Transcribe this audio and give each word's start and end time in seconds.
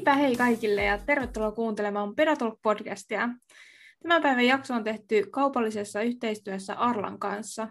Heipä 0.00 0.14
hei 0.14 0.36
kaikille 0.36 0.84
ja 0.84 0.98
tervetuloa 0.98 1.52
kuuntelemaan 1.52 2.14
Pedatalk-podcastia. 2.14 3.28
Tämän 4.02 4.22
päivän 4.22 4.44
jakso 4.44 4.74
on 4.74 4.84
tehty 4.84 5.26
kaupallisessa 5.30 6.02
yhteistyössä 6.02 6.74
Arlan 6.74 7.18
kanssa. 7.18 7.68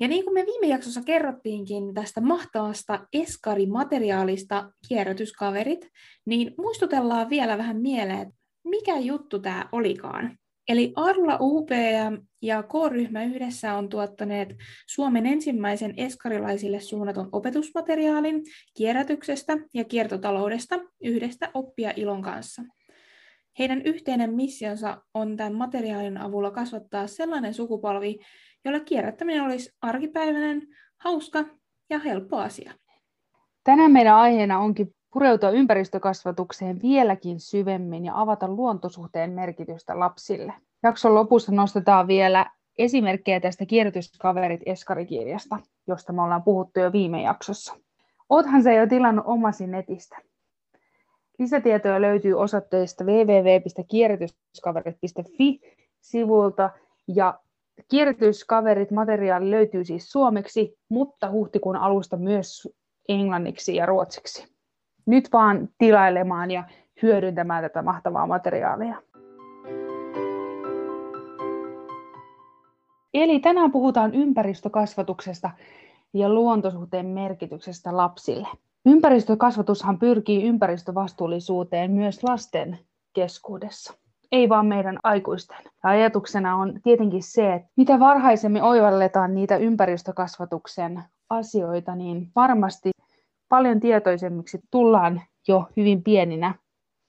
Ja 0.00 0.08
niin 0.08 0.24
kuin 0.24 0.34
me 0.34 0.46
viime 0.46 0.66
jaksossa 0.66 1.02
kerrottiinkin 1.02 1.94
tästä 1.94 2.20
mahtavasta 2.20 3.06
Eskari-materiaalista 3.12 4.72
kierrätyskaverit, 4.88 5.88
niin 6.26 6.54
muistutellaan 6.58 7.30
vielä 7.30 7.58
vähän 7.58 7.80
mieleen, 7.80 8.32
mikä 8.64 8.98
juttu 8.98 9.38
tämä 9.38 9.68
olikaan. 9.72 10.38
Eli 10.68 10.92
Arla 10.96 11.36
UPM 11.40 12.26
ja 12.42 12.62
K-ryhmä 12.62 13.24
yhdessä 13.24 13.74
on 13.74 13.88
tuottaneet 13.88 14.48
Suomen 14.86 15.26
ensimmäisen 15.26 15.94
eskarilaisille 15.96 16.80
suunnatun 16.80 17.28
opetusmateriaalin 17.32 18.42
kierrätyksestä 18.76 19.58
ja 19.74 19.84
kiertotaloudesta 19.84 20.80
yhdestä 21.02 21.50
oppia 21.54 21.92
ilon 21.96 22.22
kanssa. 22.22 22.62
Heidän 23.58 23.82
yhteinen 23.82 24.34
missionsa 24.34 25.02
on 25.14 25.36
tämän 25.36 25.54
materiaalin 25.54 26.18
avulla 26.18 26.50
kasvattaa 26.50 27.06
sellainen 27.06 27.54
sukupolvi, 27.54 28.18
jolla 28.64 28.80
kierrättäminen 28.80 29.42
olisi 29.42 29.70
arkipäiväinen, 29.80 30.62
hauska 31.00 31.44
ja 31.90 31.98
helppo 31.98 32.36
asia. 32.36 32.72
Tänään 33.64 33.92
meidän 33.92 34.16
aiheena 34.16 34.58
onkin 34.58 34.94
pureutua 35.12 35.50
ympäristökasvatukseen 35.50 36.82
vieläkin 36.82 37.40
syvemmin 37.40 38.04
ja 38.04 38.20
avata 38.20 38.48
luontosuhteen 38.48 39.32
merkitystä 39.32 39.98
lapsille. 39.98 40.52
Jakson 40.82 41.14
lopussa 41.14 41.52
nostetaan 41.52 42.06
vielä 42.06 42.50
esimerkkejä 42.78 43.40
tästä 43.40 43.66
kierrätyskaverit 43.66 44.60
Eskari-kirjasta, 44.66 45.58
josta 45.86 46.12
me 46.12 46.22
ollaan 46.22 46.42
puhuttu 46.42 46.80
jo 46.80 46.92
viime 46.92 47.22
jaksossa. 47.22 47.74
Oothan 48.30 48.62
se 48.62 48.74
jo 48.74 48.86
tilannut 48.86 49.24
omasi 49.26 49.66
netistä. 49.66 50.18
Lisätietoja 51.38 52.00
löytyy 52.00 52.34
osoitteesta 52.34 53.04
www.kierrätyskaverit.fi 53.04 55.60
sivulta 56.00 56.70
ja 57.08 57.38
Kierrätyskaverit 57.90 58.90
materiaali 58.90 59.50
löytyy 59.50 59.84
siis 59.84 60.12
suomeksi, 60.12 60.78
mutta 60.88 61.30
huhtikuun 61.30 61.76
alusta 61.76 62.16
myös 62.16 62.68
englanniksi 63.08 63.76
ja 63.76 63.86
ruotsiksi 63.86 64.51
nyt 65.06 65.28
vaan 65.32 65.68
tilailemaan 65.78 66.50
ja 66.50 66.64
hyödyntämään 67.02 67.62
tätä 67.62 67.82
mahtavaa 67.82 68.26
materiaalia. 68.26 69.02
Eli 73.14 73.40
tänään 73.40 73.72
puhutaan 73.72 74.14
ympäristökasvatuksesta 74.14 75.50
ja 76.14 76.28
luontosuhteen 76.28 77.06
merkityksestä 77.06 77.96
lapsille. 77.96 78.48
Ympäristökasvatushan 78.86 79.98
pyrkii 79.98 80.42
ympäristövastuullisuuteen 80.42 81.90
myös 81.90 82.24
lasten 82.24 82.78
keskuudessa, 83.12 83.94
ei 84.32 84.48
vaan 84.48 84.66
meidän 84.66 84.98
aikuisten. 85.02 85.56
Ja 85.84 85.90
ajatuksena 85.90 86.56
on 86.56 86.80
tietenkin 86.82 87.22
se, 87.22 87.54
että 87.54 87.68
mitä 87.76 88.00
varhaisemmin 88.00 88.62
oivalletaan 88.62 89.34
niitä 89.34 89.56
ympäristökasvatuksen 89.56 91.02
asioita, 91.30 91.96
niin 91.96 92.28
varmasti 92.36 92.90
paljon 93.52 93.80
tietoisemmiksi 93.80 94.60
tullaan 94.70 95.22
jo 95.48 95.68
hyvin 95.76 96.02
pieninä 96.02 96.54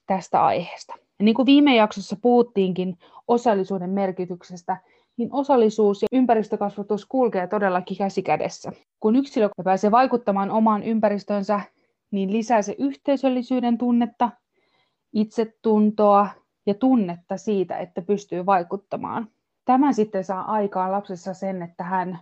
tästä 0.07 0.45
aiheesta. 0.45 0.93
Ja 1.19 1.25
niin 1.25 1.35
kuin 1.35 1.45
viime 1.45 1.75
jaksossa 1.75 2.15
puhuttiinkin 2.21 2.97
osallisuuden 3.27 3.89
merkityksestä, 3.89 4.77
niin 5.17 5.29
osallisuus 5.31 6.01
ja 6.01 6.07
ympäristökasvatus 6.11 7.05
kulkee 7.05 7.47
todellakin 7.47 7.97
käsi 7.97 8.23
kädessä. 8.23 8.71
Kun 8.99 9.15
yksilö 9.15 9.49
pääsee 9.63 9.91
vaikuttamaan 9.91 10.51
omaan 10.51 10.83
ympäristönsä, 10.83 11.61
niin 12.11 12.33
lisää 12.33 12.61
se 12.61 12.75
yhteisöllisyyden 12.79 13.77
tunnetta, 13.77 14.29
itsetuntoa 15.13 16.27
ja 16.65 16.73
tunnetta 16.73 17.37
siitä, 17.37 17.77
että 17.77 18.01
pystyy 18.01 18.45
vaikuttamaan. 18.45 19.27
Tämä 19.65 19.93
sitten 19.93 20.23
saa 20.23 20.51
aikaan 20.51 20.91
lapsessa 20.91 21.33
sen, 21.33 21.61
että 21.61 21.83
hän 21.83 22.19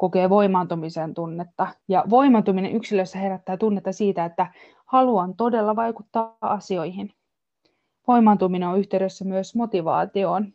kokee 0.00 0.30
voimaantumisen 0.30 1.14
tunnetta. 1.14 1.66
Ja 1.88 2.04
voimaantuminen 2.10 2.72
yksilössä 2.72 3.18
herättää 3.18 3.56
tunnetta 3.56 3.92
siitä, 3.92 4.24
että 4.24 4.46
haluan 4.86 5.36
todella 5.36 5.76
vaikuttaa 5.76 6.36
asioihin. 6.40 7.12
Voimaantuminen 8.08 8.68
on 8.68 8.78
yhteydessä 8.78 9.24
myös 9.24 9.54
motivaatioon. 9.54 10.52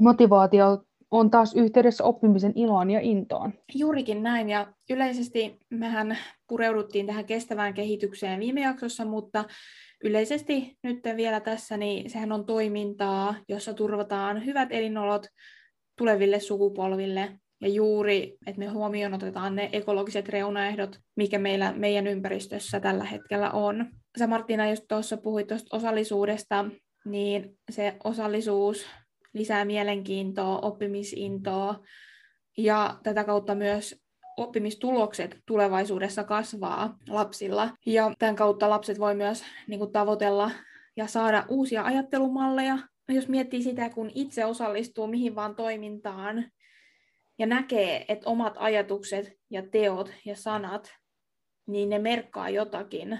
Motivaatio 0.00 0.84
on 1.10 1.30
taas 1.30 1.54
yhteydessä 1.54 2.04
oppimisen 2.04 2.52
iloon 2.54 2.90
ja 2.90 3.00
intoon. 3.00 3.52
Juurikin 3.74 4.22
näin, 4.22 4.48
ja 4.48 4.66
yleisesti 4.90 5.58
mehän 5.70 6.18
pureuduttiin 6.48 7.06
tähän 7.06 7.24
kestävään 7.24 7.74
kehitykseen 7.74 8.40
viime 8.40 8.60
jaksossa, 8.60 9.04
mutta 9.04 9.44
yleisesti 10.04 10.78
nyt 10.82 11.00
vielä 11.16 11.40
tässä, 11.40 11.76
niin 11.76 12.10
sehän 12.10 12.32
on 12.32 12.46
toimintaa, 12.46 13.34
jossa 13.48 13.74
turvataan 13.74 14.44
hyvät 14.46 14.68
elinolot 14.72 15.26
tuleville 15.98 16.40
sukupolville 16.40 17.38
ja 17.60 17.68
juuri, 17.68 18.36
että 18.46 18.58
me 18.58 18.66
huomioon 18.66 19.14
otetaan 19.14 19.56
ne 19.56 19.70
ekologiset 19.72 20.28
reunaehdot, 20.28 21.00
mikä 21.16 21.38
meillä 21.38 21.72
meidän 21.72 22.06
ympäristössä 22.06 22.80
tällä 22.80 23.04
hetkellä 23.04 23.50
on. 23.50 23.86
Sä 24.18 24.26
Martina 24.26 24.70
just 24.70 24.84
tuossa 24.88 25.16
puhuit 25.16 25.46
tuosta 25.46 25.76
osallisuudesta, 25.76 26.64
niin 27.04 27.58
se 27.70 27.96
osallisuus 28.04 28.86
lisää 29.34 29.64
mielenkiintoa, 29.64 30.58
oppimisintoa 30.58 31.80
ja 32.58 32.98
tätä 33.02 33.24
kautta 33.24 33.54
myös 33.54 34.02
oppimistulokset 34.36 35.38
tulevaisuudessa 35.46 36.24
kasvaa 36.24 36.96
lapsilla. 37.08 37.70
Ja 37.86 38.12
tämän 38.18 38.36
kautta 38.36 38.70
lapset 38.70 38.98
voi 38.98 39.14
myös 39.14 39.44
niin 39.66 39.78
kuin, 39.78 39.92
tavoitella 39.92 40.50
ja 40.96 41.06
saada 41.06 41.44
uusia 41.48 41.84
ajattelumalleja. 41.84 42.78
Jos 43.08 43.28
miettii 43.28 43.62
sitä, 43.62 43.90
kun 43.90 44.10
itse 44.14 44.44
osallistuu 44.44 45.06
mihin 45.06 45.34
vaan 45.34 45.56
toimintaan, 45.56 46.44
ja 47.38 47.46
näkee, 47.46 48.04
että 48.08 48.30
omat 48.30 48.54
ajatukset 48.58 49.32
ja 49.50 49.62
teot 49.70 50.12
ja 50.24 50.36
sanat, 50.36 50.94
niin 51.66 51.88
ne 51.88 51.98
merkkaa 51.98 52.50
jotakin, 52.50 53.18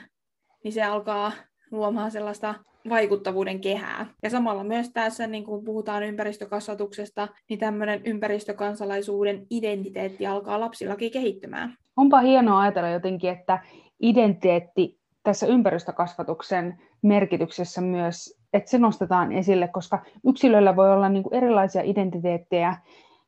niin 0.65 0.73
se 0.73 0.83
alkaa 0.83 1.33
luomaan 1.71 2.11
sellaista 2.11 2.55
vaikuttavuuden 2.89 3.61
kehää. 3.61 4.07
Ja 4.23 4.31
samalla 4.31 4.65
myös 4.65 4.91
tässä, 4.93 5.27
niin 5.27 5.45
kun 5.45 5.65
puhutaan 5.65 6.03
ympäristökasvatuksesta, 6.03 7.29
niin 7.49 7.59
tämmöinen 7.59 8.03
ympäristökansalaisuuden 8.05 9.47
identiteetti 9.51 10.27
alkaa 10.27 10.61
lapsillakin 10.61 11.11
kehittymään. 11.11 11.77
Onpa 11.97 12.21
hienoa 12.21 12.61
ajatella 12.61 12.89
jotenkin, 12.89 13.31
että 13.31 13.59
identiteetti 14.01 14.99
tässä 15.23 15.47
ympäristökasvatuksen 15.47 16.79
merkityksessä 17.03 17.81
myös, 17.81 18.39
että 18.53 18.71
se 18.71 18.79
nostetaan 18.79 19.33
esille, 19.33 19.69
koska 19.69 20.05
yksilöillä 20.27 20.77
voi 20.77 20.93
olla 20.93 21.09
niin 21.09 21.23
kuin 21.23 21.35
erilaisia 21.35 21.83
identiteettejä 21.83 22.75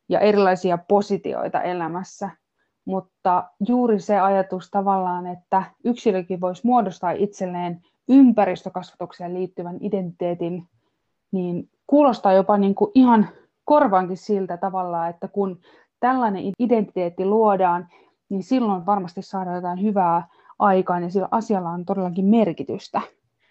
ja 0.08 0.20
erilaisia 0.20 0.78
positioita 0.78 1.62
elämässä. 1.62 2.30
Mutta 2.84 3.44
juuri 3.68 4.00
se 4.00 4.18
ajatus 4.20 4.70
tavallaan, 4.70 5.26
että 5.26 5.62
yksilökin 5.84 6.40
voisi 6.40 6.62
muodostaa 6.64 7.10
itselleen 7.10 7.80
ympäristökasvatukseen 8.08 9.34
liittyvän 9.34 9.78
identiteetin, 9.80 10.68
niin 11.32 11.70
kuulostaa 11.86 12.32
jopa 12.32 12.56
niin 12.56 12.74
kuin 12.74 12.90
ihan 12.94 13.28
korvaankin 13.64 14.16
siltä 14.16 14.56
tavalla, 14.56 15.08
että 15.08 15.28
kun 15.28 15.60
tällainen 16.00 16.52
identiteetti 16.58 17.24
luodaan, 17.24 17.88
niin 18.28 18.42
silloin 18.42 18.86
varmasti 18.86 19.22
saadaan 19.22 19.56
jotain 19.56 19.82
hyvää 19.82 20.28
aikaan 20.58 21.02
ja 21.02 21.10
sillä 21.10 21.28
asialla 21.30 21.70
on 21.70 21.84
todellakin 21.84 22.24
merkitystä. 22.24 23.00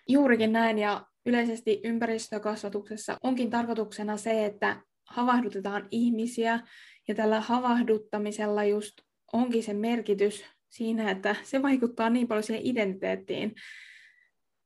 Juurikin 0.07 0.53
näin 0.53 0.79
ja 0.79 1.01
yleisesti 1.25 1.81
ympäristökasvatuksessa 1.83 3.17
onkin 3.23 3.49
tarkoituksena 3.49 4.17
se, 4.17 4.45
että 4.45 4.75
havahdutetaan 5.07 5.87
ihmisiä, 5.91 6.59
ja 7.07 7.15
tällä 7.15 7.41
havahduttamisella 7.41 8.63
just 8.63 8.93
onkin 9.33 9.63
se 9.63 9.73
merkitys 9.73 10.45
siinä, 10.69 11.11
että 11.11 11.35
se 11.43 11.61
vaikuttaa 11.61 12.09
niin 12.09 12.27
paljon 12.27 12.43
siihen 12.43 12.65
identiteettiin 12.65 13.55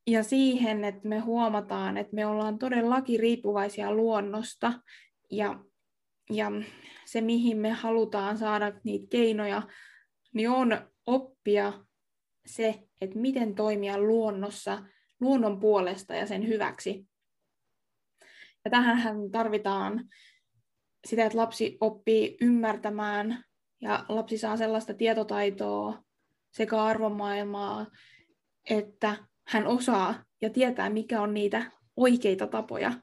ja 0.08 0.24
siihen, 0.24 0.84
että 0.84 1.08
me 1.08 1.20
huomataan, 1.20 1.98
että 1.98 2.16
me 2.16 2.26
ollaan 2.26 2.60
todellakin 2.60 3.20
riippuvaisia 3.20 3.94
luonnosta 3.94 4.74
ja, 5.32 5.64
ja 6.30 6.52
se, 7.06 7.22
mihin 7.22 7.58
me 7.58 7.70
halutaan 7.70 8.38
saada 8.38 8.74
niitä 8.84 9.08
keinoja, 9.10 9.62
niin 10.34 10.50
on 10.50 10.78
oppia 11.06 11.74
se, 12.46 12.84
että 13.02 13.20
miten 13.20 13.56
toimia 13.56 13.98
luonnossa, 13.98 14.84
luonnon 15.20 15.60
puolesta 15.60 16.16
ja 16.16 16.28
sen 16.28 16.48
hyväksi. 16.48 17.08
Ja 18.66 18.72
tähän 18.72 19.32
tarvitaan 19.32 20.10
sitä, 21.08 21.26
että 21.26 21.38
lapsi 21.38 21.78
oppii 21.82 22.38
ymmärtämään 22.42 23.44
ja 23.82 24.06
lapsi 24.10 24.38
saa 24.38 24.58
sellaista 24.58 24.94
tietotaitoa 24.94 26.04
sekä 26.52 26.84
arvomaailmaa, 26.84 27.88
että 28.70 29.16
hän 29.48 29.68
osaa 29.68 30.24
ja 30.42 30.50
tietää, 30.50 30.90
mikä 30.90 31.22
on 31.22 31.34
niitä 31.34 31.72
oikeita 31.96 32.48
tapoja 32.48 32.94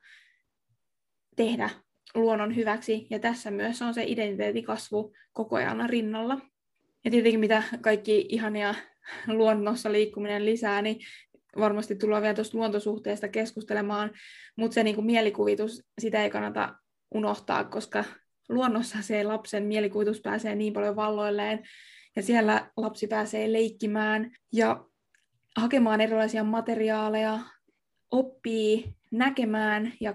tehdä 1.36 1.70
luonnon 2.14 2.56
hyväksi. 2.56 3.06
Ja 3.10 3.18
tässä 3.18 3.50
myös 3.50 3.82
on 3.82 3.94
se 3.94 4.04
identiteetikasvu 4.06 5.14
koko 5.32 5.56
ajan 5.56 5.90
rinnalla. 5.90 6.38
Ja 7.04 7.10
tietenkin 7.10 7.40
mitä 7.40 7.62
kaikki 7.80 8.26
ihania 8.28 8.74
luonnossa 9.26 9.92
liikkuminen 9.92 10.44
lisää, 10.44 10.82
niin 10.82 11.00
varmasti 11.58 11.96
tullaan 11.96 12.22
vielä 12.22 12.34
tuosta 12.34 12.58
luontosuhteesta 12.58 13.28
keskustelemaan, 13.28 14.10
mutta 14.56 14.74
se 14.74 14.82
niin 14.82 14.94
kuin 14.94 15.06
mielikuvitus, 15.06 15.82
sitä 16.00 16.24
ei 16.24 16.30
kannata 16.30 16.74
unohtaa, 17.14 17.64
koska 17.64 18.04
luonnossa 18.48 19.02
se 19.02 19.24
lapsen 19.24 19.62
mielikuvitus 19.62 20.20
pääsee 20.20 20.54
niin 20.54 20.72
paljon 20.72 20.96
valloilleen, 20.96 21.68
ja 22.16 22.22
siellä 22.22 22.70
lapsi 22.76 23.06
pääsee 23.06 23.52
leikkimään 23.52 24.30
ja 24.52 24.84
hakemaan 25.56 26.00
erilaisia 26.00 26.44
materiaaleja, 26.44 27.38
oppii 28.10 28.84
näkemään 29.10 29.92
ja 30.00 30.14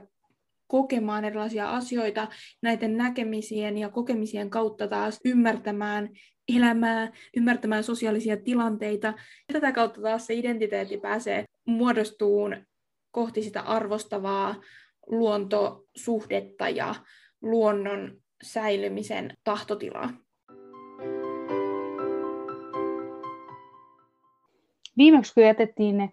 kokemaan 0.67 1.25
erilaisia 1.25 1.69
asioita, 1.69 2.27
näiden 2.61 2.97
näkemisien 2.97 3.77
ja 3.77 3.89
kokemisien 3.89 4.49
kautta 4.49 4.87
taas 4.87 5.19
ymmärtämään 5.25 6.09
elämää, 6.55 7.11
ymmärtämään 7.37 7.83
sosiaalisia 7.83 8.37
tilanteita. 8.37 9.07
Ja 9.47 9.53
tätä 9.53 9.71
kautta 9.71 10.01
taas 10.01 10.27
se 10.27 10.33
identiteetti 10.33 10.97
pääsee 10.97 11.45
muodostuun 11.65 12.65
kohti 13.11 13.43
sitä 13.43 13.61
arvostavaa 13.61 14.55
luontosuhdetta 15.07 16.69
ja 16.69 16.95
luonnon 17.41 18.11
säilymisen 18.43 19.37
tahtotilaa. 19.43 20.09
Viimeksi 24.97 25.33
kun 25.33 25.43
jätettiin 25.43 25.97
ne 25.97 26.09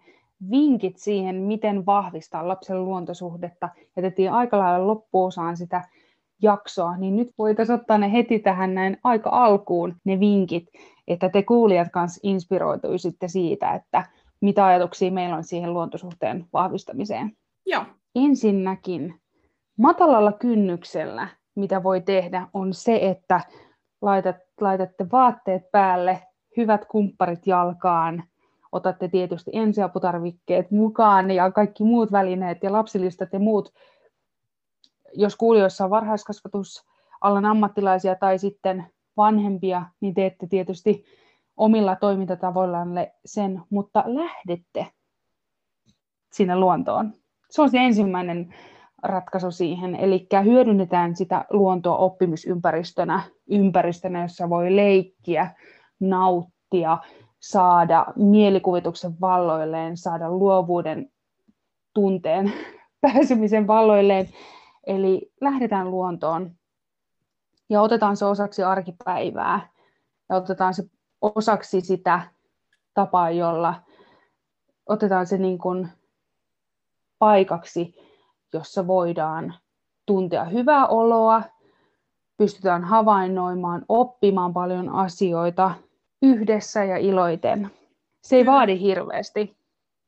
vinkit 0.51 0.97
siihen, 0.97 1.35
miten 1.35 1.85
vahvistaa 1.85 2.47
lapsen 2.47 2.85
luontosuhdetta, 2.85 3.69
jätettiin 3.95 4.31
aika 4.31 4.59
lailla 4.59 4.87
loppuosaan 4.87 5.57
sitä 5.57 5.83
jaksoa, 6.41 6.97
niin 6.97 7.15
nyt 7.15 7.29
voitaisiin 7.37 7.79
ottaa 7.79 7.97
ne 7.97 8.11
heti 8.11 8.39
tähän 8.39 8.75
näin 8.75 8.97
aika 9.03 9.29
alkuun, 9.29 9.95
ne 10.03 10.19
vinkit, 10.19 10.67
että 11.07 11.29
te 11.29 11.43
kuulijat 11.43 11.87
kanssa 11.91 12.19
inspiroituisitte 12.23 13.27
siitä, 13.27 13.73
että 13.73 14.05
mitä 14.41 14.65
ajatuksia 14.65 15.11
meillä 15.11 15.35
on 15.35 15.43
siihen 15.43 15.73
luontosuhteen 15.73 16.45
vahvistamiseen. 16.53 17.37
Joo. 17.65 17.85
Ensinnäkin 18.15 19.21
matalalla 19.77 20.31
kynnyksellä, 20.31 21.27
mitä 21.55 21.83
voi 21.83 22.01
tehdä, 22.01 22.47
on 22.53 22.73
se, 22.73 22.99
että 23.01 23.41
laitat, 24.01 24.35
laitatte 24.61 25.11
vaatteet 25.11 25.71
päälle, 25.71 26.21
hyvät 26.57 26.85
kumpparit 26.85 27.47
jalkaan, 27.47 28.23
otatte 28.71 29.07
tietysti 29.07 29.51
ensiaputarvikkeet 29.53 30.71
mukaan 30.71 31.31
ja 31.31 31.51
kaikki 31.51 31.83
muut 31.83 32.11
välineet 32.11 32.63
ja 32.63 32.71
lapsilistat 32.71 33.33
ja 33.33 33.39
muut. 33.39 33.73
Jos 35.13 35.35
kuulijoissa 35.35 35.83
on 35.83 35.89
varhaiskasvatusalan 35.89 37.45
ammattilaisia 37.45 38.15
tai 38.15 38.39
sitten 38.39 38.85
vanhempia, 39.17 39.85
niin 40.01 40.13
teette 40.13 40.47
tietysti 40.47 41.05
omilla 41.57 41.95
toimintatavoillanne 41.95 43.15
sen, 43.25 43.61
mutta 43.69 44.03
lähdette 44.07 44.87
sinne 46.31 46.55
luontoon. 46.55 47.20
Se 47.51 47.61
on 47.61 47.69
se 47.69 47.77
ensimmäinen 47.77 48.53
ratkaisu 49.03 49.51
siihen, 49.51 49.95
eli 49.95 50.27
hyödynnetään 50.43 51.15
sitä 51.15 51.45
luontoa 51.49 51.97
oppimisympäristönä, 51.97 53.23
ympäristönä, 53.49 54.21
jossa 54.21 54.49
voi 54.49 54.75
leikkiä, 54.75 55.55
nauttia, 55.99 56.97
saada 57.39 58.05
mielikuvituksen 58.15 59.21
valloilleen, 59.21 59.97
saada 59.97 60.31
luovuuden 60.31 61.11
tunteen 61.93 62.53
pääsemisen 63.01 63.67
valloilleen. 63.67 64.29
Eli 64.87 65.31
lähdetään 65.41 65.91
luontoon 65.91 66.51
ja 67.69 67.81
otetaan 67.81 68.17
se 68.17 68.25
osaksi 68.25 68.63
arkipäivää 68.63 69.69
ja 70.29 70.35
otetaan 70.35 70.73
se 70.73 70.83
osaksi 71.21 71.81
sitä 71.81 72.21
tapaa, 72.93 73.31
jolla 73.31 73.75
otetaan 74.85 75.27
se 75.27 75.37
niin 75.37 75.57
kuin 75.57 75.89
paikaksi, 77.21 77.95
jossa 78.53 78.87
voidaan 78.87 79.53
tuntea 80.05 80.45
hyvää 80.45 80.87
oloa, 80.87 81.43
pystytään 82.37 82.83
havainnoimaan, 82.83 83.85
oppimaan 83.89 84.53
paljon 84.53 84.89
asioita 84.89 85.71
yhdessä 86.21 86.83
ja 86.83 86.97
iloiten. 86.97 87.69
Se 88.23 88.35
ei 88.35 88.45
vaadi 88.45 88.79
hirveästi, 88.79 89.57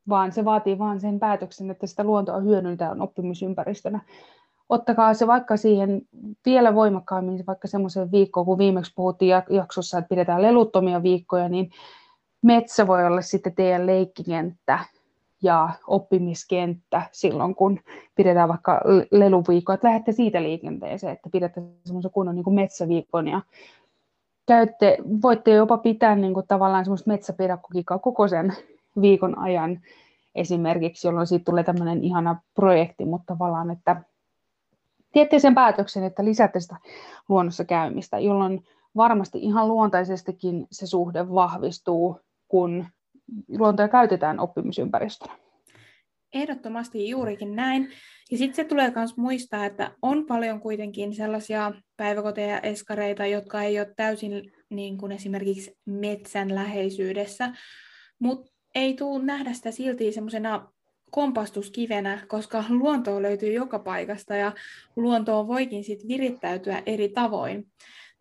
vaan 0.10 0.31
se 0.31 0.45
vaatii 0.45 0.80
vain 0.80 1.00
sen 1.00 1.19
päätöksen, 1.19 1.71
että 1.71 1.88
sitä 1.88 2.04
luontoa 2.04 2.39
hyödyntää 2.39 2.95
oppimisympäristönä. 3.00 4.00
Ottakaa 4.69 5.13
se 5.13 5.27
vaikka 5.27 5.57
siihen 5.57 6.01
vielä 6.45 6.75
voimakkaammin, 6.75 7.44
vaikka 7.48 7.68
semmoisen 7.68 8.12
viikkoon, 8.12 8.45
kun 8.45 8.57
viimeksi 8.57 8.92
puhuttiin 8.95 9.36
jaksossa, 9.50 9.98
että 9.98 10.09
pidetään 10.09 10.42
leluttomia 10.42 11.04
viikkoja, 11.04 11.50
niin 11.50 11.71
metsä 12.44 12.88
voi 12.88 13.06
olla 13.06 13.21
sitten 13.21 13.56
teidän 13.56 13.86
leikkikenttä 13.86 14.80
ja 15.44 15.69
oppimiskenttä 15.88 17.01
silloin, 17.12 17.56
kun 17.56 17.80
pidetään 18.16 18.50
vaikka 18.50 18.81
leluviikkoa, 19.12 19.75
että 19.75 19.88
lähdette 19.88 20.12
siitä 20.12 20.44
liikenteeseen, 20.44 21.13
että 21.13 21.30
pidätte 21.30 21.62
semmoisen 21.86 22.12
kunnon 22.12 22.36
niin 22.36 22.44
kuin 22.44 22.54
metsäviikon 22.54 23.28
ja 23.28 23.42
käytte, 24.45 24.98
voitte 25.22 25.51
jopa 25.51 25.78
pitää 25.78 26.16
niin 26.16 26.34
kuin, 26.34 26.48
tavallaan 26.48 26.86
semmoista 26.86 27.12
metsäpedagogiikkaa 27.12 28.00
koko 28.00 28.28
sen 28.28 28.54
viikon 29.01 29.40
ajan 29.40 29.81
esimerkiksi, 30.36 31.07
jolloin 31.07 31.28
siitä 31.28 31.45
tulee 31.45 31.63
tämmöinen 31.63 32.04
ihana 32.04 32.42
projekti, 32.54 33.06
mutta 33.06 33.34
tavallaan, 33.34 33.72
että 33.72 34.01
teette 35.13 35.40
sen 35.40 35.56
päätöksen, 35.56 36.04
että 36.04 36.25
lisäätte 36.25 36.60
sitä 36.60 36.75
luonnossa 37.30 37.66
käymistä, 37.66 38.19
jolloin 38.19 38.63
varmasti 38.95 39.40
ihan 39.40 39.68
luontaisestikin 39.68 40.68
se 40.72 40.88
suhde 40.88 41.30
vahvistuu, 41.30 42.19
kun 42.48 42.86
luontoa 43.57 43.88
käytetään 43.88 44.39
oppimisympäristönä. 44.39 45.33
Ehdottomasti 46.33 47.09
juurikin 47.09 47.56
näin. 47.56 47.91
Ja 48.31 48.38
sitten 48.38 48.56
se 48.56 48.63
tulee 48.63 48.91
myös 48.95 49.18
muistaa, 49.18 49.65
että 49.65 49.91
on 50.01 50.25
paljon 50.25 50.59
kuitenkin 50.59 51.15
sellaisia 51.15 51.71
päiväkoteja 51.97 52.47
ja 52.47 52.59
eskareita, 52.59 53.25
jotka 53.25 53.62
ei 53.62 53.80
ole 53.80 53.94
täysin 53.95 54.51
niin 54.69 54.97
kuin 54.97 55.12
esimerkiksi 55.12 55.77
metsän 55.85 56.56
läheisyydessä, 56.56 57.51
mutta 58.19 58.51
ei 58.75 58.94
tule 58.94 59.24
nähdä 59.24 59.53
sitä 59.53 59.71
silti 59.71 60.12
semmoisena 60.12 60.68
kompastuskivenä, 61.12 62.25
koska 62.27 62.63
luontoa 62.69 63.21
löytyy 63.21 63.53
joka 63.53 63.80
paikasta 63.80 64.35
ja 64.35 64.51
luontoon 64.95 65.47
voikin 65.47 65.83
sitten 65.83 66.07
virittäytyä 66.07 66.83
eri 66.85 67.09
tavoin. 67.09 67.68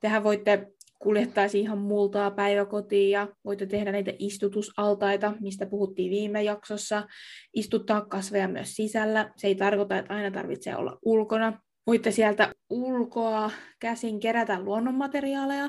Tehän 0.01 0.25
voitte 0.25 0.72
kuljettaisi 1.03 1.61
ihan 1.61 1.79
multaa 1.79 2.31
päiväkotiin 2.31 3.11
ja 3.11 3.29
voitte 3.45 3.67
tehdä 3.67 3.93
näitä 3.93 4.13
istutusaltaita, 4.19 5.35
mistä 5.41 5.67
puhuttiin 5.67 6.11
viime 6.11 6.43
jaksossa. 6.43 7.07
Istuttaa 7.55 8.01
kasveja 8.01 8.49
myös 8.49 8.77
sisällä. 8.77 9.33
Se 9.37 9.47
ei 9.47 9.55
tarkoita, 9.55 9.99
että 9.99 10.15
aina 10.15 10.31
tarvitsee 10.31 10.77
olla 10.77 10.99
ulkona. 11.05 11.61
Voitte 11.87 12.11
sieltä 12.11 12.55
ulkoa 12.71 13.51
käsin 13.79 14.21
kerätä 14.21 14.61
luonnonmateriaaleja. 14.61 15.69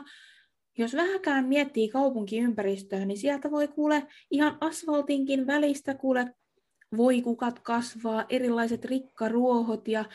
Jos 0.77 0.95
vähäkään 0.95 1.45
miettii 1.45 1.89
kaupunkiympäristöä, 1.89 3.05
niin 3.05 3.17
sieltä 3.17 3.51
voi 3.51 3.67
kuule 3.67 4.03
ihan 4.31 4.57
asfaltinkin 4.61 5.47
välistä 5.47 5.93
kuule 5.93 6.33
voikukat 6.97 7.59
kasvaa, 7.59 8.25
erilaiset 8.29 8.85
rikkaruohot 8.85 9.87
ja, 9.87 10.05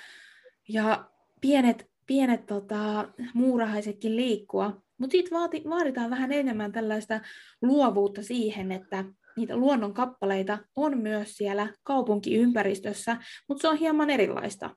ja 0.69 1.11
pienet, 1.41 1.91
pienet 2.07 2.47
tota, 2.47 3.09
muurahaisetkin 3.35 4.17
liikkua. 4.17 4.88
Mutta 4.99 5.13
sitten 5.13 5.39
vaaditaan 5.71 6.11
vähän 6.11 6.33
enemmän 6.33 6.73
tällaista 6.73 7.21
luovuutta 7.63 8.23
siihen, 8.23 8.73
että 8.73 9.05
niitä 9.37 9.57
luonnon 9.57 9.95
kappaleita 9.95 10.59
on 10.77 10.99
myös 10.99 11.37
siellä 11.37 11.69
kaupunkiympäristössä, 11.83 13.17
mutta 13.49 13.63
se 13.63 13.69
on 13.69 13.77
hieman 13.77 14.11
erilaista. 14.11 14.71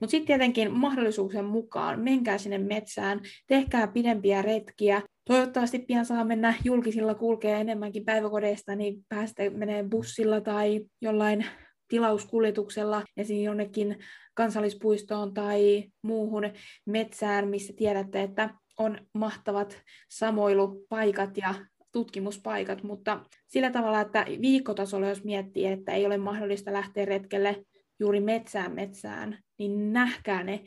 Mutta 0.00 0.10
sitten 0.10 0.26
tietenkin 0.26 0.72
mahdollisuuksien 0.72 1.44
mukaan 1.44 2.00
menkää 2.00 2.38
sinne 2.38 2.58
metsään, 2.58 3.20
tehkää 3.46 3.86
pidempiä 3.86 4.42
retkiä. 4.42 5.02
Toivottavasti 5.24 5.78
pian 5.78 6.06
saa 6.06 6.24
mennä 6.24 6.54
julkisilla 6.64 7.14
kulkea 7.14 7.58
enemmänkin 7.58 8.04
päiväkodeista, 8.04 8.76
niin 8.76 9.04
päästä 9.08 9.50
menee 9.50 9.84
bussilla 9.90 10.40
tai 10.40 10.80
jollain 11.00 11.46
tilauskuljetuksella 11.88 13.02
esiin 13.16 13.44
jonnekin 13.44 13.98
kansallispuistoon 14.34 15.34
tai 15.34 15.84
muuhun 16.02 16.44
metsään, 16.86 17.48
missä 17.48 17.72
tiedätte, 17.76 18.22
että 18.22 18.50
on 18.82 18.98
mahtavat 19.14 19.82
samoilupaikat 20.08 21.36
ja 21.36 21.54
tutkimuspaikat, 21.92 22.82
mutta 22.82 23.24
sillä 23.48 23.70
tavalla, 23.70 24.00
että 24.00 24.26
viikkotasolla 24.40 25.08
jos 25.08 25.24
miettii, 25.24 25.66
että 25.66 25.92
ei 25.92 26.06
ole 26.06 26.18
mahdollista 26.18 26.72
lähteä 26.72 27.04
retkelle 27.04 27.64
juuri 28.00 28.20
metsään 28.20 28.74
metsään, 28.74 29.38
niin 29.58 29.92
nähkää 29.92 30.42
ne 30.42 30.64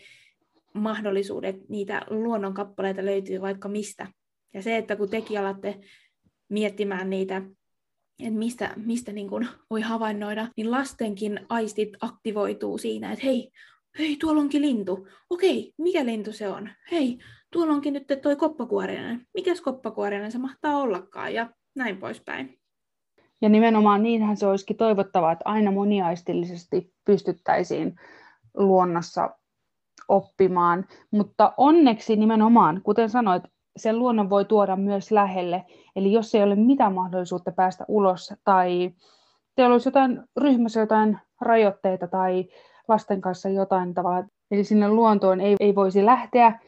mahdollisuudet, 0.74 1.69
niitä 1.69 2.01
luonnonkappaleita 2.10 3.05
löytyy 3.05 3.41
vaikka 3.41 3.67
mistä. 3.69 4.07
Ja 4.53 4.62
se, 4.62 4.77
että 4.77 4.95
kun 4.95 5.10
tekin 5.10 5.39
alatte 5.39 5.79
miettimään 6.50 7.10
niitä, 7.10 7.41
että 8.19 8.39
mistä, 8.39 8.74
mistä 8.75 9.12
niin 9.12 9.29
kuin 9.29 9.48
voi 9.69 9.81
havainnoida, 9.81 10.48
niin 10.57 10.72
lastenkin 10.72 11.39
aistit 11.50 11.89
aktivoituu 12.01 12.77
siinä, 12.77 13.12
että 13.12 13.25
hei, 13.25 13.51
hei, 14.00 14.17
tuolla 14.17 14.41
onkin 14.41 14.62
lintu. 14.62 15.07
Okei, 15.29 15.74
mikä 15.77 16.05
lintu 16.05 16.31
se 16.31 16.48
on? 16.48 16.69
Hei, 16.91 17.17
tuolla 17.56 17.74
onkin 17.74 17.94
nyt 17.94 18.08
toi 18.22 18.36
koppakuorinen. 18.36 19.28
Mikäs 19.34 19.62
koppakuorinen 19.62 20.32
se 20.32 20.38
mahtaa 20.38 20.78
ollakaan? 20.78 21.34
Ja 21.34 21.50
näin 21.76 21.98
poispäin. 21.98 22.60
Ja 23.42 23.50
nimenomaan 23.50 24.04
niinhän 24.04 24.38
se 24.38 24.48
olisikin 24.48 24.78
toivottavaa, 24.78 25.32
että 25.32 25.50
aina 25.50 25.72
moniaistillisesti 25.72 26.94
pystyttäisiin 27.06 27.96
luonnossa 28.58 29.30
oppimaan. 30.08 30.86
Mutta 31.12 31.54
onneksi 31.58 32.16
nimenomaan, 32.16 32.82
kuten 32.82 33.10
sanoit, 33.10 33.44
sen 33.78 34.00
luonnon 34.00 34.30
voi 34.30 34.46
tuoda 34.46 34.76
myös 34.76 35.12
lähelle. 35.12 35.64
Eli 35.96 36.12
jos 36.12 36.36
ei 36.36 36.44
ole 36.44 36.56
mitään 36.56 36.94
mahdollisuutta 36.94 37.52
päästä 37.52 37.86
ulos 37.88 38.34
tai 38.44 38.92
teillä 39.56 39.74
olisi 39.74 39.88
jotain 39.88 40.24
ryhmässä 40.38 40.80
jotain 40.80 41.20
rajoitteita 41.42 42.08
tai 42.08 42.46
lasten 42.88 43.22
kanssa 43.22 43.50
jotain 43.50 43.94
tavalla, 43.94 44.28
eli 44.52 44.64
sinne 44.64 44.90
luontoon 44.90 45.42
ei, 45.42 45.56
ei 45.60 45.76
voisi 45.76 46.06
lähteä, 46.06 46.60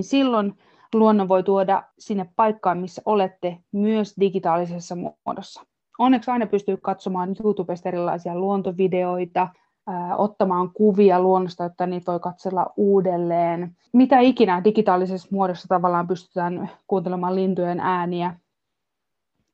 silloin 0.00 0.58
luonnon 0.94 1.28
voi 1.28 1.42
tuoda 1.42 1.82
sinne 1.98 2.26
paikkaan, 2.36 2.78
missä 2.78 3.02
olette, 3.04 3.58
myös 3.72 4.14
digitaalisessa 4.20 4.96
muodossa. 5.24 5.62
Onneksi 5.98 6.30
aina 6.30 6.46
pystyy 6.46 6.76
katsomaan 6.76 7.36
YouTubesta 7.44 7.88
erilaisia 7.88 8.34
luontovideoita, 8.38 9.48
ottamaan 10.18 10.70
kuvia 10.74 11.20
luonnosta, 11.20 11.64
että 11.64 11.86
niitä 11.86 12.12
voi 12.12 12.20
katsella 12.20 12.66
uudelleen. 12.76 13.76
Mitä 13.92 14.20
ikinä 14.20 14.64
digitaalisessa 14.64 15.28
muodossa 15.30 15.68
tavallaan 15.68 16.06
pystytään 16.06 16.70
kuuntelemaan 16.86 17.34
lintujen 17.34 17.80
ääniä, 17.80 18.36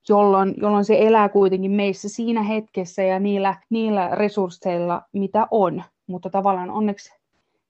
jolloin, 0.09 0.55
jolloin 0.57 0.85
se 0.85 1.07
elää 1.07 1.29
kuitenkin 1.29 1.71
meissä 1.71 2.09
siinä 2.09 2.43
hetkessä 2.43 3.03
ja 3.03 3.21
niillä, 3.21 3.55
niillä 3.71 4.09
resursseilla, 4.09 5.03
mitä 5.13 5.47
on. 5.51 5.83
Mutta 6.07 6.31
tavallaan 6.31 6.71
onneksi 6.71 7.18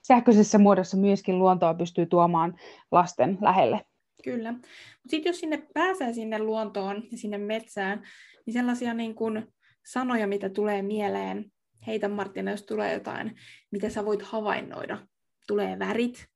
sähköisessä 0.09 0.59
muodossa 0.59 0.97
myöskin 0.97 1.39
luontoa 1.39 1.75
pystyy 1.75 2.07
tuomaan 2.07 2.57
lasten 2.93 3.39
lähelle. 3.41 3.81
Kyllä. 4.25 4.53
Mutta 4.53 5.11
sitten 5.11 5.31
jos 5.31 5.41
sinne 5.41 5.69
pääsee 5.75 6.13
sinne 6.13 6.39
luontoon 6.39 7.03
ja 7.11 7.19
sinne 7.19 7.39
metsään, 7.39 8.03
niin 8.47 8.55
sellaisia 8.55 8.95
niin 8.95 9.15
kuin 9.15 9.47
sanoja, 9.87 10.27
mitä 10.27 10.49
tulee 10.49 10.83
mieleen, 10.83 11.53
heitä 11.87 12.09
Martina, 12.09 12.51
jos 12.51 12.63
tulee 12.63 12.95
jotain, 12.95 13.37
mitä 13.71 13.91
sä 13.91 14.05
voit 14.05 14.23
havainnoida. 14.23 14.99
Tulee 15.47 15.79
värit, 15.79 16.27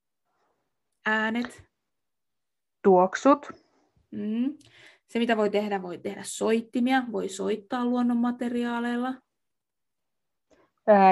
äänet. 1.06 1.62
Tuoksut. 2.82 3.50
Mm. 4.10 4.58
Se, 5.08 5.18
mitä 5.18 5.36
voi 5.36 5.50
tehdä, 5.50 5.82
voi 5.82 5.98
tehdä 5.98 6.22
soittimia, 6.24 7.02
voi 7.12 7.28
soittaa 7.28 7.84
luonnonmateriaaleilla 7.84 9.14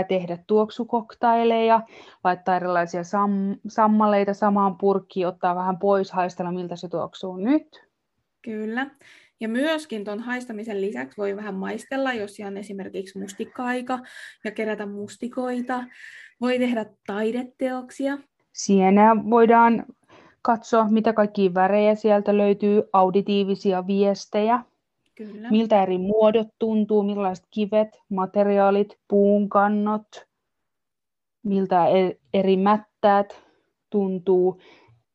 tehdä 0.08 0.38
tuoksukoktaileja, 0.46 1.80
laittaa 2.24 2.56
erilaisia 2.56 3.02
sam- 3.02 3.60
sammaleita 3.68 4.34
samaan 4.34 4.78
purkkiin, 4.78 5.26
ottaa 5.26 5.54
vähän 5.54 5.78
pois, 5.78 6.12
haistella 6.12 6.52
miltä 6.52 6.76
se 6.76 6.88
tuoksuu 6.88 7.36
nyt. 7.36 7.86
Kyllä. 8.42 8.90
Ja 9.40 9.48
myöskin 9.48 10.04
tuon 10.04 10.20
haistamisen 10.20 10.80
lisäksi 10.80 11.16
voi 11.16 11.36
vähän 11.36 11.54
maistella, 11.54 12.12
jos 12.12 12.36
on 12.46 12.56
esimerkiksi 12.56 13.18
mustikaika 13.18 13.98
ja 14.44 14.50
kerätä 14.50 14.86
mustikoita. 14.86 15.84
Voi 16.40 16.58
tehdä 16.58 16.86
taideteoksia. 17.06 18.18
Sienää 18.52 19.16
voidaan 19.30 19.86
katsoa, 20.42 20.88
mitä 20.90 21.12
kaikki 21.12 21.54
värejä 21.54 21.94
sieltä 21.94 22.36
löytyy, 22.36 22.82
auditiivisia 22.92 23.86
viestejä. 23.86 24.64
Kyllä. 25.20 25.50
Miltä 25.50 25.82
eri 25.82 25.98
muodot 25.98 26.48
tuntuu, 26.58 27.02
millaiset 27.02 27.44
kivet, 27.50 27.88
materiaalit, 28.08 28.98
puunkannot, 29.08 30.06
miltä 31.42 31.86
e- 31.86 32.16
eri 32.34 32.56
mättäät 32.56 33.42
tuntuu. 33.90 34.60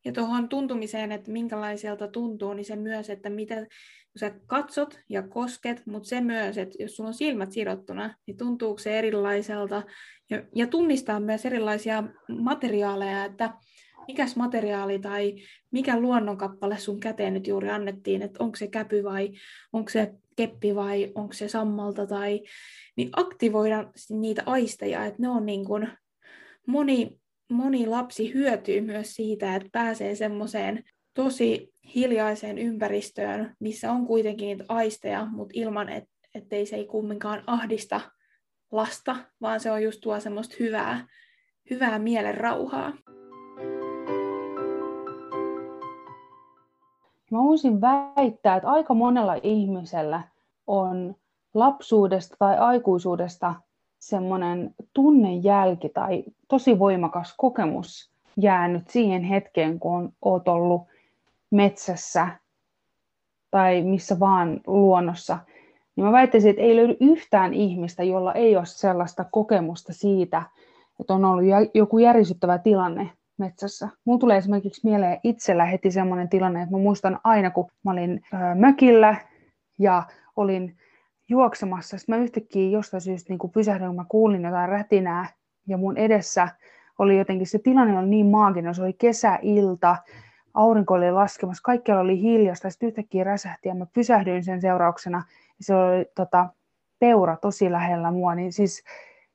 Ja 0.05 0.11
tuohon 0.11 0.49
tuntumiseen, 0.49 1.11
että 1.11 1.31
minkälaiselta 1.31 2.07
tuntuu, 2.07 2.53
niin 2.53 2.65
se 2.65 2.75
myös, 2.75 3.09
että 3.09 3.29
mitä 3.29 3.55
kun 3.55 4.19
sä 4.19 4.31
katsot 4.47 4.99
ja 5.09 5.23
kosket, 5.23 5.85
mutta 5.85 6.09
se 6.09 6.21
myös, 6.21 6.57
että 6.57 6.83
jos 6.83 6.95
sulla 6.95 7.07
on 7.07 7.13
silmät 7.13 7.51
sidottuna, 7.51 8.15
niin 8.27 8.37
tuntuuko 8.37 8.77
se 8.77 8.99
erilaiselta. 8.99 9.83
Ja, 10.29 10.43
ja 10.55 10.67
tunnistaa 10.67 11.19
myös 11.19 11.45
erilaisia 11.45 12.03
materiaaleja, 12.39 13.25
että 13.25 13.53
mikäs 14.07 14.35
materiaali 14.35 14.99
tai 14.99 15.35
mikä 15.71 15.99
luonnonkappale 15.99 16.77
sun 16.77 16.99
käteen 16.99 17.33
nyt 17.33 17.47
juuri 17.47 17.69
annettiin, 17.69 18.21
että 18.21 18.43
onko 18.43 18.55
se 18.55 18.67
käpy 18.67 19.03
vai 19.03 19.31
onko 19.73 19.89
se 19.89 20.13
keppi 20.35 20.75
vai 20.75 21.11
onko 21.15 21.33
se 21.33 21.47
sammalta 21.47 22.07
tai 22.07 22.41
niin 22.95 23.09
aktivoida 23.15 23.91
niitä 24.09 24.43
aisteja, 24.45 25.05
että 25.05 25.21
ne 25.21 25.29
on 25.29 25.45
niin 25.45 25.65
kuin, 25.65 25.87
moni, 26.67 27.19
moni 27.49 27.87
lapsi 27.87 28.33
hyötyy 28.33 28.81
myös 28.81 29.15
siitä, 29.15 29.55
että 29.55 29.69
pääsee 29.71 30.15
semmoiseen 30.15 30.83
tosi 31.13 31.73
hiljaiseen 31.95 32.57
ympäristöön, 32.57 33.55
missä 33.59 33.91
on 33.91 34.07
kuitenkin 34.07 34.47
niitä 34.47 34.65
aisteja, 34.67 35.27
mutta 35.31 35.53
ilman, 35.55 35.89
et, 35.89 36.03
ettei 36.35 36.65
se 36.65 36.75
ei 36.75 36.85
kumminkaan 36.85 37.43
ahdista 37.47 38.01
lasta, 38.71 39.15
vaan 39.41 39.59
se 39.59 39.71
on 39.71 39.83
just 39.83 40.01
tuo 40.01 40.19
semmoista 40.19 40.55
hyvää, 40.59 41.07
hyvää 41.69 41.99
mielen 41.99 42.35
rauhaa. 42.35 42.93
Mä 47.31 47.43
voisin 47.43 47.81
väittää, 47.81 48.55
että 48.55 48.69
aika 48.69 48.93
monella 48.93 49.35
ihmisellä 49.43 50.21
on 50.67 51.15
lapsuudesta 51.53 52.35
tai 52.39 52.57
aikuisuudesta 52.57 53.55
semmoinen 53.99 54.75
tunnejälki 54.93 55.89
tai 55.89 56.23
tosi 56.47 56.79
voimakas 56.79 57.33
kokemus 57.37 58.11
jäänyt 58.37 58.89
siihen 58.89 59.23
hetkeen, 59.23 59.79
kun 59.79 60.13
oot 60.21 60.47
ollut 60.47 60.81
metsässä 61.51 62.27
tai 63.51 63.81
missä 63.81 64.19
vaan 64.19 64.59
luonnossa. 64.67 65.39
Niin 65.95 66.05
mä 66.05 66.11
väittäisin, 66.11 66.49
että 66.49 66.61
ei 66.61 66.75
löydy 66.75 66.97
yhtään 66.99 67.53
ihmistä, 67.53 68.03
jolla 68.03 68.33
ei 68.33 68.57
ole 68.57 68.65
sellaista 68.65 69.25
kokemusta 69.31 69.93
siitä, 69.93 70.43
että 70.99 71.13
on 71.13 71.25
ollut 71.25 71.45
joku 71.73 71.97
järisyttävä 71.97 72.57
tilanne 72.57 73.09
metsässä. 73.37 73.89
Mulla 74.05 74.19
tulee 74.19 74.37
esimerkiksi 74.37 74.81
mieleen 74.83 75.19
itsellä 75.23 75.65
heti 75.65 75.91
semmoinen 75.91 76.29
tilanne, 76.29 76.61
että 76.61 76.75
mä 76.75 76.81
muistan 76.81 77.19
aina, 77.23 77.51
kun 77.51 77.71
mä 77.85 77.91
olin 77.91 78.21
mökillä 78.55 79.15
ja 79.79 80.03
olin 80.35 80.77
juoksemassa, 81.29 81.97
sitten 81.97 82.15
mä 82.15 82.23
yhtäkkiä 82.23 82.69
jostain 82.69 83.01
syystä 83.01 83.33
niin 83.33 83.51
pysähdyin, 83.53 83.87
kun 83.89 83.95
mä 83.95 84.05
kuulin 84.09 84.43
jotain 84.43 84.69
rätinää 84.69 85.25
ja 85.67 85.77
mun 85.77 85.97
edessä 85.97 86.47
oli 86.99 87.17
jotenkin, 87.17 87.47
se 87.47 87.59
tilanne 87.59 87.99
oli 87.99 88.09
niin 88.09 88.25
maaginen, 88.25 88.75
se 88.75 88.83
oli 88.83 88.93
kesäilta, 88.93 89.97
aurinko 90.53 90.93
oli 90.93 91.11
laskemassa, 91.11 91.61
kaikkialla 91.63 92.01
oli 92.01 92.21
hiljasta, 92.21 92.69
sitten 92.69 92.87
yhtäkkiä 92.87 93.23
räsähti 93.23 93.69
ja 93.69 93.75
mä 93.75 93.85
pysähdyin 93.93 94.43
sen 94.43 94.61
seurauksena. 94.61 95.17
Ja 95.47 95.65
se 95.65 95.75
oli 95.75 96.05
tota, 96.15 96.49
peura 96.99 97.37
tosi 97.37 97.71
lähellä 97.71 98.11
mua, 98.11 98.35
niin 98.35 98.53
siis, 98.53 98.83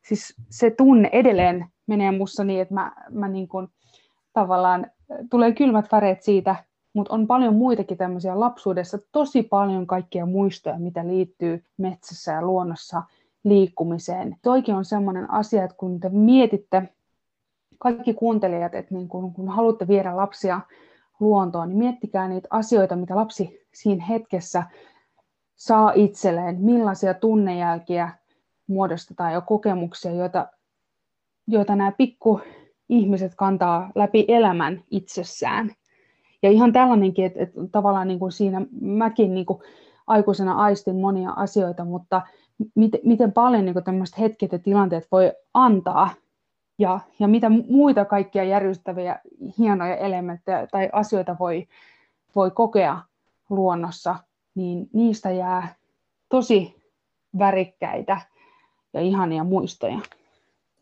siis 0.02 0.35
se 0.50 0.71
tunne 0.71 1.11
edelleen 1.12 1.66
menee 1.87 2.11
musta 2.11 2.45
niin, 2.45 2.62
että 2.62 2.75
mä, 2.75 2.92
mä 3.11 3.28
niin 3.28 3.49
kuin, 3.49 3.69
tavallaan 4.32 4.87
tulee 5.30 5.52
kylmät 5.52 5.92
väreet 5.92 6.22
siitä, 6.22 6.56
mutta 6.92 7.14
on 7.14 7.26
paljon 7.26 7.54
muitakin 7.54 7.99
tämmöisiä 7.99 8.40
lapsuudessa, 8.40 8.99
tosi 9.12 9.42
paljon 9.42 9.87
kaikkia 9.87 10.26
muistoja, 10.26 10.78
mitä 10.78 11.06
liittyy 11.06 11.64
metsässä 11.76 12.32
ja 12.32 12.42
luonnossa 12.42 13.02
liikkumiseen. 13.44 14.37
Toikin 14.42 14.75
on 14.75 14.84
semmoinen 14.84 15.30
asia, 15.30 15.64
että 15.64 15.76
kun 15.76 16.00
te 16.00 16.08
mietitte, 16.08 16.88
kaikki 17.78 18.14
kuuntelijat, 18.14 18.75
että 18.75 18.94
niin 18.94 19.08
kun, 19.08 19.34
kun 19.34 19.49
haluatte 19.49 19.88
viedä 19.88 20.16
lapsia 20.16 20.60
luontoon, 21.20 21.68
niin 21.68 21.78
miettikää 21.78 22.28
niitä 22.28 22.49
asioita, 22.50 22.96
mitä 22.96 23.16
lapsi 23.16 23.66
siinä 23.75 24.04
hetkessä 24.04 24.62
saa 25.56 25.92
itselleen, 25.94 26.60
millaisia 26.60 27.14
tunnejälkiä 27.14 28.10
muodostetaan 28.66 29.32
ja 29.32 29.40
kokemuksia, 29.40 30.12
joita, 30.12 30.49
joita 31.46 31.76
nämä 31.76 31.92
pikku 31.92 32.40
ihmiset 32.90 33.35
kantaa 33.35 33.90
läpi 33.94 34.25
elämän 34.28 34.85
itsessään. 34.90 35.70
Ja 36.42 36.50
ihan 36.50 36.73
tällainenkin, 36.73 37.25
että, 37.25 37.42
että 37.42 37.61
tavallaan 37.73 38.09
niin 38.09 38.18
kuin 38.18 38.32
siinä 38.32 38.62
mäkin 38.80 39.35
niin 39.35 39.47
kuin 39.47 39.62
aikuisena 40.06 40.52
aistin 40.52 40.97
monia 40.97 41.30
asioita, 41.30 41.85
mutta 41.85 42.23
miten, 42.75 43.00
miten 43.04 43.32
paljon 43.32 43.64
niin 43.64 43.85
tämmöiset 43.85 44.18
hetket 44.18 44.52
ja 44.52 44.59
tilanteet 44.59 45.09
voi 45.12 45.32
antaa 45.54 46.11
ja, 46.78 47.00
ja 47.18 47.28
mitä 47.28 47.49
muita 47.68 48.04
kaikkia 48.04 48.44
järjestäviä 48.44 49.18
hienoja 49.59 49.97
elementtejä 49.97 50.66
tai 50.66 50.88
asioita 50.92 51.37
voi, 51.40 51.68
voi 52.37 52.50
kokea 52.50 52.99
luonnossa, 53.50 54.16
niin 54.54 54.88
niistä 54.92 55.30
jää 55.30 55.75
tosi 56.28 56.76
värikkäitä 57.38 58.20
ja 58.92 59.00
ihania 59.00 59.44
muistoja. 59.44 60.00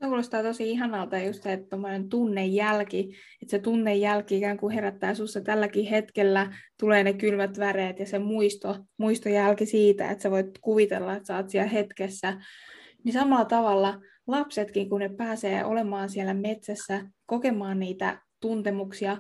Se 0.01 0.07
kuulostaa 0.07 0.43
tosi 0.43 0.71
ihanalta 0.71 1.19
just 1.19 1.43
se, 1.43 1.53
että 1.53 1.77
tunnejälki, 2.11 3.15
että 3.43 3.51
se 3.51 3.59
tunnejälki 3.59 4.37
ikään 4.37 4.57
kuin 4.57 4.75
herättää 4.75 5.15
sinussa 5.15 5.41
tälläkin 5.41 5.87
hetkellä, 5.87 6.57
tulee 6.81 7.05
ne 7.05 7.13
kylmät 7.13 7.59
väreet 7.59 7.99
ja 7.99 8.07
se 8.07 8.19
muisto, 8.19 8.77
muistojälki 8.99 9.67
siitä, 9.67 10.11
että 10.11 10.23
sä 10.23 10.31
voit 10.31 10.59
kuvitella, 10.61 11.17
että 11.17 11.27
sä 11.27 11.37
oot 11.37 11.49
siellä 11.49 11.69
hetkessä. 11.69 12.41
Niin 13.05 13.13
samalla 13.13 13.45
tavalla 13.45 14.01
lapsetkin, 14.27 14.91
kun 14.91 15.01
ne 15.01 15.09
pääsee 15.09 15.65
olemaan 15.65 16.11
siellä 16.11 16.35
metsässä, 16.35 17.05
kokemaan 17.27 17.79
niitä 17.79 18.21
tuntemuksia, 18.41 19.17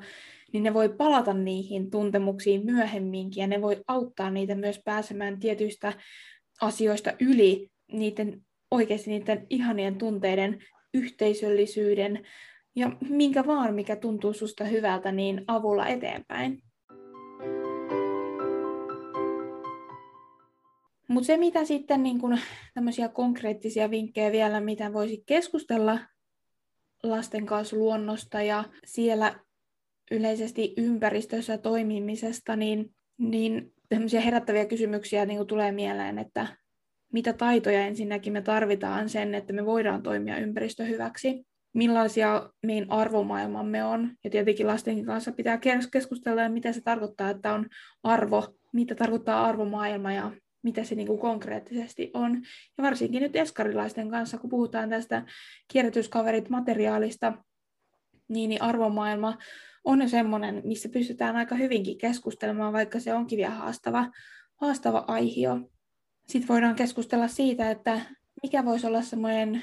niin 0.52 0.62
ne 0.62 0.74
voi 0.74 0.88
palata 0.88 1.34
niihin 1.34 1.90
tuntemuksiin 1.90 2.64
myöhemminkin 2.64 3.40
ja 3.40 3.46
ne 3.46 3.62
voi 3.62 3.82
auttaa 3.88 4.30
niitä 4.30 4.54
myös 4.54 4.80
pääsemään 4.84 5.40
tietyistä 5.40 5.92
asioista 6.60 7.12
yli 7.20 7.68
niiden 7.92 8.42
oikeasti 8.70 9.10
niiden 9.10 9.46
ihanien 9.50 9.98
tunteiden, 9.98 10.58
yhteisöllisyyden 10.94 12.26
ja 12.76 12.90
minkä 13.08 13.46
vaan, 13.46 13.74
mikä 13.74 13.96
tuntuu 13.96 14.32
susta 14.32 14.64
hyvältä, 14.64 15.12
niin 15.12 15.44
avulla 15.46 15.86
eteenpäin. 15.86 16.62
Mutta 21.08 21.26
se, 21.26 21.36
mitä 21.36 21.64
sitten 21.64 22.02
niin 22.02 22.20
kun, 22.20 22.38
tämmöisiä 22.74 23.08
konkreettisia 23.08 23.90
vinkkejä 23.90 24.32
vielä, 24.32 24.60
mitä 24.60 24.92
voisi 24.92 25.22
keskustella 25.26 25.98
lasten 27.02 27.46
kanssa 27.46 27.76
luonnosta 27.76 28.42
ja 28.42 28.64
siellä 28.84 29.40
yleisesti 30.10 30.74
ympäristössä 30.76 31.58
toimimisesta, 31.58 32.56
niin, 32.56 32.94
niin 33.18 33.72
tämmöisiä 33.88 34.20
herättäviä 34.20 34.66
kysymyksiä 34.66 35.26
niin 35.26 35.46
tulee 35.46 35.72
mieleen, 35.72 36.18
että 36.18 36.46
mitä 37.12 37.32
taitoja 37.32 37.86
ensinnäkin 37.86 38.32
me 38.32 38.42
tarvitaan 38.42 39.08
sen, 39.08 39.34
että 39.34 39.52
me 39.52 39.66
voidaan 39.66 40.02
toimia 40.02 40.38
ympäristö 40.38 40.84
hyväksi, 40.84 41.46
millaisia 41.74 42.50
meidän 42.66 42.90
arvomaailmamme 42.90 43.84
on, 43.84 44.10
ja 44.24 44.30
tietenkin 44.30 44.66
lasten 44.66 45.04
kanssa 45.04 45.32
pitää 45.32 45.58
keskustella, 45.92 46.48
mitä 46.48 46.72
se 46.72 46.80
tarkoittaa, 46.80 47.30
että 47.30 47.54
on 47.54 47.66
arvo, 48.02 48.54
mitä 48.72 48.94
tarkoittaa 48.94 49.44
arvomaailma 49.44 50.12
ja 50.12 50.32
mitä 50.62 50.84
se 50.84 50.94
niin 50.94 51.06
kuin 51.06 51.18
konkreettisesti 51.18 52.10
on. 52.14 52.42
Ja 52.78 52.84
varsinkin 52.84 53.22
nyt 53.22 53.36
eskarilaisten 53.36 54.10
kanssa, 54.10 54.38
kun 54.38 54.50
puhutaan 54.50 54.90
tästä 54.90 55.26
kierrätyskaverit 55.72 56.48
materiaalista, 56.48 57.32
niin, 58.28 58.48
niin 58.48 58.62
arvomaailma 58.62 59.38
on 59.84 60.02
jo 60.02 60.08
semmoinen, 60.08 60.62
missä 60.64 60.88
pystytään 60.88 61.36
aika 61.36 61.54
hyvinkin 61.54 61.98
keskustelemaan, 61.98 62.72
vaikka 62.72 63.00
se 63.00 63.14
onkin 63.14 63.36
vielä 63.36 63.50
haastava, 63.50 64.10
haastava 64.56 65.04
aihio. 65.06 65.70
Sitten 66.28 66.48
voidaan 66.48 66.74
keskustella 66.74 67.28
siitä, 67.28 67.70
että 67.70 68.00
mikä 68.42 68.64
voisi 68.64 68.86
olla 68.86 69.02
semmoinen 69.02 69.62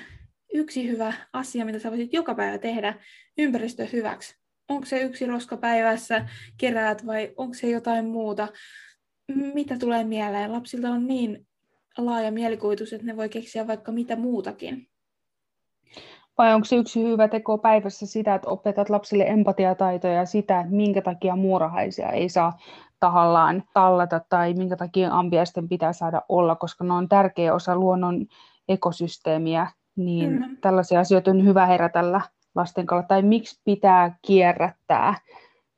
yksi 0.53 0.88
hyvä 0.89 1.13
asia, 1.34 1.65
mitä 1.65 1.79
sä 1.79 1.91
voisit 1.91 2.13
joka 2.13 2.36
päivä 2.36 2.57
tehdä 2.57 2.93
ympäristö 3.38 3.88
hyväksi. 3.93 4.36
Onko 4.69 4.86
se 4.86 5.01
yksi 5.01 5.25
roska 5.25 5.57
päivässä, 5.57 6.29
keräät 6.57 7.05
vai 7.05 7.34
onko 7.38 7.53
se 7.53 7.69
jotain 7.69 8.05
muuta? 8.05 8.48
Mitä 9.53 9.77
tulee 9.77 10.03
mieleen? 10.03 10.51
Lapsilta 10.51 10.89
on 10.89 11.07
niin 11.07 11.48
laaja 11.98 12.31
mielikuvitus, 12.31 12.93
että 12.93 13.05
ne 13.05 13.17
voi 13.17 13.29
keksiä 13.29 13.67
vaikka 13.67 13.91
mitä 13.91 14.15
muutakin. 14.15 14.88
Vai 16.38 16.53
onko 16.53 16.65
se 16.65 16.75
yksi 16.75 17.03
hyvä 17.03 17.27
teko 17.27 17.57
päivässä 17.57 18.05
sitä, 18.05 18.36
että 18.36 18.50
opetat 18.50 18.89
lapsille 18.89 19.24
empatiataitoja 19.24 20.13
ja 20.13 20.25
sitä, 20.25 20.60
että 20.60 20.75
minkä 20.75 21.01
takia 21.01 21.36
muurahaisia 21.36 22.10
ei 22.10 22.29
saa 22.29 22.60
tahallaan 23.00 23.64
tallata 23.74 24.22
tai 24.30 24.54
minkä 24.54 24.75
takia 24.75 25.14
ambiaisten 25.14 25.70
pitää 25.70 25.94
saada 25.94 26.22
olla, 26.30 26.56
koska 26.56 26.84
ne 26.84 26.94
on 26.94 27.10
tärkeä 27.10 27.54
osa 27.54 27.75
luonnon 27.75 28.25
ekosysteemiä, 28.70 29.68
niin 29.96 30.32
mm. 30.32 30.58
tällaisia 30.62 31.00
asioita 31.00 31.32
on 31.32 31.46
hyvä 31.46 31.66
herätellä 31.66 32.22
lasten 32.56 32.86
kanssa. 32.86 33.08
Tai 33.08 33.22
miksi 33.22 33.62
pitää 33.66 34.18
kierrättää, 34.22 35.16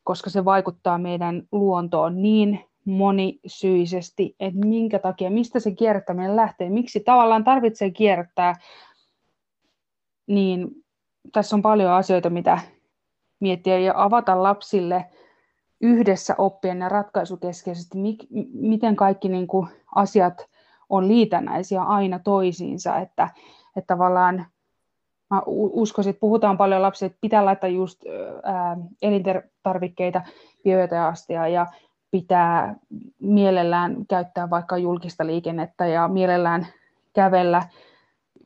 koska 0.04 0.30
se 0.30 0.46
vaikuttaa 0.46 0.98
meidän 0.98 1.44
luontoon 1.52 2.22
niin 2.22 2.66
monisyisesti, 2.86 4.36
että 4.40 4.60
minkä 4.60 5.00
takia, 5.00 5.30
mistä 5.30 5.60
se 5.60 5.72
kierrättäminen 5.72 6.36
lähtee, 6.36 6.70
miksi 6.70 7.00
tavallaan 7.00 7.44
tarvitsee 7.44 7.92
kierrättää, 7.92 8.56
niin 10.28 10.68
tässä 11.34 11.56
on 11.56 11.62
paljon 11.62 11.92
asioita, 11.92 12.30
mitä 12.30 12.60
miettiä 13.40 13.80
ja 13.80 13.94
avata 13.96 14.44
lapsille 14.44 15.06
yhdessä 15.82 16.36
oppien 16.38 16.80
ja 16.80 16.90
ratkaisukeskeisesti, 16.90 17.98
miten 18.54 18.96
kaikki 18.96 19.30
niin 19.30 19.48
kuin 19.48 19.68
asiat 19.96 20.46
on 20.90 21.08
liitännäisiä 21.08 21.82
aina 21.82 22.20
toisiinsa, 22.20 22.98
että, 22.98 23.30
että 23.76 23.94
tavallaan 23.94 24.46
mä 25.30 25.42
uskoisin, 25.48 26.10
että 26.10 26.20
puhutaan 26.20 26.58
paljon 26.58 26.82
lapsille, 26.82 27.08
että 27.08 27.22
pitää 27.22 27.46
laittaa 27.46 27.70
just 27.70 28.04
ää, 28.44 28.78
elintarvikkeita 29.02 30.22
biojateastia 30.64 31.48
ja 31.48 31.66
pitää 32.12 32.76
mielellään 33.20 33.96
käyttää 34.10 34.50
vaikka 34.50 34.78
julkista 34.78 35.26
liikennettä 35.26 35.88
ja 35.88 36.08
mielellään 36.08 36.68
kävellä, 37.14 37.64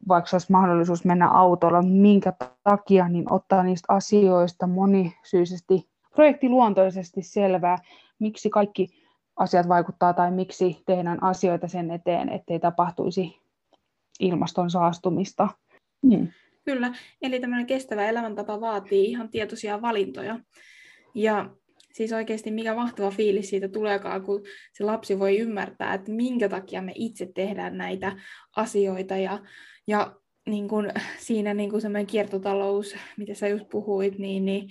vaikka 0.08 0.30
olisi 0.34 0.52
mahdollisuus 0.52 1.06
mennä 1.06 1.30
autolla, 1.30 1.82
minkä 1.82 2.34
takia, 2.64 3.08
niin 3.08 3.34
ottaa 3.34 3.64
niistä 3.64 3.94
asioista 3.94 4.68
monisyisesti, 4.68 5.91
projektiluontoisesti 6.16 7.22
selvää, 7.22 7.78
miksi 8.20 8.50
kaikki 8.50 8.88
asiat 9.36 9.68
vaikuttaa 9.68 10.14
tai 10.14 10.32
miksi 10.32 10.84
tehdään 10.86 11.24
asioita 11.24 11.68
sen 11.68 11.92
eteen, 11.92 12.30
ettei 12.30 12.60
tapahtuisi 12.60 13.42
ilmaston 14.20 14.70
saastumista. 14.72 15.48
Hmm. 16.08 16.28
Kyllä, 16.66 16.94
eli 17.22 17.40
tämmöinen 17.40 17.66
kestävä 17.66 18.10
elämäntapa 18.10 18.62
vaatii 18.62 19.06
ihan 19.12 19.30
tietoisia 19.30 19.82
valintoja. 19.82 20.40
Ja 21.16 21.50
siis 21.94 22.14
oikeasti 22.14 22.52
mikä 22.52 22.76
mahtava 22.76 23.12
fiilis 23.12 23.50
siitä 23.50 23.68
tuleekaan, 23.68 24.24
kun 24.24 24.44
se 24.74 24.84
lapsi 24.84 25.20
voi 25.20 25.40
ymmärtää, 25.40 25.94
että 25.94 26.12
minkä 26.12 26.50
takia 26.50 26.82
me 26.82 26.92
itse 26.96 27.32
tehdään 27.36 27.78
näitä 27.78 28.18
asioita 28.56 29.18
ja, 29.18 29.40
ja 29.88 30.16
niin 30.50 30.68
kun, 30.68 30.90
siinä 31.18 31.54
niin 31.54 31.70
kun 31.70 31.82
semmoinen 31.82 32.08
kiertotalous, 32.08 32.96
mitä 33.18 33.34
sä 33.34 33.48
just 33.48 33.70
puhuit, 33.70 34.18
niin, 34.18 34.46
niin, 34.46 34.70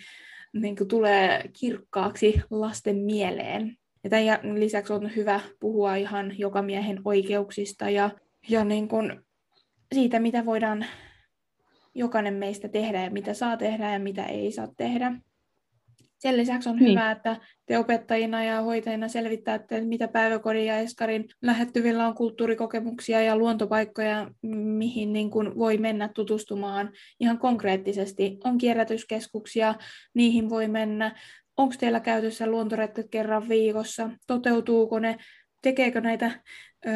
niin 0.53 0.77
kun 0.77 0.89
tulee 0.89 1.51
kirkkaaksi 1.61 2.41
lasten 2.51 2.97
mieleen. 2.97 3.77
Ja 4.05 4.11
tämän 4.11 4.61
lisäksi 4.61 4.93
on 4.93 5.17
hyvä 5.17 5.41
puhua 5.61 5.95
ihan 5.95 6.39
joka 6.39 6.63
miehen 6.63 7.01
oikeuksista 7.05 7.91
ja, 7.91 8.11
ja 8.49 8.65
niin 8.65 8.89
kun 8.89 9.25
siitä, 9.95 10.21
mitä 10.21 10.47
voidaan 10.47 10.87
jokainen 11.95 12.35
meistä 12.35 12.69
tehdä 12.69 13.05
ja 13.05 13.11
mitä 13.11 13.35
saa 13.35 13.57
tehdä 13.57 13.93
ja 13.93 13.99
mitä 13.99 14.25
ei 14.25 14.53
saa 14.53 14.69
tehdä. 14.77 15.13
Sen 16.21 16.37
lisäksi 16.37 16.69
on 16.69 16.77
niin. 16.77 16.91
hyvä, 16.91 17.11
että 17.11 17.37
te 17.67 17.79
opettajina 17.79 18.45
ja 18.45 18.63
hoitajina 18.63 19.09
selvittäette, 19.09 19.81
mitä 19.81 20.09
päiväkodin 20.09 20.67
ja 20.67 20.79
eskarin 20.79 21.29
lähettyvillä 21.43 22.07
on 22.07 22.15
kulttuurikokemuksia 22.15 23.23
ja 23.23 23.37
luontopaikkoja, 23.37 24.31
mihin 24.43 25.13
niin 25.13 25.31
kuin 25.31 25.59
voi 25.59 25.79
mennä 25.79 26.09
tutustumaan 26.09 26.91
ihan 27.21 27.39
konkreettisesti. 27.39 28.39
On 28.45 28.59
kierrätyskeskuksia, 28.59 29.75
niihin 30.15 30.51
voi 30.51 30.69
mennä. 30.69 31.17
Onko 31.57 31.75
teillä 31.79 32.01
käytössä 32.01 32.47
luontoretket 32.47 33.07
kerran 33.11 33.49
viikossa? 33.49 34.11
Toteutuuko 34.27 34.99
ne? 34.99 35.17
Tekeekö 35.63 36.01
näitä 36.01 36.31
ö, 36.87 36.91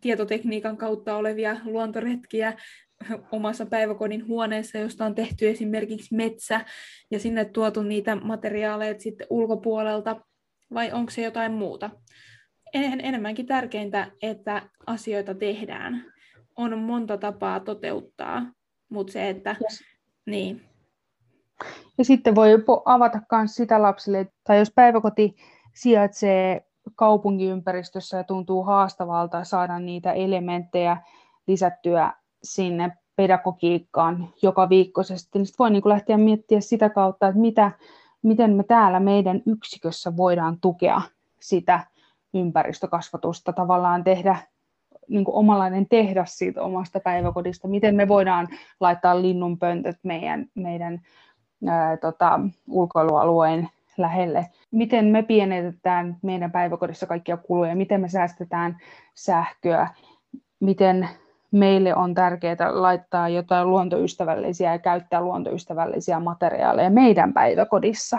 tietotekniikan 0.00 0.76
kautta 0.76 1.16
olevia 1.16 1.56
luontoretkiä 1.64 2.54
omassa 3.32 3.66
päiväkodin 3.66 4.28
huoneessa, 4.28 4.78
josta 4.78 5.04
on 5.04 5.14
tehty 5.14 5.48
esimerkiksi 5.48 6.14
metsä 6.14 6.60
ja 7.10 7.18
sinne 7.18 7.44
tuotu 7.44 7.82
niitä 7.82 8.16
materiaaleja 8.16 9.00
sitten 9.00 9.26
ulkopuolelta, 9.30 10.16
vai 10.74 10.92
onko 10.92 11.10
se 11.10 11.22
jotain 11.22 11.52
muuta? 11.52 11.90
En, 12.74 13.00
enemmänkin 13.00 13.46
tärkeintä, 13.46 14.10
että 14.22 14.62
asioita 14.86 15.34
tehdään. 15.34 16.04
On 16.56 16.78
monta 16.78 17.18
tapaa 17.18 17.60
toteuttaa, 17.60 18.42
mutta 18.88 19.12
se, 19.12 19.28
että 19.28 19.56
yes. 19.62 19.84
niin. 20.26 20.64
Ja 21.98 22.04
sitten 22.04 22.34
voi 22.34 22.50
avata 22.84 23.20
myös 23.32 23.54
sitä 23.54 23.82
lapsille, 23.82 24.26
tai 24.44 24.58
jos 24.58 24.72
päiväkoti 24.74 25.36
sijaitsee 25.74 26.66
kaupunkiympäristössä 26.94 28.16
ja 28.16 28.24
tuntuu 28.24 28.62
haastavalta 28.62 29.44
saada 29.44 29.78
niitä 29.78 30.12
elementtejä 30.12 30.96
lisättyä 31.46 32.12
sinne 32.46 32.92
pedagogiikkaan 33.16 34.28
joka 34.42 34.68
viikkoisesti, 34.68 35.38
niin 35.38 35.46
voi 35.58 35.70
niin 35.70 35.82
lähteä 35.84 36.18
miettiä 36.18 36.60
sitä 36.60 36.88
kautta, 36.88 37.28
että 37.28 37.40
mitä, 37.40 37.70
miten 38.22 38.52
me 38.52 38.64
täällä 38.64 39.00
meidän 39.00 39.42
yksikössä 39.46 40.16
voidaan 40.16 40.60
tukea 40.60 41.00
sitä 41.40 41.80
ympäristökasvatusta, 42.34 43.52
tavallaan 43.52 44.04
tehdä 44.04 44.36
niin 45.08 45.24
kuin 45.24 45.34
omalainen 45.34 45.88
tehdas 45.88 46.38
siitä 46.38 46.62
omasta 46.62 47.00
päiväkodista, 47.00 47.68
miten 47.68 47.94
me 47.94 48.08
voidaan 48.08 48.48
laittaa 48.80 49.22
linnunpöntöt 49.22 49.96
meidän, 50.02 50.46
meidän 50.54 51.00
ää, 51.66 51.96
tota, 51.96 52.40
ulkoilualueen 52.70 53.68
lähelle, 53.98 54.46
miten 54.70 55.04
me 55.04 55.22
pienennetään 55.22 56.16
meidän 56.22 56.52
päiväkodissa 56.52 57.06
kaikkia 57.06 57.36
kuluja, 57.36 57.76
miten 57.76 58.00
me 58.00 58.08
säästetään 58.08 58.78
sähköä, 59.14 59.88
miten 60.60 61.08
meille 61.56 61.94
on 61.94 62.14
tärkeää 62.14 62.56
laittaa 62.70 63.28
jotain 63.28 63.70
luontoystävällisiä 63.70 64.72
ja 64.72 64.78
käyttää 64.78 65.20
luontoystävällisiä 65.20 66.20
materiaaleja 66.20 66.90
meidän 66.90 67.32
päiväkodissa. 67.32 68.18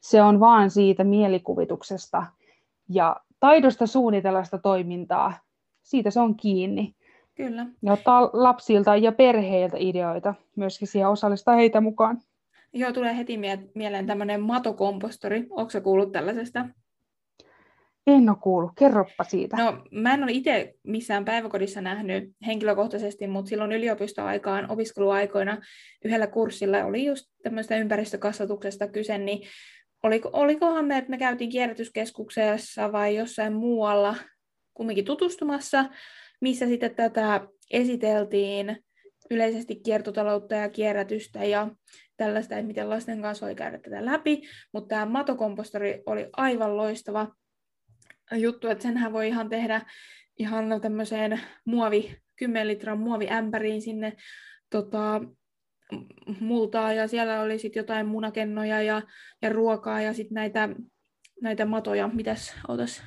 Se 0.00 0.22
on 0.22 0.40
vaan 0.40 0.70
siitä 0.70 1.04
mielikuvituksesta 1.04 2.26
ja 2.88 3.16
taidosta 3.40 3.86
suunnitella 3.86 4.44
sitä 4.44 4.58
toimintaa. 4.58 5.32
Siitä 5.82 6.10
se 6.10 6.20
on 6.20 6.36
kiinni. 6.36 6.94
Kyllä. 7.34 7.66
Ja 7.82 7.92
ottaa 7.92 8.30
lapsilta 8.32 8.96
ja 8.96 9.12
perheiltä 9.12 9.76
ideoita, 9.80 10.34
myöskin 10.56 10.88
siihen 10.88 11.08
osallistaa 11.08 11.54
heitä 11.54 11.80
mukaan. 11.80 12.18
Joo, 12.72 12.92
tulee 12.92 13.16
heti 13.16 13.38
mieleen 13.74 14.06
tämmöinen 14.06 14.40
matokompostori. 14.40 15.46
Onko 15.50 15.70
se 15.70 15.80
kuullut 15.80 16.12
tällaisesta? 16.12 16.66
En 18.06 18.28
ole 18.28 18.36
kuullut. 18.42 18.72
Kerroppa 18.78 19.24
siitä. 19.24 19.56
No, 19.56 19.84
mä 19.90 20.14
en 20.14 20.22
ole 20.22 20.32
itse 20.32 20.74
missään 20.82 21.24
päiväkodissa 21.24 21.80
nähnyt 21.80 22.30
henkilökohtaisesti, 22.46 23.26
mutta 23.26 23.48
silloin 23.48 23.72
yliopistoaikaan, 23.72 24.70
opiskeluaikoina 24.70 25.58
yhdellä 26.04 26.26
kurssilla 26.26 26.84
oli 26.84 27.04
just 27.04 27.26
tämmöistä 27.42 27.76
ympäristökasvatuksesta 27.76 28.88
kyse, 28.88 29.18
niin 29.18 29.48
oliko, 30.02 30.30
olikohan 30.32 30.84
me, 30.84 30.98
että 30.98 31.10
me 31.10 31.18
käytiin 31.18 31.50
kierrätyskeskuksessa 31.50 32.92
vai 32.92 33.16
jossain 33.16 33.52
muualla 33.52 34.16
kumminkin 34.74 35.04
tutustumassa, 35.04 35.84
missä 36.40 36.66
sitten 36.66 36.94
tätä 36.94 37.48
esiteltiin 37.70 38.76
yleisesti 39.30 39.76
kiertotaloutta 39.76 40.54
ja 40.54 40.68
kierrätystä 40.68 41.44
ja 41.44 41.68
tällaista, 42.16 42.56
että 42.56 42.66
miten 42.66 42.90
lasten 42.90 43.22
kanssa 43.22 43.46
voi 43.46 43.54
käydä 43.54 43.78
tätä 43.78 44.04
läpi, 44.04 44.42
mutta 44.72 44.88
tämä 44.88 45.06
matokompostori 45.06 46.02
oli 46.06 46.28
aivan 46.32 46.76
loistava 46.76 47.26
juttu, 48.32 48.68
että 48.68 48.82
senhän 48.82 49.12
voi 49.12 49.28
ihan 49.28 49.48
tehdä 49.48 49.80
ihan 50.38 50.80
tämmöiseen 50.80 51.40
muovi, 51.64 52.16
10 52.36 52.68
litran 52.68 52.98
muoviämpäriin 52.98 53.82
sinne 53.82 54.12
tota, 54.70 55.20
multaa 56.40 56.92
ja 56.92 57.08
siellä 57.08 57.40
oli 57.40 57.58
sitten 57.58 57.80
jotain 57.80 58.06
munakennoja 58.06 58.82
ja, 58.82 59.02
ja 59.42 59.48
ruokaa 59.48 60.00
ja 60.00 60.12
sitten 60.12 60.34
näitä, 60.34 60.68
näitä 61.42 61.64
matoja, 61.64 62.08
mitäs 62.08 62.54
otas, 62.68 63.02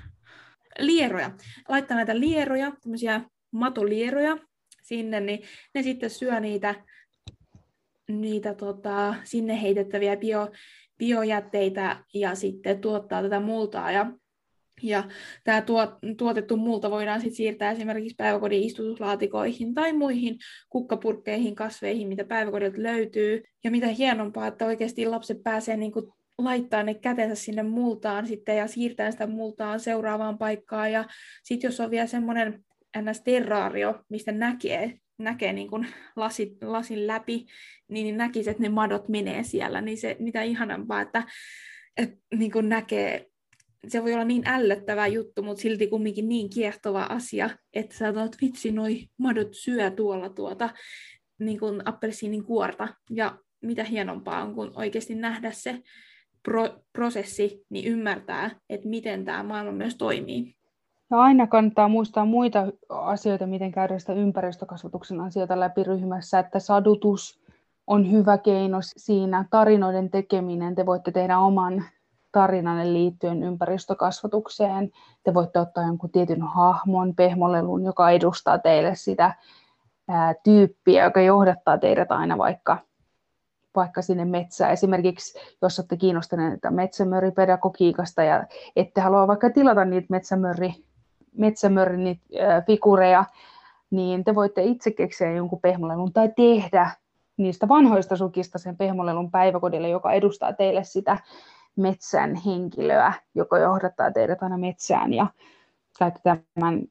lieroja. 0.80 1.32
Laittaa 1.70 1.98
näitä 1.98 2.20
lieroja, 2.20 2.72
tämmöisiä 2.82 3.22
matolieroja 3.52 4.38
sinne, 4.82 5.20
niin 5.20 5.44
ne 5.76 5.84
sitten 5.84 6.10
syö 6.10 6.40
niitä, 6.40 6.76
niitä 8.08 8.54
tota, 8.54 9.16
sinne 9.24 9.62
heitettäviä 9.62 10.18
bio, 10.18 10.50
biojätteitä 10.98 12.04
ja 12.14 12.36
sitten 12.36 12.82
tuottaa 12.82 13.22
tätä 13.22 13.40
multaa. 13.40 13.92
Ja 13.92 14.12
ja 14.84 15.04
tämä 15.44 15.62
tuot, 15.62 15.90
tuotettu 16.18 16.58
multa 16.58 16.92
voidaan 16.92 17.22
sitten 17.22 17.36
siirtää 17.36 17.72
esimerkiksi 17.72 18.16
päiväkodin 18.16 18.64
istutuslaatikoihin 18.64 19.74
tai 19.74 19.94
muihin 19.94 20.38
kukkapurkkeihin, 20.70 21.56
kasveihin, 21.56 22.08
mitä 22.08 22.24
päiväkodilta 22.24 22.84
löytyy. 22.84 23.44
Ja 23.64 23.72
mitä 23.72 23.88
hienompaa, 23.88 24.48
että 24.48 24.66
oikeasti 24.66 25.06
lapset 25.06 25.44
pääsee 25.44 25.78
niin 25.78 25.92
kuin 25.92 26.06
laittaa 26.38 26.84
ne 26.84 26.94
kätensä 26.94 27.36
sinne 27.36 27.64
multaan 27.64 28.28
sitten 28.28 28.58
ja 28.58 28.68
siirtää 28.68 29.12
sitä 29.12 29.28
multaan 29.28 29.80
seuraavaan 29.80 30.38
paikkaan. 30.38 30.92
Ja 30.92 31.06
sitten 31.44 31.68
jos 31.68 31.80
on 31.80 31.92
vielä 31.92 32.08
semmoinen 32.08 32.64
ns-terraario, 32.98 34.04
mistä 34.10 34.32
näkee, 34.32 35.00
näkee 35.18 35.54
niin 35.54 35.70
kuin 35.70 35.88
lasit, 36.16 36.64
lasin 36.64 37.08
läpi, 37.08 37.46
niin 37.88 38.18
näkisi, 38.18 38.50
että 38.50 38.64
ne 38.64 38.70
madot 38.70 39.10
menee 39.10 39.44
siellä. 39.44 39.82
Niin 39.82 39.98
se 39.98 40.16
mitä 40.20 40.42
ihanampaa, 40.42 41.02
että, 41.02 41.24
että 41.98 42.18
niin 42.36 42.52
kuin 42.52 42.70
näkee 42.70 43.29
se 43.88 44.04
voi 44.04 44.14
olla 44.14 44.24
niin 44.24 44.48
ällöttävä 44.48 45.08
juttu, 45.08 45.44
mutta 45.44 45.62
silti 45.62 45.88
kumminkin 45.88 46.30
niin 46.30 46.50
kiehtova 46.50 47.04
asia, 47.04 47.50
että 47.74 47.96
sä 47.96 48.14
oot, 48.16 48.36
vitsi, 48.42 48.72
noi 48.72 49.08
madot 49.18 49.50
syö 49.52 49.92
tuolla 49.92 50.30
tuota 50.30 50.70
niin 51.40 51.60
kuin 51.60 51.82
appelsiinin 51.86 52.44
kuorta. 52.44 52.88
Ja 53.12 53.38
mitä 53.62 53.84
hienompaa 53.84 54.44
on, 54.44 54.56
kun 54.56 54.72
oikeasti 54.76 55.16
nähdä 55.16 55.52
se 55.52 55.82
pro- 56.44 56.80
prosessi, 56.94 57.66
niin 57.70 57.86
ymmärtää, 57.86 58.52
että 58.70 58.90
miten 58.90 59.26
tämä 59.26 59.44
maailma 59.44 59.72
myös 59.72 59.96
toimii. 59.96 60.56
Ja 61.12 61.22
aina 61.22 61.48
kannattaa 61.48 61.88
muistaa 61.88 62.26
muita 62.26 62.68
asioita, 62.90 63.48
miten 63.48 63.72
käydä 63.72 64.00
sitä 64.00 64.14
ympäristökasvatuksen 64.14 65.22
asioita 65.22 65.60
läpi 65.60 65.84
ryhmässä, 65.84 66.40
että 66.40 66.60
sadutus 66.60 67.42
on 67.88 68.12
hyvä 68.12 68.38
keino 68.38 68.78
siinä, 68.82 69.46
tarinoiden 69.50 70.10
tekeminen, 70.10 70.76
te 70.76 70.86
voitte 70.86 71.12
tehdä 71.12 71.38
oman 71.38 71.86
tarinanne 72.32 72.94
liittyen 72.94 73.44
ympäristökasvatukseen. 73.44 74.92
Te 75.24 75.34
voitte 75.34 75.60
ottaa 75.60 75.84
jonkun 75.84 76.10
tietyn 76.10 76.42
hahmon, 76.42 77.16
pehmolelun, 77.16 77.86
joka 77.86 78.10
edustaa 78.10 78.60
teille 78.60 78.96
sitä 78.96 79.34
ää, 80.08 80.34
tyyppiä, 80.44 81.04
joka 81.04 81.22
johdattaa 81.22 81.78
teidät 81.78 82.12
aina 82.12 82.38
vaikka, 82.38 82.78
vaikka 83.76 84.02
sinne 84.02 84.26
metsään. 84.26 84.72
Esimerkiksi 84.72 85.40
jos 85.62 85.80
olette 85.80 85.98
kiinnostuneita 85.98 86.72
metsämöripedagogiikasta 86.72 88.24
ja 88.24 88.44
ette 88.76 89.02
halua 89.02 89.28
vaikka 89.28 89.50
tilata 89.50 89.86
niitä 89.86 90.08
metsämöri, 90.10 90.74
metsämöri 91.38 91.98
niitä, 91.98 92.22
ää, 92.42 92.62
figureja, 92.62 93.26
niin 93.92 94.24
te 94.24 94.36
voitte 94.36 94.64
itse 94.64 94.92
keksiä 94.92 95.32
jonkun 95.32 95.60
pehmolelun 95.62 96.14
tai 96.14 96.30
tehdä 96.36 96.92
niistä 97.38 97.68
vanhoista 97.68 98.16
sukista 98.16 98.58
sen 98.58 98.78
pehmolelun 98.78 99.32
päiväkodille, 99.32 99.90
joka 99.90 100.12
edustaa 100.12 100.54
teille 100.54 100.84
sitä 100.84 101.18
metsän 101.76 102.36
henkilöä, 102.36 103.14
joka 103.36 103.60
johdattaa 103.60 104.12
teidät 104.12 104.44
aina 104.44 104.58
metsään 104.58 105.14
ja 105.14 105.28
käytetään 106.00 106.44
tämän 106.54 106.82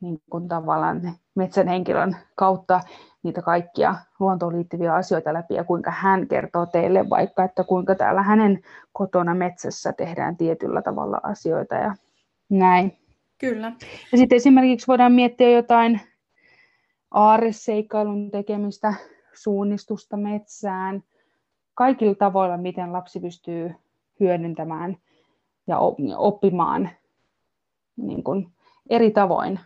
niin 0.00 0.22
kuin 0.30 0.48
tavallaan 0.48 1.00
metsän 1.34 1.68
henkilön 1.68 2.16
kautta 2.34 2.80
niitä 3.22 3.42
kaikkia 3.42 3.94
luontoon 4.20 4.56
liittyviä 4.56 4.94
asioita 4.94 5.34
läpi 5.34 5.54
ja 5.54 5.64
kuinka 5.64 5.90
hän 5.90 6.28
kertoo 6.28 6.66
teille 6.66 7.10
vaikka, 7.10 7.44
että 7.44 7.64
kuinka 7.64 7.94
täällä 7.94 8.22
hänen 8.22 8.62
kotona 8.92 9.34
metsässä 9.34 9.92
tehdään 9.92 10.36
tietyllä 10.36 10.82
tavalla 10.82 11.20
asioita 11.22 11.74
ja 11.74 11.94
näin. 12.48 12.98
Kyllä. 13.38 13.72
Ja 14.12 14.18
sitten 14.18 14.36
esimerkiksi 14.36 14.86
voidaan 14.86 15.12
miettiä 15.12 15.50
jotain 15.50 16.00
aareseikkailun 17.10 18.30
tekemistä, 18.30 18.94
suunnistusta 19.34 20.16
metsään, 20.16 21.02
kaikilla 21.82 22.14
tavoilla, 22.14 22.56
miten 22.56 22.92
lapsi 22.92 23.20
pystyy 23.20 23.74
hyödyntämään 24.20 24.96
ja 25.66 25.78
oppimaan 26.16 26.90
niin 27.96 28.24
kuin 28.24 28.52
eri 28.90 29.10
tavoin 29.10 29.60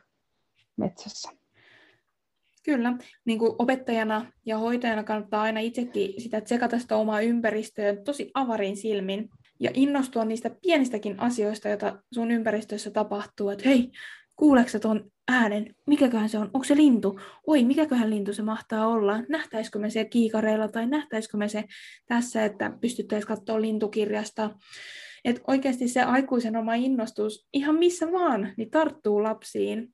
metsässä. 0.77 1.31
Kyllä, 2.65 2.93
niin 3.25 3.39
kuin 3.39 3.53
opettajana 3.59 4.33
ja 4.47 4.59
hoitajana 4.59 5.05
kannattaa 5.05 5.43
aina 5.43 5.61
itsekin 5.61 6.23
sitä 6.23 6.41
tsekata 6.41 6.79
sitä 6.79 6.97
omaa 6.97 7.21
ympäristöä 7.21 7.97
tosi 7.97 8.31
avarin 8.35 8.77
silmin 8.77 9.31
ja 9.61 9.71
innostua 9.75 10.25
niistä 10.25 10.51
pienistäkin 10.63 11.21
asioista, 11.21 11.69
joita 11.69 12.03
sun 12.15 12.31
ympäristössä 12.31 12.91
tapahtuu, 12.91 13.49
että 13.49 13.69
hei, 13.69 13.93
kuuleeko 14.37 14.71
sä 14.71 14.79
tuon 14.79 15.11
äänen? 15.29 15.75
Mikäköhän 15.87 16.29
se 16.29 16.39
on? 16.39 16.51
Onko 16.55 16.65
se 16.65 16.77
lintu? 16.77 17.21
Oi, 17.47 17.65
mikäköhän 17.65 18.11
lintu 18.11 18.33
se 18.33 18.43
mahtaa 18.43 18.87
olla? 18.87 19.23
Nähtäisikö 19.29 19.79
me 19.79 19.91
se 19.91 20.05
kiikareilla 20.05 20.69
tai 20.69 20.87
nähtäisikö 20.87 21.37
me 21.37 21.49
se 21.49 21.65
tässä, 22.07 22.45
että 22.45 22.73
pystyttäisiin 22.81 23.29
katsoa 23.29 23.61
lintukirjasta? 23.61 24.51
Että 25.25 25.43
oikeasti 25.47 25.89
se 25.89 26.03
aikuisen 26.03 26.57
oma 26.57 26.75
innostus 26.75 27.49
ihan 27.53 27.75
missä 27.75 28.13
vaan, 28.13 28.53
niin 28.57 28.71
tarttuu 28.71 29.23
lapsiin. 29.23 29.89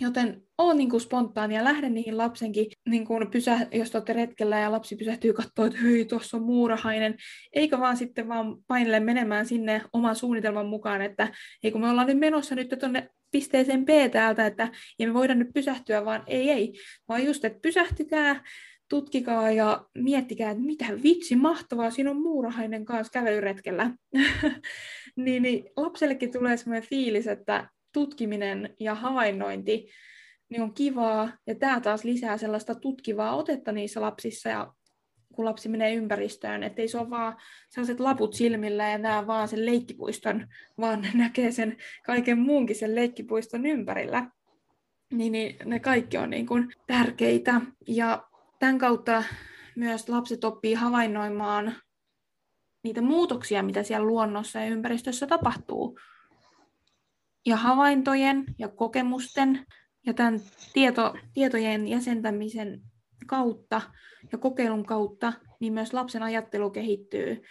Joten 0.00 0.42
on 0.58 0.76
niin 0.76 0.90
kuin 0.90 1.00
spontaani 1.00 1.54
ja 1.54 1.64
lähde 1.64 1.88
niihin 1.88 2.18
lapsenkin, 2.18 2.66
niin 2.88 3.06
kuin 3.06 3.30
pysä, 3.30 3.58
jos 3.72 3.94
olette 3.94 4.12
retkellä 4.12 4.58
ja 4.58 4.72
lapsi 4.72 4.96
pysähtyy 4.96 5.32
katsoa, 5.32 5.66
että 5.66 5.78
hyi, 5.78 6.04
tuossa 6.04 6.36
on 6.36 6.42
muurahainen, 6.42 7.16
eikä 7.52 7.78
vaan 7.78 7.96
sitten 7.96 8.28
vaan 8.28 8.56
painelle 8.66 9.00
menemään 9.00 9.46
sinne 9.46 9.82
oman 9.92 10.16
suunnitelman 10.16 10.66
mukaan, 10.66 11.02
että 11.02 11.28
ei 11.62 11.72
kun 11.72 11.80
me 11.80 11.90
ollaan 11.90 12.06
nyt 12.06 12.18
menossa 12.18 12.54
nyt 12.54 12.74
tuonne 12.80 13.10
pisteeseen 13.30 13.84
B 13.84 13.88
täältä, 14.12 14.46
että 14.46 14.68
ei 14.98 15.06
me 15.06 15.14
voida 15.14 15.34
nyt 15.34 15.48
pysähtyä, 15.54 16.04
vaan 16.04 16.22
ei, 16.26 16.50
ei, 16.50 16.72
vaan 17.08 17.24
just, 17.24 17.44
että 17.44 17.60
pysähtykää, 17.62 18.44
tutkikaa 18.88 19.50
ja 19.50 19.86
miettikää, 19.94 20.50
että 20.50 20.62
mitä 20.62 20.86
vitsi 21.02 21.36
mahtavaa, 21.36 21.90
siinä 21.90 22.10
on 22.10 22.20
muurahainen 22.20 22.84
kanssa 22.84 23.12
kävelyretkellä. 23.12 23.90
niin, 25.16 25.42
niin 25.42 25.64
lapsellekin 25.76 26.32
tulee 26.32 26.56
sellainen 26.56 26.88
fiilis, 26.88 27.26
että 27.26 27.68
tutkiminen 27.92 28.74
ja 28.80 28.94
havainnointi 28.94 29.88
niin 30.48 30.62
on 30.62 30.74
kivaa, 30.74 31.32
ja 31.46 31.54
tämä 31.54 31.80
taas 31.80 32.04
lisää 32.04 32.38
sellaista 32.38 32.74
tutkivaa 32.74 33.36
otetta 33.36 33.72
niissä 33.72 34.00
lapsissa, 34.00 34.48
ja 34.48 34.72
kun 35.38 35.44
lapsi 35.44 35.68
menee 35.68 35.94
ympäristöön, 35.94 36.62
ettei 36.62 36.88
se 36.88 36.98
ole 36.98 37.10
vaan 37.10 37.36
sellaiset 37.68 38.00
laput 38.00 38.34
silmillä 38.34 38.88
ja 38.88 38.98
näe 38.98 39.26
vaan 39.26 39.48
sen 39.48 39.66
leikkipuiston, 39.66 40.46
vaan 40.80 41.06
näkee 41.14 41.52
sen 41.52 41.76
kaiken 42.06 42.38
muunkin 42.38 42.76
sen 42.76 42.94
leikkipuiston 42.94 43.66
ympärillä. 43.66 44.30
Niin, 45.12 45.32
niin 45.32 45.56
ne 45.64 45.80
kaikki 45.80 46.18
on 46.18 46.30
niin 46.30 46.46
kuin 46.46 46.72
tärkeitä. 46.86 47.60
Ja 47.88 48.28
tämän 48.58 48.78
kautta 48.78 49.24
myös 49.76 50.08
lapset 50.08 50.44
oppii 50.44 50.74
havainnoimaan 50.74 51.74
niitä 52.82 53.00
muutoksia, 53.00 53.62
mitä 53.62 53.82
siellä 53.82 54.06
luonnossa 54.06 54.58
ja 54.58 54.66
ympäristössä 54.66 55.26
tapahtuu. 55.26 55.98
Ja 57.46 57.56
havaintojen 57.56 58.44
ja 58.58 58.68
kokemusten 58.68 59.66
ja 60.06 60.14
tämän 60.14 60.40
tieto, 60.72 61.14
tietojen 61.34 61.88
jäsentämisen 61.88 62.82
kautta 63.28 63.80
ja 64.32 64.38
kokeilun 64.38 64.86
kautta, 64.86 65.32
niin 65.60 65.72
myös 65.72 65.92
lapsen 65.92 66.22
ajattelu 66.22 66.70
kehittyy. 66.70 67.42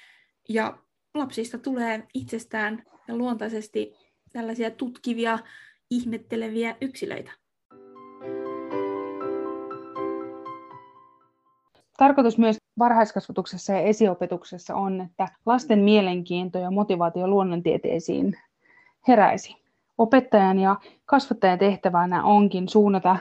Ja 0.49 0.77
lapsista 1.13 1.57
tulee 1.57 2.03
itsestään 2.13 2.83
ja 3.07 3.15
luontaisesti 3.15 3.93
tällaisia 4.33 4.71
tutkivia, 4.71 5.39
ihmetteleviä 5.89 6.75
yksilöitä. 6.81 7.31
Tarkoitus 11.97 12.37
myös 12.37 12.57
varhaiskasvatuksessa 12.79 13.73
ja 13.73 13.79
esiopetuksessa 13.79 14.75
on, 14.75 15.01
että 15.01 15.27
lasten 15.45 15.79
mielenkiinto 15.79 16.59
ja 16.59 16.71
motivaatio 16.71 17.27
luonnontieteisiin 17.27 18.37
heräisi. 19.07 19.55
Opettajan 19.97 20.59
ja 20.59 20.75
kasvattajan 21.05 21.59
tehtävänä 21.59 22.23
onkin 22.23 22.69
suunnata 22.69 23.17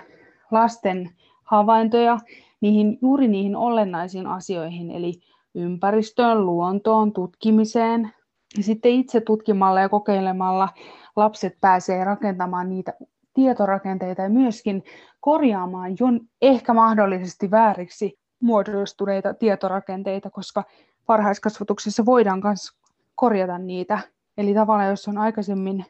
lasten 0.51 1.11
havaintoja 1.46 2.18
niihin, 2.61 2.98
juuri 3.02 3.28
niihin 3.28 3.56
olennaisiin 3.56 4.26
asioihin, 4.26 4.90
eli 4.90 5.20
ympäristöön, 5.54 6.46
luontoon, 6.46 7.12
tutkimiseen. 7.12 8.12
Ja 8.56 8.62
sitten 8.62 8.92
itse 8.92 9.20
tutkimalla 9.20 9.80
ja 9.80 9.88
kokeilemalla 9.88 10.68
lapset 11.16 11.56
pääsee 11.61 12.04
rakentamaan 12.04 12.68
niitä 12.68 12.92
tietorakenteita 13.35 14.22
ja 14.22 14.28
myöskin 14.28 14.85
korjaamaan 15.20 15.90
jo 16.00 16.06
ehkä 16.42 16.74
mahdollisesti 16.74 17.50
vääriksi 17.50 18.18
muodostuneita 18.40 19.35
tietorakenteita, 19.35 20.30
koska 20.30 20.64
varhaiskasvatuksessa 21.09 22.06
voidaan 22.06 22.40
myös 22.44 22.70
korjata 23.14 23.59
niitä. 23.59 23.98
Eli 24.38 24.54
tavallaan 24.54 24.90
jos 24.90 25.09
on 25.09 25.18
aikaisemmin 25.18 25.85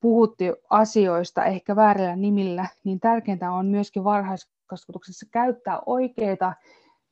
puhuttu 0.00 0.44
asioista 0.70 1.44
ehkä 1.44 1.76
väärillä 1.76 2.16
nimillä, 2.16 2.66
niin 2.84 3.00
tärkeintä 3.00 3.52
on 3.52 3.66
myöskin 3.66 4.04
varhaiskasvatuksessa 4.04 4.59
käyttää 5.30 5.80
oikeita 5.86 6.52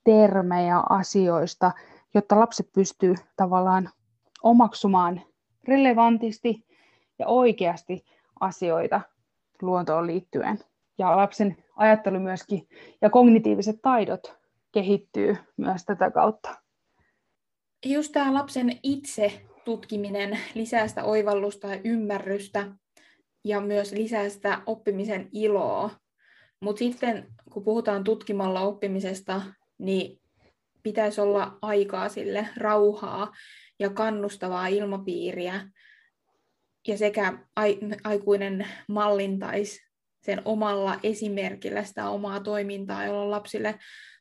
termejä 0.05 0.83
asioista, 0.88 1.73
jotta 2.14 2.40
lapset 2.40 2.73
pystyy 2.73 3.14
tavallaan 3.37 3.90
omaksumaan 4.42 5.21
relevantisti 5.68 6.66
ja 7.18 7.27
oikeasti 7.27 8.05
asioita 8.40 9.01
luontoon 9.62 10.07
liittyen. 10.07 10.59
Ja 10.99 11.16
lapsen 11.16 11.57
ajattelu 11.77 12.21
myöskin 12.21 12.68
ja 13.01 13.11
kognitiiviset 13.11 13.77
taidot 13.83 14.37
kehittyy 14.73 15.37
myös 15.57 15.85
tätä 15.85 16.11
kautta. 16.11 16.55
Just 17.87 18.12
tämä 18.12 18.35
lapsen 18.35 18.79
itse 18.83 19.40
tutkiminen 19.64 20.38
lisää 20.55 20.88
sitä 20.88 21.05
oivallusta 21.05 21.68
ja 21.68 21.81
ymmärrystä 21.85 22.66
ja 23.44 23.61
myös 23.61 23.92
lisää 23.92 24.29
sitä 24.29 24.62
oppimisen 24.66 25.29
iloa. 25.33 25.90
Mutta 26.61 26.79
sitten 26.79 27.27
kun 27.53 27.64
puhutaan 27.64 28.05
tutkimalla 28.05 28.61
oppimisesta, 28.61 29.42
niin 29.79 30.21
pitäisi 30.83 31.21
olla 31.21 31.59
aikaa 31.62 32.09
sille, 32.09 32.49
rauhaa 32.57 33.33
ja 33.79 33.90
kannustavaa 33.90 34.66
ilmapiiriä. 34.66 35.71
Ja 36.88 36.99
sekä 36.99 37.38
aikuinen 38.05 38.66
mallintaisi 38.88 39.88
sen 40.23 40.42
omalla 40.44 40.99
esimerkillä 41.03 41.85
sitä 41.85 42.09
omaa 42.09 42.40
toimintaa, 42.40 43.05
jolloin 43.05 43.31
lapsille 43.31 43.79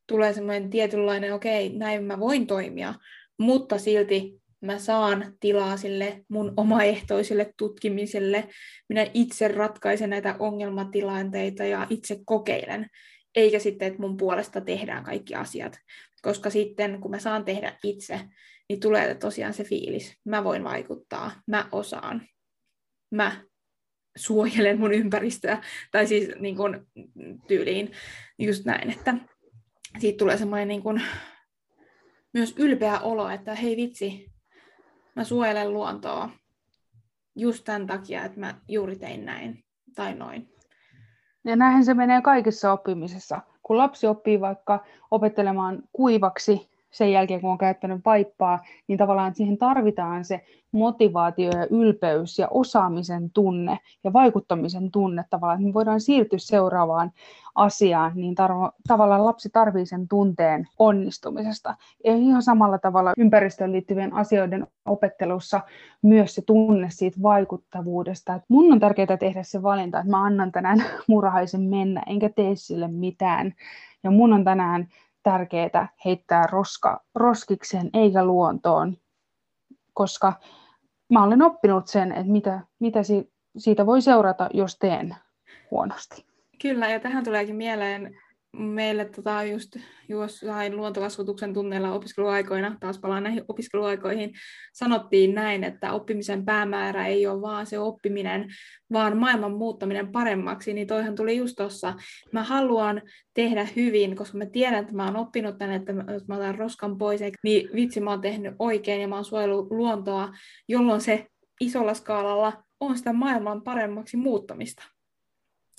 tulee 0.08 0.34
semmoinen 0.34 0.70
tietynlainen, 0.70 1.34
okei, 1.34 1.68
okay, 1.68 1.80
näin 1.80 2.04
mä 2.04 2.20
voin 2.20 2.48
toimia, 2.48 2.94
mutta 3.40 3.78
silti 3.78 4.42
mä 4.62 4.80
saan 4.80 5.34
tilaa 5.40 5.78
sille 5.78 6.26
mun 6.30 6.54
omaehtoiselle 6.58 7.54
tutkimiselle, 7.58 8.48
minä 8.90 9.08
itse 9.14 9.48
ratkaisen 9.48 10.10
näitä 10.10 10.36
ongelmatilanteita 10.40 11.66
ja 11.66 11.88
itse 11.90 12.20
kokeilen, 12.26 12.88
eikä 13.36 13.60
sitten, 13.60 13.88
että 13.88 14.02
mun 14.02 14.18
puolesta 14.18 14.62
tehdään 14.62 15.04
kaikki 15.04 15.36
asiat. 15.36 15.80
Koska 16.22 16.50
sitten, 16.50 17.02
kun 17.02 17.12
mä 17.12 17.20
saan 17.20 17.46
tehdä 17.46 17.74
itse, 17.84 18.20
niin 18.70 18.80
tulee 18.80 19.16
tosiaan 19.16 19.54
se 19.54 19.64
fiilis, 19.64 20.14
mä 20.26 20.44
voin 20.44 20.64
vaikuttaa, 20.64 21.32
mä 21.48 21.70
osaan, 21.72 22.28
mä 23.12 23.44
suojelen 24.18 24.80
mun 24.80 24.94
ympäristöä, 24.94 25.64
tai 25.92 26.08
siis 26.08 26.30
niin 26.40 26.56
kuin, 26.56 26.88
tyyliin 27.48 27.92
just 28.40 28.66
näin, 28.66 28.92
että 28.92 29.14
siitä 30.00 30.18
tulee 30.18 30.38
semmoinen 30.38 30.68
niin 30.68 30.84
kuin, 30.84 31.02
myös 32.34 32.54
ylpeä 32.58 33.00
olo, 33.00 33.30
että 33.30 33.56
hei 33.56 33.78
vitsi, 33.78 34.32
mä 35.18 35.24
suojelen 35.24 35.74
luontoa 35.74 36.30
just 37.36 37.64
tämän 37.64 37.88
takia, 37.88 38.26
että 38.26 38.40
mä 38.40 38.56
juuri 38.68 38.96
tein 38.96 39.26
näin 39.26 39.64
tai 39.96 40.16
noin. 40.16 40.50
Ja 41.46 41.56
näinhän 41.56 41.86
se 41.86 41.94
menee 41.94 42.22
kaikessa 42.22 42.72
oppimisessa. 42.74 43.42
Kun 43.64 43.78
lapsi 43.78 44.08
oppii 44.08 44.42
vaikka 44.42 44.86
opettelemaan 45.12 45.84
kuivaksi 45.92 46.70
sen 46.92 47.12
jälkeen, 47.12 47.42
kun 47.42 47.52
on 47.52 47.58
käyttänyt 47.58 48.02
vaippaa, 48.06 48.60
niin 48.88 48.98
tavallaan 48.98 49.36
siihen 49.36 49.58
tarvitaan 49.58 50.26
se 50.26 50.42
motivaatio 50.72 51.52
ja 51.52 51.68
ylpeys 51.70 52.40
ja 52.40 52.48
osaamisen 52.52 53.32
tunne 53.32 53.80
ja 54.04 54.14
vaikuttamisen 54.14 54.92
tunne 54.92 55.26
tavallaan, 55.30 55.60
että 55.60 55.68
me 55.68 55.74
voidaan 55.74 56.02
siirtyä 56.02 56.40
seuraavaan 56.40 57.12
asiaan, 57.56 58.12
niin 58.16 58.36
tarvo, 58.36 58.72
tavallaan 58.88 59.26
lapsi 59.26 59.50
tarvitsee 59.50 59.98
sen 59.98 60.08
tunteen 60.08 60.68
onnistumisesta. 60.80 61.76
Ja 62.04 62.16
ihan 62.16 62.44
samalla 62.44 62.78
tavalla 62.78 63.14
ympäristöön 63.18 63.72
liittyvien 63.72 64.14
asioiden 64.14 64.68
opettelussa 64.86 65.62
myös 66.02 66.36
se 66.36 66.42
tunne 66.42 66.88
siitä 66.90 67.18
vaikuttavuudesta. 67.22 68.34
Että 68.34 68.46
mun 68.50 68.72
on 68.72 68.80
tärkeää 68.80 69.18
tehdä 69.20 69.44
se 69.44 69.64
valinta, 69.64 70.00
että 70.00 70.12
mä 70.12 70.24
annan 70.24 70.52
tänään 70.52 70.84
murhaisen 71.08 71.62
mennä, 71.62 72.04
enkä 72.08 72.30
tee 72.30 72.56
sille 72.56 72.88
mitään. 72.88 73.54
Ja 74.04 74.12
mun 74.12 74.34
on 74.34 74.44
tänään 74.44 74.88
tärkeää 75.28 75.90
heittää 76.06 76.48
roska, 76.52 77.04
roskikseen 77.16 77.90
eikä 77.94 78.26
luontoon, 78.26 78.98
koska 79.94 80.34
mä 81.14 81.24
olen 81.24 81.42
oppinut 81.42 81.88
sen, 81.88 82.12
että 82.12 82.32
mitä, 82.32 82.60
mitä 82.80 83.00
siitä 83.58 83.86
voi 83.86 84.02
seurata, 84.02 84.50
jos 84.54 84.78
teen 84.80 85.16
huonosti. 85.72 86.26
Kyllä, 86.62 86.90
ja 86.90 87.00
tähän 87.00 87.24
tuleekin 87.24 87.56
mieleen 87.56 88.18
meille 88.58 89.06
tota, 89.06 89.44
just 89.44 89.78
jossain 90.10 90.78
luontokasvatuksen 90.78 91.54
tunneilla 91.54 91.94
opiskeluaikoina, 91.94 92.78
taas 92.80 93.00
palaan 93.00 93.24
näihin 93.24 93.44
opiskeluaikoihin, 93.48 94.34
sanottiin 94.74 95.36
näin, 95.36 95.64
että 95.64 95.94
oppimisen 95.94 96.46
päämäärä 96.46 97.08
ei 97.08 97.28
ole 97.28 97.42
vaan 97.42 97.66
se 97.66 97.80
oppiminen, 97.80 98.48
vaan 98.94 99.18
maailman 99.18 99.52
muuttaminen 99.52 100.12
paremmaksi, 100.12 100.74
niin 100.74 100.88
toihan 100.88 101.16
tuli 101.16 101.38
just 101.38 101.56
tuossa. 101.56 101.94
Mä 102.32 102.44
haluan 102.44 103.02
tehdä 103.34 103.68
hyvin, 103.76 104.16
koska 104.16 104.38
mä 104.38 104.46
tiedän, 104.46 104.80
että 104.80 104.96
mä 104.96 105.06
oon 105.06 105.16
oppinut 105.16 105.58
tänne, 105.58 105.76
että 105.76 105.94
jos 106.14 106.28
mä 106.28 106.36
otan 106.36 106.56
roskan 106.56 106.98
pois, 106.98 107.22
niin 107.44 107.70
vitsi 107.76 108.00
mä 108.00 108.10
oon 108.10 108.22
tehnyt 108.22 108.56
oikein 108.60 109.02
ja 109.02 109.08
mä 109.08 109.16
oon 109.16 109.26
suojellut 109.26 109.72
luontoa, 109.72 110.30
jolloin 110.68 111.02
se 111.02 111.28
isolla 111.62 111.94
skaalalla 111.94 112.64
on 112.80 112.98
sitä 112.98 113.14
maailman 113.14 113.62
paremmaksi 113.62 114.18
muuttamista. 114.18 114.84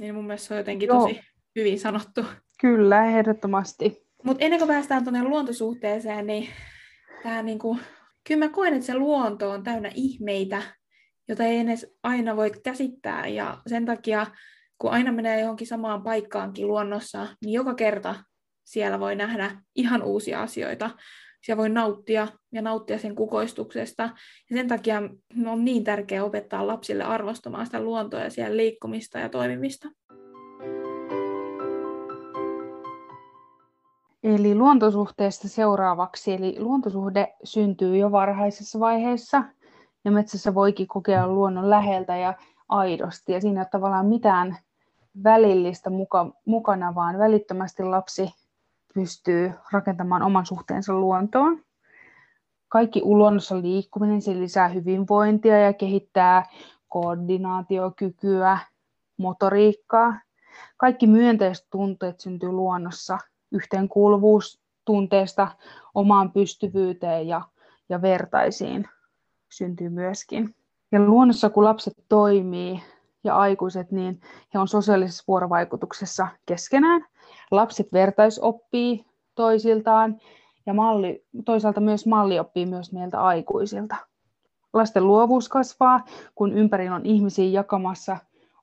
Niin 0.01 0.15
mun 0.15 0.25
mielestä 0.27 0.49
se 0.49 0.55
on 0.55 0.59
jotenkin 0.59 0.87
Joo. 0.87 1.01
tosi 1.01 1.21
hyvin 1.57 1.81
sanottu. 1.81 2.25
Kyllä, 2.61 3.05
ehdottomasti. 3.05 4.09
Mutta 4.25 4.45
ennen 4.45 4.61
kuin 4.61 4.69
päästään 4.69 5.05
tuonne 5.05 5.23
luontosuhteeseen, 5.23 6.27
niin 6.27 6.49
tää 7.23 7.43
niinku, 7.43 7.79
kyllä 8.29 8.45
mä 8.45 8.53
koen, 8.53 8.75
että 8.75 8.87
se 8.87 8.95
luonto 8.95 9.51
on 9.51 9.63
täynnä 9.63 9.91
ihmeitä, 9.95 10.63
jota 11.29 11.45
ei 11.45 11.59
edes 11.59 11.97
aina 12.03 12.37
voi 12.37 12.51
käsittää. 12.65 13.27
Ja 13.27 13.59
sen 13.67 13.87
takia, 13.87 14.27
kun 14.79 14.91
aina 14.91 15.13
menee 15.13 15.41
johonkin 15.41 15.67
samaan 15.67 16.03
paikkaankin 16.03 16.69
luonnossa, 16.69 17.27
niin 17.45 17.53
joka 17.53 17.75
kerta 17.75 18.15
siellä 18.65 19.01
voi 19.01 19.17
nähdä 19.17 19.51
ihan 19.77 20.03
uusia 20.03 20.43
asioita. 20.43 20.91
Siellä 21.43 21.61
voi 21.61 21.69
nauttia 21.69 22.29
ja 22.53 22.63
nauttia 22.63 22.99
sen 22.99 23.15
kukoistuksesta. 23.15 24.03
Ja 24.51 24.57
sen 24.57 24.69
takia 24.69 25.03
on 25.47 25.65
niin 25.65 25.85
tärkeää 25.85 26.25
opettaa 26.25 26.67
lapsille 26.67 27.05
arvostamaan 27.05 27.67
sitä 27.67 27.81
luontoa 27.81 28.21
ja 28.21 28.31
siellä 28.31 28.57
liikkumista 28.57 29.19
ja 29.19 29.29
toimimista. 29.29 29.89
Eli 34.23 34.55
luontosuhteesta 34.55 35.49
seuraavaksi. 35.49 36.33
Eli 36.33 36.57
luontosuhde 36.61 37.37
syntyy 37.45 37.97
jo 37.97 38.13
varhaisessa 38.13 38.81
vaiheessa 38.81 39.45
ja 40.05 40.11
metsässä 40.11 40.55
voikin 40.55 40.89
kokea 40.89 41.29
luonnon 41.29 41.71
läheltä 41.71 42.17
ja 42.17 42.35
aidosti. 42.69 43.33
Ja 43.33 43.41
siinä 43.41 43.61
ei 43.61 43.63
ole 43.63 43.69
tavallaan 43.71 44.07
mitään 44.07 44.57
välillistä 45.25 45.91
muka, 45.91 46.31
mukana, 46.45 46.95
vaan 46.95 47.19
välittömästi 47.19 47.83
lapsi 47.83 48.35
pystyy 48.95 49.53
rakentamaan 49.73 50.23
oman 50.23 50.47
suhteensa 50.47 50.95
luontoon. 50.95 51.61
Kaikki 52.69 53.03
luonnossa 53.05 53.63
liikkuminen 53.63 54.23
se 54.23 54.35
lisää 54.35 54.69
hyvinvointia 54.69 55.59
ja 55.59 55.73
kehittää 55.73 56.47
koordinaatiokykyä, 56.89 58.59
motoriikkaa. 59.17 60.21
Kaikki 60.77 61.07
myönteiset 61.07 61.67
tunteet 61.71 62.21
syntyy 62.21 62.53
luonnossa 62.53 63.19
yhteenkuuluvuus 63.53 64.61
tunteesta 64.85 65.49
omaan 65.95 66.33
pystyvyyteen 66.33 67.29
ja, 67.29 67.43
ja 67.89 68.03
vertaisiin 68.03 68.89
syntyy 69.49 69.89
myöskin. 69.89 70.55
Ja 70.93 71.01
luonnossa, 71.01 71.51
kun 71.51 71.65
lapset 71.65 71.95
toimii 72.09 72.83
ja 73.25 73.37
aikuiset, 73.37 73.93
niin 73.93 74.21
he 74.55 74.59
on 74.59 74.69
sosiaalisessa 74.69 75.25
vuorovaikutuksessa 75.29 76.29
keskenään. 76.47 77.05
Lapset 77.51 77.93
vertaisoppii 77.93 79.05
toisiltaan 79.35 80.21
ja 80.67 80.75
malli, 80.75 81.25
toisaalta 81.45 81.81
myös 81.81 82.07
malli 82.07 82.39
oppii 82.39 82.67
myös 82.67 82.93
meiltä 82.93 83.21
aikuisilta. 83.21 83.97
Lasten 84.73 85.07
luovuus 85.07 85.49
kasvaa, 85.49 86.05
kun 86.35 86.53
ympärillä 86.53 86.95
on 86.95 87.07
ihmisiä 87.07 87.49
jakamassa 87.49 88.17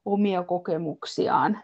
omia 0.06 0.44
kokemuksiaan 0.44 1.60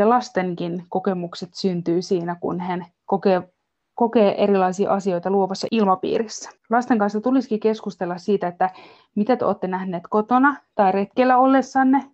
ja 0.00 0.08
lastenkin 0.08 0.86
kokemukset 0.88 1.54
syntyy 1.54 2.02
siinä, 2.02 2.36
kun 2.40 2.60
he 2.60 2.78
kokee, 3.06 3.52
kokee 3.94 4.42
erilaisia 4.42 4.92
asioita 4.92 5.30
luovassa 5.30 5.68
ilmapiirissä. 5.70 6.50
Lasten 6.70 6.98
kanssa 6.98 7.20
tulisikin 7.20 7.60
keskustella 7.60 8.18
siitä, 8.18 8.48
että 8.48 8.70
mitä 9.14 9.36
te 9.36 9.44
olette 9.44 9.66
nähneet 9.66 10.02
kotona 10.10 10.56
tai 10.74 10.92
retkellä 10.92 11.38
ollessanne. 11.38 12.10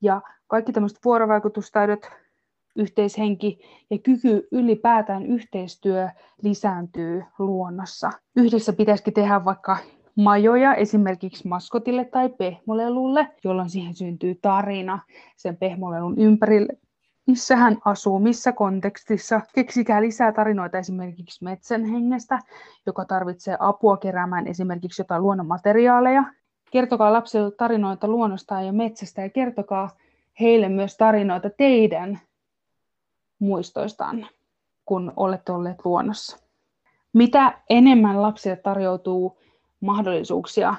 Ja 0.00 0.20
kaikki 0.46 0.72
tämmöiset 0.72 0.98
vuorovaikutustaidot, 1.04 2.10
yhteishenki 2.76 3.60
ja 3.90 3.98
kyky 3.98 4.48
ylipäätään 4.52 5.26
yhteistyö 5.26 6.08
lisääntyy 6.42 7.24
luonnossa. 7.38 8.10
Yhdessä 8.36 8.72
pitäisikin 8.72 9.14
tehdä 9.14 9.44
vaikka 9.44 9.76
majoja 10.16 10.74
esimerkiksi 10.74 11.48
maskotille 11.48 12.04
tai 12.04 12.28
pehmolelulle, 12.28 13.28
jolloin 13.44 13.70
siihen 13.70 13.94
syntyy 13.94 14.34
tarina 14.42 14.98
sen 15.36 15.56
pehmolelun 15.56 16.18
ympärille 16.18 16.76
missä 17.26 17.56
hän 17.56 17.78
asuu, 17.84 18.18
missä 18.18 18.52
kontekstissa. 18.52 19.40
Keksikää 19.54 20.02
lisää 20.02 20.32
tarinoita 20.32 20.78
esimerkiksi 20.78 21.44
metsän 21.44 21.84
hengestä, 21.84 22.38
joka 22.86 23.04
tarvitsee 23.04 23.56
apua 23.60 23.96
keräämään 23.96 24.46
esimerkiksi 24.46 25.02
jotain 25.02 25.22
luonnonmateriaaleja. 25.22 26.24
Kertokaa 26.70 27.12
lapsille 27.12 27.50
tarinoita 27.50 28.08
luonnosta 28.08 28.62
ja 28.62 28.72
metsästä 28.72 29.22
ja 29.22 29.30
kertokaa 29.30 29.90
heille 30.40 30.68
myös 30.68 30.96
tarinoita 30.96 31.50
teidän 31.50 32.20
muistoistaan, 33.38 34.26
kun 34.84 35.12
olette 35.16 35.52
olleet 35.52 35.84
luonnossa. 35.84 36.38
Mitä 37.12 37.58
enemmän 37.70 38.22
lapsille 38.22 38.56
tarjoutuu 38.56 39.41
mahdollisuuksia 39.82 40.74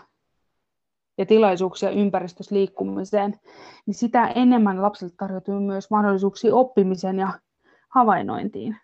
ja 1.17 1.25
tilaisuuksia 1.25 1.89
ympäristössä 1.89 2.55
liikkumiseen, 2.55 3.39
niin 3.85 3.93
sitä 3.93 4.27
enemmän 4.27 4.81
lapsille 4.81 5.13
tarjoutuu 5.17 5.59
myös 5.59 5.89
mahdollisuuksia 5.89 6.55
oppimiseen 6.55 7.19
ja 7.19 7.39
havainnointiin. 7.89 8.77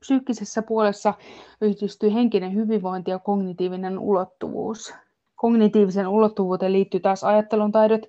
Psyykkisessä 0.00 0.62
puolessa 0.62 1.14
yhdistyy 1.60 2.14
henkinen 2.14 2.54
hyvinvointi 2.54 3.10
ja 3.10 3.18
kognitiivinen 3.18 3.98
ulottuvuus. 3.98 4.94
Kognitiivisen 5.34 6.08
ulottuvuuteen 6.08 6.72
liittyy 6.72 7.00
taas 7.00 7.24
ajattelun 7.24 7.72
taidot 7.72 8.02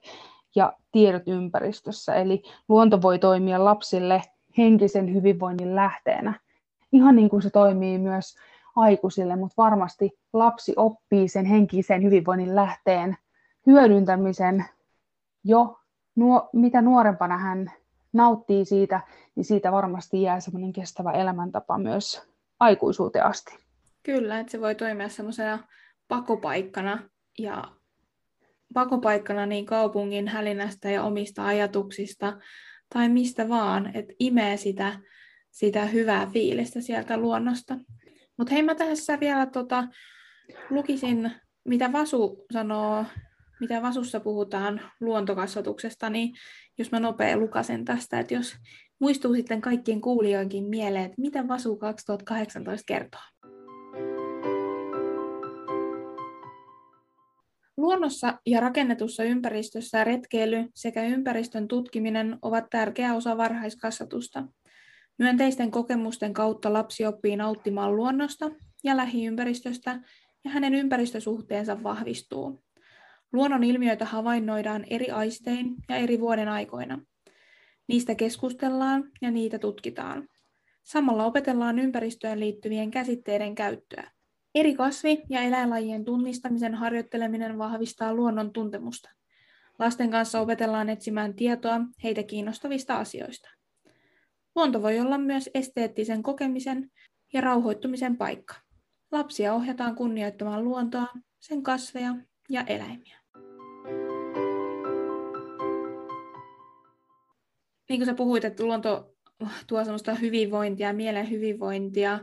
ja 0.56 0.74
tiedot 0.92 1.24
ympäristössä, 1.28 2.16
eli 2.16 2.44
luonto 2.70 3.02
voi 3.02 3.20
toimia 3.20 3.66
lapsille 3.66 4.22
henkisen 4.58 5.14
hyvinvoinnin 5.14 5.76
lähteenä, 5.76 6.40
ihan 6.92 7.16
niin 7.16 7.30
kuin 7.30 7.42
se 7.42 7.50
toimii 7.50 7.98
myös 7.98 8.36
aikuisille, 8.78 9.36
mutta 9.36 9.64
varmasti 9.64 10.12
lapsi 10.34 10.74
oppii 10.76 11.28
sen 11.28 11.46
henkisen 11.46 12.04
hyvinvoinnin 12.04 12.56
lähteen 12.56 13.18
hyödyntämisen 13.68 14.66
jo, 15.44 15.80
nuo, 16.16 16.50
mitä 16.54 16.82
nuorempana 16.82 17.38
hän 17.38 17.72
nauttii 18.14 18.66
siitä, 18.66 19.02
niin 19.36 19.46
siitä 19.46 19.72
varmasti 19.72 20.22
jää 20.22 20.40
semmoinen 20.40 20.74
kestävä 20.74 21.12
elämäntapa 21.12 21.78
myös 21.78 22.22
aikuisuuteen 22.60 23.26
asti. 23.26 23.58
Kyllä, 24.04 24.40
että 24.40 24.52
se 24.52 24.62
voi 24.62 24.76
toimia 24.76 25.10
semmoisena 25.10 25.60
pakopaikkana 26.08 27.00
ja 27.40 27.64
pakopaikkana 28.74 29.46
niin 29.46 29.66
kaupungin 29.66 30.28
hälinästä 30.28 30.90
ja 30.90 31.04
omista 31.04 31.46
ajatuksista 31.46 32.38
tai 32.94 33.10
mistä 33.10 33.50
vaan, 33.50 33.96
että 33.96 34.14
imee 34.20 34.58
sitä, 34.58 35.00
sitä 35.52 35.86
hyvää 35.86 36.26
fiilistä 36.26 36.82
sieltä 36.82 37.18
luonnosta. 37.18 37.78
Mutta 38.38 38.54
hei, 38.54 38.64
mä 38.64 38.76
tässä 38.76 39.20
vielä 39.20 39.46
tota, 39.46 39.88
lukisin, 40.70 41.32
mitä 41.66 41.92
Vasu 41.92 42.46
sanoo 42.54 43.06
mitä 43.60 43.82
Vasussa 43.82 44.20
puhutaan 44.20 44.82
luontokasvatuksesta, 45.00 46.10
niin 46.10 46.36
jos 46.78 46.92
mä 46.92 47.00
nopea 47.00 47.38
lukasen 47.38 47.86
tästä, 47.86 48.20
että 48.20 48.34
jos 48.34 48.56
muistuu 49.00 49.34
sitten 49.34 49.62
kaikkien 49.62 50.02
kuulijoinkin 50.02 50.64
mieleen, 50.64 51.06
että 51.06 51.22
mitä 51.22 51.48
Vasu 51.48 51.76
2018 51.76 52.84
kertoo. 52.86 53.22
Luonnossa 57.78 58.40
ja 58.46 58.60
rakennetussa 58.60 59.24
ympäristössä 59.24 60.04
retkeily 60.04 60.66
sekä 60.76 61.04
ympäristön 61.04 61.68
tutkiminen 61.68 62.38
ovat 62.42 62.66
tärkeä 62.70 63.14
osa 63.14 63.38
varhaiskasvatusta. 63.38 64.44
Myönteisten 65.18 65.72
kokemusten 65.72 66.34
kautta 66.34 66.74
lapsi 66.74 67.06
oppii 67.06 67.36
nauttimaan 67.36 67.96
luonnosta 67.96 68.52
ja 68.84 68.98
lähiympäristöstä 68.98 70.02
ja 70.44 70.52
hänen 70.52 70.74
ympäristösuhteensa 70.74 71.84
vahvistuu. 71.84 72.64
Luonnon 73.34 73.64
ilmiöitä 73.64 74.06
havainnoidaan 74.06 74.86
eri 74.90 75.12
aistein 75.12 75.76
ja 75.90 75.96
eri 75.96 76.20
vuoden 76.20 76.50
aikoina. 76.50 77.00
Niistä 77.88 78.16
keskustellaan 78.16 79.04
ja 79.22 79.32
niitä 79.32 79.60
tutkitaan. 79.60 80.28
Samalla 80.84 81.26
opetellaan 81.26 81.80
ympäristöön 81.80 82.40
liittyvien 82.40 82.92
käsitteiden 82.92 83.56
käyttöä. 83.56 84.12
Eri 84.56 84.76
kasvi- 84.76 85.24
ja 85.30 85.42
eläinlajien 85.42 86.06
tunnistamisen 86.06 86.76
harjoitteleminen 86.76 87.58
vahvistaa 87.58 88.14
luonnon 88.14 88.54
tuntemusta. 88.54 89.10
Lasten 89.80 90.12
kanssa 90.12 90.40
opetellaan 90.40 90.90
etsimään 90.90 91.34
tietoa 91.34 91.80
heitä 92.04 92.24
kiinnostavista 92.24 92.98
asioista. 92.98 93.57
Luonto 94.58 94.82
voi 94.82 95.00
olla 95.00 95.18
myös 95.18 95.50
esteettisen 95.54 96.24
kokemisen 96.24 96.92
ja 97.34 97.42
rauhoittumisen 97.42 98.18
paikka. 98.18 98.56
Lapsia 99.12 99.54
ohjataan 99.54 99.96
kunnioittamaan 99.96 100.64
luontoa, 100.64 101.08
sen 101.40 101.64
kasveja 101.64 102.16
ja 102.50 102.64
eläimiä. 102.64 103.20
Niin 107.90 108.00
kuin 108.00 108.06
sä 108.06 108.14
puhuit, 108.14 108.46
että 108.46 108.64
luonto 108.64 109.14
tuo 109.68 109.84
sellaista 109.84 110.14
hyvinvointia, 110.14 110.94
mielen 110.94 111.30
hyvinvointia, 111.30 112.20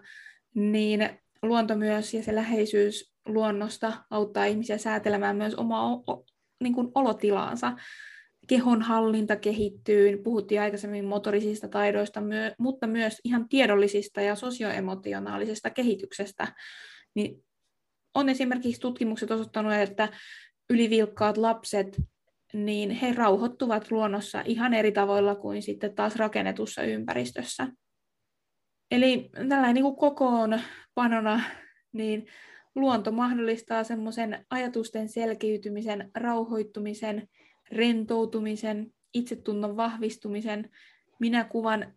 niin 0.55 1.11
luonto 1.43 1.77
myös 1.77 2.15
ja 2.15 2.23
se 2.23 2.35
läheisyys 2.35 3.15
luonnosta 3.27 3.93
auttaa 4.11 4.45
ihmisiä 4.45 4.79
säätelemään 4.79 5.37
myös 5.37 5.55
omaa 5.55 6.03
niin 6.63 6.75
kuin 6.75 6.89
olotilaansa. 6.95 7.73
Kehon 8.47 8.83
hallinta 8.83 9.37
kehittyy, 9.37 10.17
puhuttiin 10.17 10.61
aikaisemmin 10.61 11.05
motorisista 11.05 11.69
taidoista, 11.69 12.23
mutta 12.59 12.87
myös 12.87 13.21
ihan 13.25 13.49
tiedollisista 13.49 14.21
ja 14.21 14.35
sosioemotionaalisesta 14.35 15.71
kehityksestä. 15.71 16.55
Niin 17.15 17.45
on 18.15 18.29
esimerkiksi 18.29 18.81
tutkimukset 18.81 19.31
osoittanut, 19.31 19.73
että 19.73 20.09
ylivilkkaat 20.71 21.37
lapset, 21.37 22.01
niin 22.53 22.91
he 22.91 23.13
rauhoittuvat 23.13 23.91
luonnossa 23.91 24.43
ihan 24.47 24.75
eri 24.75 24.93
tavoilla 24.93 25.35
kuin 25.35 25.63
sitten 25.63 25.95
taas 25.95 26.17
rakennetussa 26.17 26.83
ympäristössä. 26.83 27.69
Eli 28.91 29.31
tällainen 29.49 29.75
niin 29.75 29.97
kokoon 29.97 30.61
panona, 30.95 31.41
niin 31.93 32.27
luonto 32.75 33.13
mahdollistaa 33.13 33.85
semmoisen 33.85 34.47
ajatusten 34.51 35.09
selkiytymisen, 35.09 36.11
rauhoittumisen, 36.15 37.29
rentoutumisen, 37.75 38.93
itsetunnon 39.15 39.77
vahvistumisen, 39.77 40.71
minäkuvan 41.21 41.95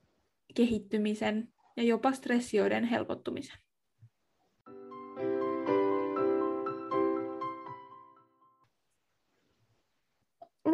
kehittymisen 0.56 1.54
ja 1.78 1.84
jopa 1.84 2.12
stressioiden 2.12 2.84
helpottumisen. 2.84 3.58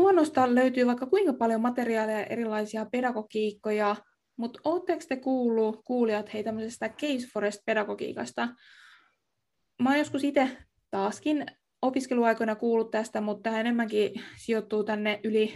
luonnosta 0.04 0.56
löytyy 0.56 0.86
vaikka 0.86 1.06
kuinka 1.06 1.34
paljon 1.34 1.62
materiaaleja, 1.62 2.26
erilaisia 2.26 2.86
pedagogiikkoja, 2.86 3.96
mutta 4.38 4.60
oletteko 4.63 5.04
te 5.10 5.16
kuullut, 5.16 5.82
kuulijat, 5.86 6.34
hei 6.34 6.44
tämmöisestä 6.44 6.89
Case 6.89 7.28
Forest-pedagogiikasta? 7.34 8.50
Mä 9.82 9.89
oon 9.89 9.98
joskus 9.98 10.24
itse 10.24 10.58
taaskin 10.92 11.46
opiskeluaikoina 11.84 12.56
kuullut 12.56 12.91
tästä, 12.91 13.22
mutta 13.22 13.43
tämä 13.43 13.60
enemmänkin 13.60 14.12
sijoittuu 14.38 14.84
tänne 14.84 15.19
yli 15.24 15.54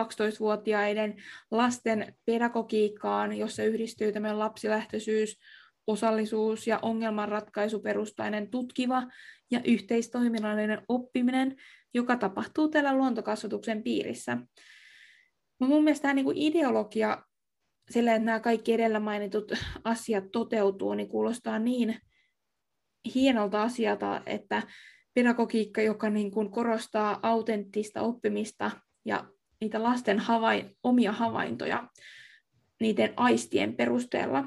12-vuotiaiden 0.00 1.22
lasten 1.50 2.14
pedagogiikkaan, 2.24 3.38
jossa 3.38 3.62
yhdistyy 3.64 4.12
tämmöinen 4.12 4.38
lapsilähtöisyys, 4.38 5.38
osallisuus 5.86 6.66
ja 6.66 6.78
ongelmanratkaisuperustainen 6.82 8.50
tutkiva 8.50 9.02
ja 9.50 9.60
yhteistoiminnallinen 9.64 10.82
oppiminen, 10.88 11.56
joka 11.94 12.16
tapahtuu 12.16 12.68
täällä 12.68 12.94
luontokasvatuksen 12.94 13.82
piirissä. 13.82 14.38
No 15.60 15.66
mun 15.66 15.84
mielestä 15.84 16.02
tämä 16.02 16.14
niin 16.14 16.36
ideologia, 16.36 17.22
sillä 17.90 18.14
että 18.14 18.24
nämä 18.24 18.40
kaikki 18.40 18.72
edellä 18.72 19.00
mainitut 19.00 19.52
asiat 19.84 20.24
toteutuu, 20.32 20.94
niin 20.94 21.08
kuulostaa 21.08 21.58
niin 21.58 21.98
hienolta 23.14 23.62
asialta, 23.62 24.22
että 24.26 24.62
pedagogiikka, 25.14 25.82
joka 25.82 26.10
niin 26.10 26.30
kuin 26.30 26.50
korostaa 26.50 27.18
autenttista 27.22 28.00
oppimista 28.00 28.70
ja 29.04 29.24
niitä 29.60 29.82
lasten 29.82 30.18
havain, 30.18 30.76
omia 30.82 31.12
havaintoja 31.12 31.88
niiden 32.80 33.12
aistien 33.16 33.76
perusteella, 33.76 34.44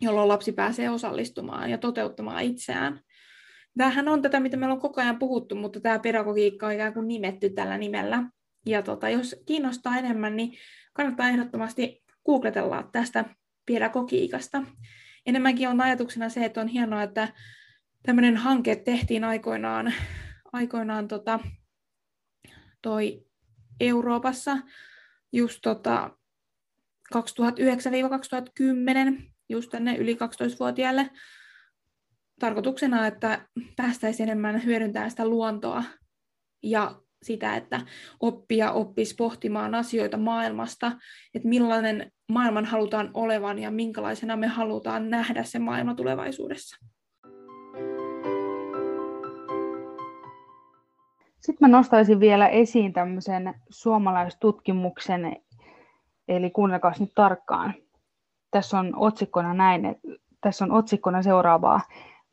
jolloin 0.00 0.28
lapsi 0.28 0.52
pääsee 0.52 0.90
osallistumaan 0.90 1.70
ja 1.70 1.78
toteuttamaan 1.78 2.42
itseään. 2.42 3.00
Tämähän 3.78 4.08
on 4.08 4.22
tätä, 4.22 4.40
mitä 4.40 4.56
meillä 4.56 4.74
on 4.74 4.80
koko 4.80 5.00
ajan 5.00 5.18
puhuttu, 5.18 5.54
mutta 5.54 5.80
tämä 5.80 5.98
pedagogiikka 5.98 6.66
on 6.66 6.72
ikään 6.72 6.94
kuin 6.94 7.08
nimetty 7.08 7.50
tällä 7.50 7.78
nimellä. 7.78 8.24
Ja 8.66 8.82
tota, 8.82 9.08
jos 9.08 9.36
kiinnostaa 9.46 9.98
enemmän, 9.98 10.36
niin 10.36 10.58
kannattaa 10.92 11.28
ehdottomasti 11.28 12.02
googletella 12.26 12.88
tästä 12.92 13.24
pedagogiikasta. 13.66 14.62
enemmänkin 15.26 15.68
on 15.68 15.80
ajatuksena 15.80 16.28
se, 16.28 16.44
että 16.44 16.60
on 16.60 16.68
hienoa, 16.68 17.02
että 17.02 17.28
tämmöinen 18.02 18.36
hanke 18.36 18.76
tehtiin 18.76 19.24
aikoinaan, 19.24 19.94
aikoinaan 20.52 21.08
tota, 21.08 21.40
toi 22.82 23.26
Euroopassa 23.80 24.58
just 25.32 25.58
tota 25.62 26.10
2009-2010 27.14 27.18
just 29.48 29.70
tänne 29.70 29.96
yli 29.96 30.14
12-vuotiaille 30.14 31.10
tarkoituksena, 32.40 33.06
että 33.06 33.48
päästäisiin 33.76 34.28
enemmän 34.28 34.64
hyödyntämään 34.64 35.10
sitä 35.10 35.28
luontoa 35.28 35.84
ja 36.62 37.00
sitä, 37.22 37.56
että 37.56 37.80
oppia 38.20 38.72
oppisi 38.72 39.14
pohtimaan 39.14 39.74
asioita 39.74 40.16
maailmasta, 40.16 40.92
että 41.34 41.48
millainen 41.48 42.12
maailman 42.32 42.64
halutaan 42.64 43.10
olevan 43.14 43.58
ja 43.58 43.70
minkälaisena 43.70 44.36
me 44.36 44.46
halutaan 44.46 45.10
nähdä 45.10 45.44
se 45.44 45.58
maailma 45.58 45.94
tulevaisuudessa. 45.94 46.76
Sitten 51.40 51.70
mä 51.70 51.76
nostaisin 51.76 52.20
vielä 52.20 52.48
esiin 52.48 52.92
tämmöisen 52.92 53.54
suomalaistutkimuksen, 53.70 55.36
eli 56.28 56.50
kuunnelkaa 56.50 56.92
nyt 57.00 57.12
tarkkaan. 57.14 57.74
Tässä 58.50 58.78
on 58.78 58.92
otsikkona 58.96 59.54
näin, 59.54 59.96
tässä 60.40 60.64
on 60.64 60.72
otsikkona 60.72 61.22
seuraavaa. 61.22 61.80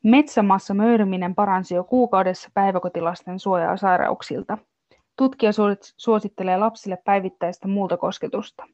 Metsämassa 0.02 0.74
möyryminen 0.74 1.34
paransi 1.34 1.74
jo 1.74 1.84
kuukaudessa 1.84 2.50
päiväkotilasten 2.54 3.38
suojaa 3.38 3.76
sairauksilta. 3.76 4.58
Tutkija 5.16 5.52
suosittelee 5.96 6.56
lapsille 6.56 6.98
päivittäistä 7.04 7.68
muuta 7.68 7.96
kosketusta. 7.96 8.64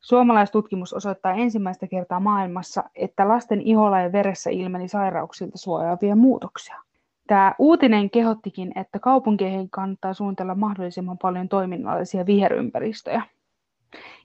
Suomalaistutkimus 0.00 0.92
osoittaa 0.92 1.32
ensimmäistä 1.32 1.86
kertaa 1.86 2.20
maailmassa, 2.20 2.84
että 2.94 3.28
lasten 3.28 3.60
iholla 3.60 4.00
ja 4.00 4.12
veressä 4.12 4.50
ilmeni 4.50 4.88
sairauksilta 4.88 5.58
suojaavia 5.58 6.16
muutoksia. 6.16 6.82
Tämä 7.26 7.54
uutinen 7.58 8.10
kehottikin, 8.10 8.72
että 8.74 8.98
kaupunkeihin 8.98 9.70
kannattaa 9.70 10.14
suunnitella 10.14 10.54
mahdollisimman 10.54 11.18
paljon 11.18 11.48
toiminnallisia 11.48 12.26
viherympäristöjä. 12.26 13.22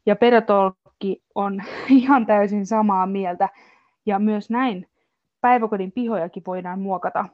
Ja 0.05 0.15
pedagogki 0.15 1.23
on 1.35 1.63
ihan 1.89 2.25
täysin 2.25 2.65
samaa 2.65 3.05
mieltä, 3.05 3.49
ja 4.05 4.19
myös 4.19 4.49
näin 4.49 4.87
päiväkodin 5.41 5.91
pihojakin 5.91 6.43
voidaan 6.47 6.79
muokata 6.79 7.25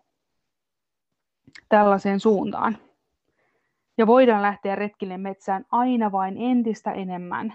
tällaiseen 1.70 2.20
suuntaan. 2.20 2.78
Ja 3.98 4.08
voidaan 4.08 4.42
lähteä 4.42 4.76
retkille 4.76 5.18
metsään 5.18 5.66
aina 5.72 6.12
vain 6.12 6.38
entistä 6.38 6.92
enemmän. 6.92 7.54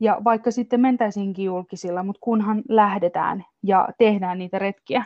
Ja 0.00 0.20
vaikka 0.24 0.50
sitten 0.50 0.80
mentäisinkin 0.80 1.44
julkisilla, 1.44 2.02
mutta 2.02 2.20
kunhan 2.22 2.62
lähdetään 2.68 3.44
ja 3.62 3.88
tehdään 3.98 4.38
niitä 4.38 4.58
retkiä. 4.58 5.04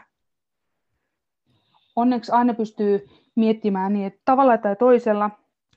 Onneksi 1.97 2.32
aina 2.32 2.55
pystyy 2.55 3.09
miettimään 3.34 3.92
niin, 3.92 4.07
että 4.07 4.20
tavalla 4.24 4.59
tai 4.59 4.76
toisella 4.76 5.30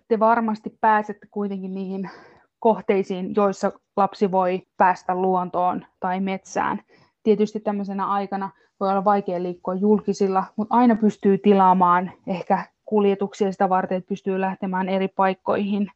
te 0.08 0.20
varmasti 0.20 0.78
pääsette 0.82 1.28
kuitenkin 1.32 1.74
niihin 1.74 2.10
kohteisiin, 2.60 3.36
joissa 3.36 3.72
lapsi 3.98 4.32
voi 4.32 4.62
päästä 4.78 5.16
luontoon 5.16 5.86
tai 6.00 6.20
metsään. 6.20 6.82
Tietysti 7.24 7.60
tämmöisenä 7.60 8.08
aikana 8.08 8.50
voi 8.80 8.90
olla 8.90 9.06
vaikea 9.06 9.44
liikkua 9.44 9.74
julkisilla, 9.74 10.44
mutta 10.56 10.76
aina 10.76 10.96
pystyy 10.96 11.38
tilaamaan 11.38 12.12
ehkä 12.28 12.66
kuljetuksia 12.86 13.52
sitä 13.52 13.70
varten, 13.70 13.98
että 13.98 14.10
pystyy 14.10 14.42
lähtemään 14.42 14.90
eri 14.90 15.08
paikkoihin. 15.08 15.92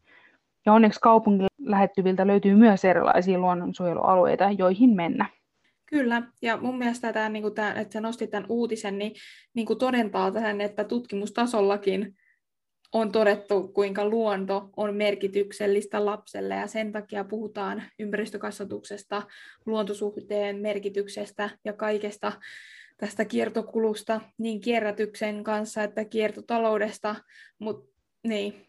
Ja 0.66 0.74
onneksi 0.74 1.00
kaupungin 1.00 1.48
lähettyviltä 1.66 2.28
löytyy 2.28 2.56
myös 2.56 2.86
erilaisia 2.86 3.40
luonnonsuojelualueita, 3.40 4.52
joihin 4.52 4.96
mennä. 4.96 5.26
Kyllä, 5.94 6.24
ja 6.42 6.58
mun 6.58 6.78
mielestä 6.78 7.14
tämä, 7.14 7.30
niin 7.30 7.44
kuin 7.44 7.54
tämä 7.54 7.74
että 7.74 7.94
sä 7.94 8.02
nostit 8.02 8.30
tämän 8.30 8.46
uutisen, 8.50 8.98
niin, 8.98 9.16
niin 9.54 9.68
kuin 9.68 9.80
todentaa 9.80 10.32
tähän, 10.32 10.62
että 10.62 10.84
tutkimustasollakin 10.84 12.16
on 12.94 13.12
todettu, 13.12 13.68
kuinka 13.68 14.10
luonto 14.10 14.70
on 14.78 14.96
merkityksellistä 14.96 16.06
lapselle, 16.06 16.56
ja 16.56 16.68
sen 16.68 16.92
takia 16.92 17.24
puhutaan 17.24 17.84
ympäristökasvatuksesta, 18.00 19.22
luontosuhteen 19.66 20.58
merkityksestä 20.58 21.50
ja 21.66 21.74
kaikesta 21.74 22.32
tästä 22.98 23.26
kiertokulusta, 23.26 24.22
niin 24.38 24.62
kierrätyksen 24.62 25.44
kanssa 25.44 25.84
että 25.84 26.06
kiertotaloudesta, 26.06 27.16
mutta 27.60 27.94
niin, 28.28 28.68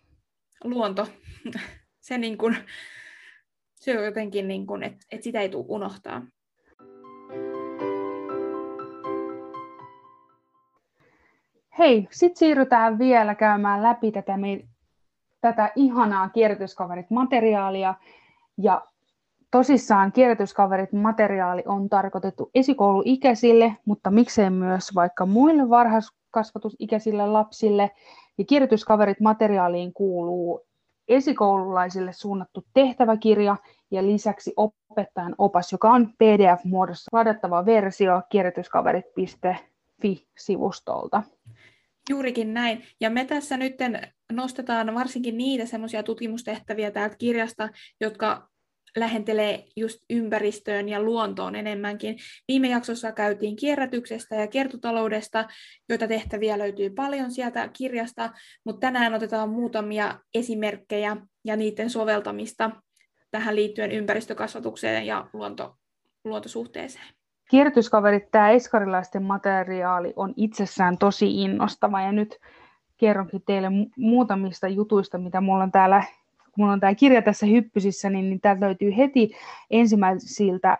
luonto, 0.64 1.06
se, 2.00 2.18
niin 2.18 2.38
kun, 2.38 2.56
se 3.74 3.98
on 3.98 4.04
jotenkin, 4.04 4.48
niin 4.48 4.66
kun, 4.66 4.82
että 4.82 5.06
et 5.10 5.22
sitä 5.22 5.40
ei 5.40 5.48
tule 5.48 5.64
unohtaa. 5.68 6.26
Hei, 11.78 12.08
sitten 12.10 12.36
siirrytään 12.36 12.98
vielä 12.98 13.34
käymään 13.34 13.82
läpi 13.82 14.12
tätä, 14.12 14.36
me, 14.36 14.60
tätä 15.40 15.72
ihanaa 15.76 16.28
kierrätyskaverit-materiaalia. 16.28 17.94
Ja 18.58 18.82
tosissaan 19.50 20.12
kierrätyskaverit 20.12 20.92
materiaali 20.92 21.62
on 21.66 21.88
tarkoitettu 21.88 22.50
esikouluikäisille, 22.54 23.76
mutta 23.84 24.10
miksei 24.10 24.50
myös 24.50 24.94
vaikka 24.94 25.26
muille 25.26 25.68
varhaiskasvatusikäisille 25.68 27.26
lapsille. 27.26 27.90
Ja 28.38 28.44
kierrätyskaverit 28.44 29.20
materiaaliin 29.20 29.92
kuuluu 29.92 30.66
esikoululaisille 31.08 32.12
suunnattu 32.12 32.64
tehtäväkirja 32.74 33.56
ja 33.90 34.02
lisäksi 34.02 34.52
opettajan 34.56 35.34
opas, 35.38 35.72
joka 35.72 35.90
on 35.90 36.06
PDF-muodossa 36.06 37.08
ladattava 37.12 37.66
versio 37.66 38.22
kierrätyskaverit.fi-sivustolta. 38.28 41.22
Juurikin 42.10 42.54
näin. 42.54 42.84
Ja 43.00 43.10
me 43.10 43.24
tässä 43.24 43.56
nyt 43.56 43.74
nostetaan 44.32 44.94
varsinkin 44.94 45.36
niitä 45.36 45.66
semmoisia 45.66 46.02
tutkimustehtäviä 46.02 46.90
täältä 46.90 47.16
kirjasta, 47.16 47.68
jotka 48.00 48.48
lähentelee 48.96 49.64
just 49.76 49.98
ympäristöön 50.10 50.88
ja 50.88 51.02
luontoon 51.02 51.54
enemmänkin. 51.56 52.18
Viime 52.48 52.68
jaksossa 52.68 53.12
käytiin 53.12 53.56
kierrätyksestä 53.56 54.34
ja 54.34 54.46
kiertotaloudesta, 54.46 55.48
joita 55.88 56.08
tehtäviä 56.08 56.58
löytyy 56.58 56.90
paljon 56.90 57.32
sieltä 57.32 57.68
kirjasta, 57.68 58.32
mutta 58.64 58.80
tänään 58.80 59.14
otetaan 59.14 59.48
muutamia 59.48 60.18
esimerkkejä 60.34 61.16
ja 61.44 61.56
niiden 61.56 61.90
soveltamista 61.90 62.70
tähän 63.30 63.56
liittyen 63.56 63.92
ympäristökasvatukseen 63.92 65.06
ja 65.06 65.30
luonto, 65.32 65.76
luontosuhteeseen. 66.24 67.23
Kierrätyskaverit, 67.54 68.30
tämä 68.30 68.50
eskarilaisten 68.50 69.22
materiaali 69.22 70.12
on 70.16 70.34
itsessään 70.36 70.98
tosi 70.98 71.42
innostava 71.42 72.00
ja 72.00 72.12
nyt 72.12 72.38
kerronkin 72.96 73.42
teille 73.46 73.68
muutamista 73.96 74.68
jutuista, 74.68 75.18
mitä 75.18 75.40
mulla 75.40 75.64
on 75.64 75.72
täällä 75.72 76.04
kun 76.42 76.52
mulla 76.56 76.72
on 76.72 76.80
tämä 76.80 76.94
kirja 76.94 77.22
tässä 77.22 77.46
hyppysissä, 77.46 78.10
niin, 78.10 78.30
niin 78.30 78.40
täältä 78.40 78.66
löytyy 78.66 78.96
heti 78.96 79.30
ensimmäisiltä, 79.70 80.78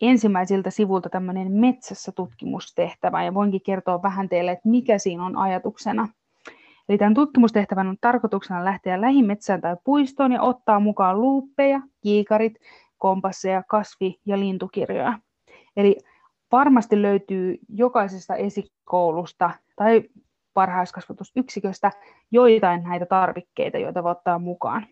ensimmäisiltä 0.00 0.70
sivulta 0.70 1.08
tämmöinen 1.08 1.52
metsässä 1.52 2.12
tutkimustehtävä, 2.12 3.24
ja 3.24 3.34
voinkin 3.34 3.62
kertoa 3.62 4.02
vähän 4.02 4.28
teille, 4.28 4.52
että 4.52 4.68
mikä 4.68 4.98
siinä 4.98 5.24
on 5.24 5.36
ajatuksena. 5.36 6.08
Eli 6.88 6.98
tämän 6.98 7.14
tutkimustehtävän 7.14 7.88
on 7.88 7.96
tarkoituksena 8.00 8.64
lähteä 8.64 9.00
lähimetsään 9.00 9.60
tai 9.60 9.76
puistoon 9.84 10.32
ja 10.32 10.42
ottaa 10.42 10.80
mukaan 10.80 11.20
luuppeja, 11.20 11.80
kiikarit, 12.00 12.54
kompasseja, 12.98 13.62
kasvi- 13.62 14.20
ja 14.26 14.40
lintukirjoja. 14.40 15.18
Eli 15.76 15.98
varmasti 16.52 17.02
löytyy 17.02 17.58
jokaisesta 17.68 18.36
esikoulusta 18.36 19.50
tai 19.76 20.02
varhaiskasvatusyksiköstä 20.56 21.90
joitain 22.30 22.82
näitä 22.82 23.06
tarvikkeita, 23.06 23.78
joita 23.78 24.02
voi 24.02 24.10
ottaa 24.10 24.38
mukaan. 24.38 24.86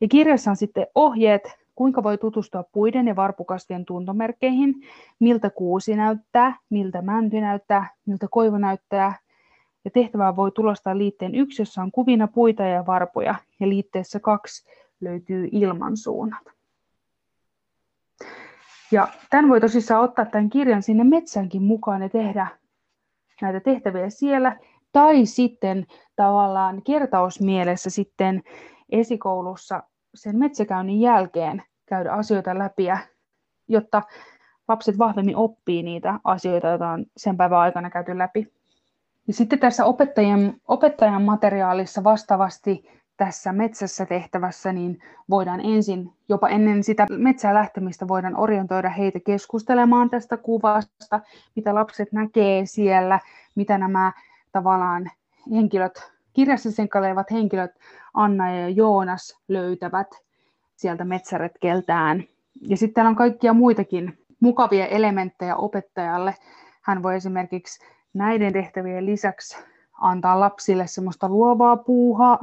Ja 0.00 0.08
kirjassa 0.08 0.50
on 0.50 0.56
sitten 0.56 0.86
ohjeet, 0.94 1.42
kuinka 1.74 2.02
voi 2.02 2.18
tutustua 2.18 2.64
puiden 2.72 3.06
ja 3.06 3.16
varpukasvien 3.16 3.84
tuntomerkkeihin, 3.84 4.74
miltä 5.20 5.50
kuusi 5.50 5.96
näyttää, 5.96 6.58
miltä 6.70 7.02
mänty 7.02 7.40
näyttää, 7.40 7.90
miltä 8.06 8.26
koivu 8.30 8.56
näyttää. 8.58 9.18
Ja 9.84 9.90
tehtävää 9.90 10.36
voi 10.36 10.50
tulostaa 10.50 10.98
liitteen 10.98 11.34
yksi, 11.34 11.62
jossa 11.62 11.82
on 11.82 11.92
kuvina 11.92 12.28
puita 12.28 12.62
ja 12.62 12.86
varpuja, 12.86 13.34
ja 13.60 13.68
liitteessä 13.68 14.20
kaksi 14.20 14.70
löytyy 15.00 15.48
ilmansuunnat. 15.52 16.55
Ja 18.92 19.08
tämän 19.30 19.48
voi 19.48 19.60
tosissaan 19.60 20.04
ottaa 20.04 20.24
tämän 20.24 20.50
kirjan 20.50 20.82
sinne 20.82 21.04
metsänkin 21.04 21.62
mukaan 21.62 22.02
ja 22.02 22.08
tehdä 22.08 22.46
näitä 23.42 23.60
tehtäviä 23.60 24.10
siellä. 24.10 24.56
Tai 24.92 25.26
sitten 25.26 25.86
tavallaan 26.16 26.82
kertausmielessä 26.82 27.90
sitten 27.90 28.42
esikoulussa 28.90 29.82
sen 30.14 30.38
metsäkäynnin 30.38 31.00
jälkeen 31.00 31.62
käydä 31.86 32.12
asioita 32.12 32.58
läpi, 32.58 32.86
jotta 33.68 34.02
lapset 34.68 34.98
vahvemmin 34.98 35.36
oppii 35.36 35.82
niitä 35.82 36.20
asioita, 36.24 36.68
joita 36.68 36.88
on 36.88 37.06
sen 37.16 37.36
päivän 37.36 37.58
aikana 37.58 37.90
käyty 37.90 38.18
läpi. 38.18 38.52
Ja 39.26 39.32
sitten 39.32 39.58
tässä 39.58 39.84
opettajan, 39.84 40.54
opettajan 40.68 41.22
materiaalissa 41.22 42.04
vastaavasti 42.04 42.90
tässä 43.16 43.52
metsässä 43.52 44.06
tehtävässä, 44.06 44.72
niin 44.72 44.98
voidaan 45.30 45.60
ensin, 45.60 46.12
jopa 46.28 46.48
ennen 46.48 46.84
sitä 46.84 47.06
metsää 47.10 47.54
lähtemistä, 47.54 48.08
voidaan 48.08 48.36
orientoida 48.36 48.90
heitä 48.90 49.20
keskustelemaan 49.20 50.10
tästä 50.10 50.36
kuvasta, 50.36 51.20
mitä 51.56 51.74
lapset 51.74 52.12
näkee 52.12 52.66
siellä, 52.66 53.20
mitä 53.54 53.78
nämä 53.78 54.12
tavallaan 54.52 55.10
henkilöt, 55.50 56.12
kirjassa 56.32 56.70
senkkailevat 56.70 57.30
henkilöt, 57.30 57.70
Anna 58.14 58.50
ja 58.50 58.68
Joonas, 58.68 59.38
löytävät 59.48 60.08
sieltä 60.76 61.04
metsäretkeltään. 61.04 62.24
Ja 62.60 62.76
sitten 62.76 62.94
täällä 62.94 63.08
on 63.08 63.16
kaikkia 63.16 63.52
muitakin 63.52 64.18
mukavia 64.40 64.86
elementtejä 64.86 65.56
opettajalle. 65.56 66.34
Hän 66.82 67.02
voi 67.02 67.16
esimerkiksi 67.16 67.84
näiden 68.14 68.52
tehtävien 68.52 69.06
lisäksi 69.06 69.56
antaa 70.00 70.40
lapsille 70.40 70.86
semmoista 70.86 71.28
luovaa 71.28 71.76
puuhaa, 71.76 72.38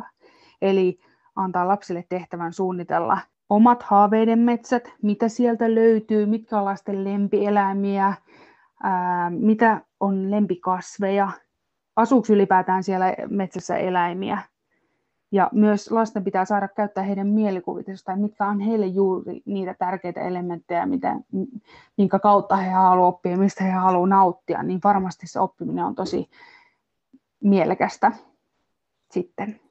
eli 0.64 1.00
antaa 1.36 1.68
lapsille 1.68 2.06
tehtävän 2.10 2.54
suunnitella 2.54 3.18
omat 3.50 3.84
haaveiden 3.84 4.40
metsät, 4.40 4.94
mitä 5.02 5.28
sieltä 5.30 5.76
löytyy, 5.76 6.26
mitkä 6.26 6.60
on 6.60 6.66
lasten 6.66 7.04
lempieläimiä, 7.04 8.14
ää, 8.84 9.30
mitä 9.30 9.82
on 10.00 10.32
lempikasveja, 10.32 11.30
asuuko 11.96 12.34
ylipäätään 12.34 12.84
siellä 12.84 13.16
metsässä 13.30 13.78
eläimiä. 13.78 14.38
Ja 15.32 15.50
myös 15.52 15.92
lasten 15.92 16.24
pitää 16.24 16.46
saada 16.46 16.68
käyttää 16.68 17.04
heidän 17.04 17.28
mielikuvitusta, 17.28 18.16
mitkä 18.16 18.46
on 18.46 18.60
heille 18.60 18.86
juuri 18.86 19.42
niitä 19.46 19.74
tärkeitä 19.74 20.22
elementtejä, 20.22 20.86
mitä, 20.86 21.16
minkä 21.98 22.20
kautta 22.20 22.56
he 22.56 22.70
haluavat 22.70 23.16
oppia, 23.16 23.38
mistä 23.38 23.64
he 23.64 23.72
haluavat 23.72 24.10
nauttia, 24.10 24.64
niin 24.64 24.80
varmasti 24.84 25.28
se 25.28 25.40
oppiminen 25.40 25.86
on 25.86 25.96
tosi 25.96 26.30
mielekästä 27.44 28.12
sitten. 29.12 29.63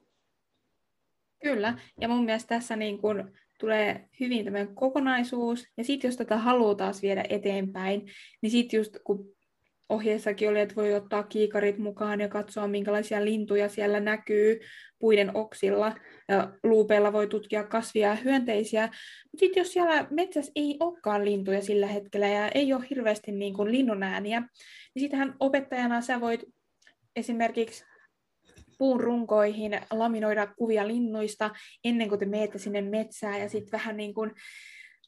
Kyllä, 1.52 1.78
ja 2.00 2.08
mun 2.08 2.24
mielestä 2.24 2.48
tässä 2.48 2.76
niin 2.76 2.98
kun 2.98 3.32
tulee 3.60 4.08
hyvin 4.20 4.44
tämmöinen 4.44 4.74
kokonaisuus, 4.74 5.66
ja 5.76 5.84
sitten 5.84 6.08
jos 6.08 6.16
tätä 6.16 6.38
haluaa 6.38 6.74
taas 6.74 7.02
viedä 7.02 7.24
eteenpäin, 7.28 8.10
niin 8.42 8.50
sitten 8.50 8.78
just 8.78 8.96
kun 9.04 9.24
ohjeessakin 9.88 10.48
oli, 10.48 10.60
että 10.60 10.76
voi 10.76 10.94
ottaa 10.94 11.22
kiikarit 11.22 11.78
mukaan 11.78 12.20
ja 12.20 12.28
katsoa, 12.28 12.68
minkälaisia 12.68 13.24
lintuja 13.24 13.68
siellä 13.68 14.00
näkyy 14.00 14.60
puiden 14.98 15.36
oksilla, 15.36 15.94
ja 16.28 16.52
luupeilla 16.62 17.12
voi 17.12 17.26
tutkia 17.26 17.64
kasvia 17.64 18.08
ja 18.08 18.14
hyönteisiä, 18.14 18.82
mutta 18.82 19.38
sitten 19.38 19.60
jos 19.60 19.72
siellä 19.72 20.06
metsässä 20.10 20.52
ei 20.56 20.76
olekaan 20.80 21.24
lintuja 21.24 21.62
sillä 21.62 21.86
hetkellä 21.86 22.28
ja 22.28 22.48
ei 22.48 22.72
ole 22.72 22.86
hirveästi 22.90 23.32
niin 23.32 23.54
kuin 23.54 23.72
linnun 23.72 24.02
ääniä, 24.02 24.40
niin 24.94 25.00
sittenhän 25.00 25.34
opettajana 25.40 26.00
sä 26.00 26.20
voit 26.20 26.44
esimerkiksi 27.16 27.84
puun 28.78 29.00
runkoihin 29.00 29.80
laminoida 29.90 30.46
kuvia 30.46 30.88
linnuista 30.88 31.50
ennen 31.84 32.08
kuin 32.08 32.18
te 32.18 32.26
menette 32.26 32.58
sinne 32.58 32.80
metsään 32.80 33.40
ja 33.40 33.48
sitten 33.48 33.72
vähän 33.72 33.96
niin 33.96 34.14
kuin 34.14 34.32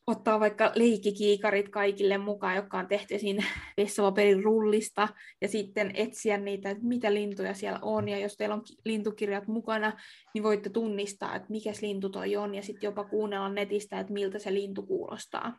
ottaa 0.06 0.40
vaikka 0.40 0.72
leikkikiikarit 0.74 1.68
kaikille 1.68 2.18
mukaan, 2.18 2.56
jotka 2.56 2.78
on 2.78 2.88
tehty 2.88 3.18
siinä 3.18 3.44
vessapaperin 3.76 4.44
rullista, 4.44 5.08
ja 5.40 5.48
sitten 5.48 5.90
etsiä 5.94 6.38
niitä, 6.38 6.70
että 6.70 6.84
mitä 6.86 7.14
lintuja 7.14 7.54
siellä 7.54 7.78
on, 7.82 8.08
ja 8.08 8.18
jos 8.18 8.36
teillä 8.36 8.54
on 8.54 8.62
lintukirjat 8.84 9.46
mukana, 9.46 9.92
niin 10.34 10.42
voitte 10.42 10.70
tunnistaa, 10.70 11.36
että 11.36 11.48
mikä 11.50 11.72
lintu 11.82 12.08
toi 12.08 12.36
on, 12.36 12.54
ja 12.54 12.62
sitten 12.62 12.88
jopa 12.88 13.04
kuunnella 13.04 13.48
netistä, 13.48 14.00
että 14.00 14.12
miltä 14.12 14.38
se 14.38 14.54
lintu 14.54 14.82
kuulostaa 14.82 15.58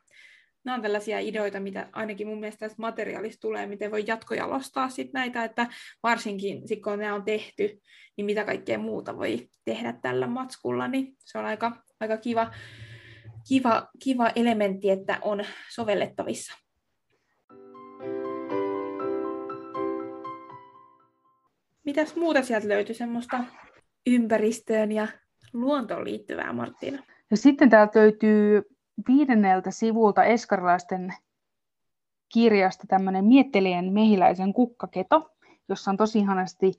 nämä 0.66 0.76
on 0.76 0.82
tällaisia 0.82 1.20
ideoita, 1.20 1.60
mitä 1.60 1.90
ainakin 1.92 2.28
mun 2.28 2.40
mielestä 2.40 2.60
tästä 2.60 2.82
materiaalista 2.82 3.42
tulee, 3.42 3.68
miten 3.68 3.92
voi 3.92 4.04
jatkojalostaa 4.08 4.90
sit 4.90 5.14
näitä, 5.14 5.44
että 5.44 5.68
varsinkin 6.04 6.68
sit 6.68 6.82
kun 6.82 7.00
nämä 7.00 7.16
on 7.16 7.24
tehty, 7.24 7.80
niin 8.18 8.26
mitä 8.26 8.44
kaikkea 8.44 8.78
muuta 8.78 9.18
voi 9.18 9.48
tehdä 9.66 9.94
tällä 10.02 10.28
matskulla, 10.28 10.88
niin 10.88 11.16
se 11.20 11.38
on 11.38 11.46
aika, 11.46 11.72
aika 12.00 12.18
kiva, 12.18 12.52
kiva, 13.48 13.88
kiva 14.04 14.32
elementti, 14.36 14.90
että 14.90 15.20
on 15.22 15.46
sovellettavissa. 15.74 16.54
Mitäs 21.86 22.16
muuta 22.16 22.42
sieltä 22.42 22.68
löytyy 22.68 22.96
semmoista 22.96 23.44
ympäristöön 24.08 24.92
ja 24.92 25.08
luontoon 25.54 26.04
liittyvää, 26.04 26.54
Martina? 26.54 27.04
Ja 27.32 27.38
sitten 27.38 27.70
täältä 27.70 28.00
löytyy 28.00 28.62
viidenneltä 29.08 29.72
sivulta 29.72 30.24
eskarilaisten 30.24 31.14
kirjasta 32.34 32.84
tämmöinen 32.88 33.26
miettelijän 33.26 33.94
mehiläisen 33.94 34.54
kukkaketo, 34.54 35.32
jossa 35.70 35.92
on 35.92 35.98
tosi 35.98 36.20
ihanasti 36.20 36.74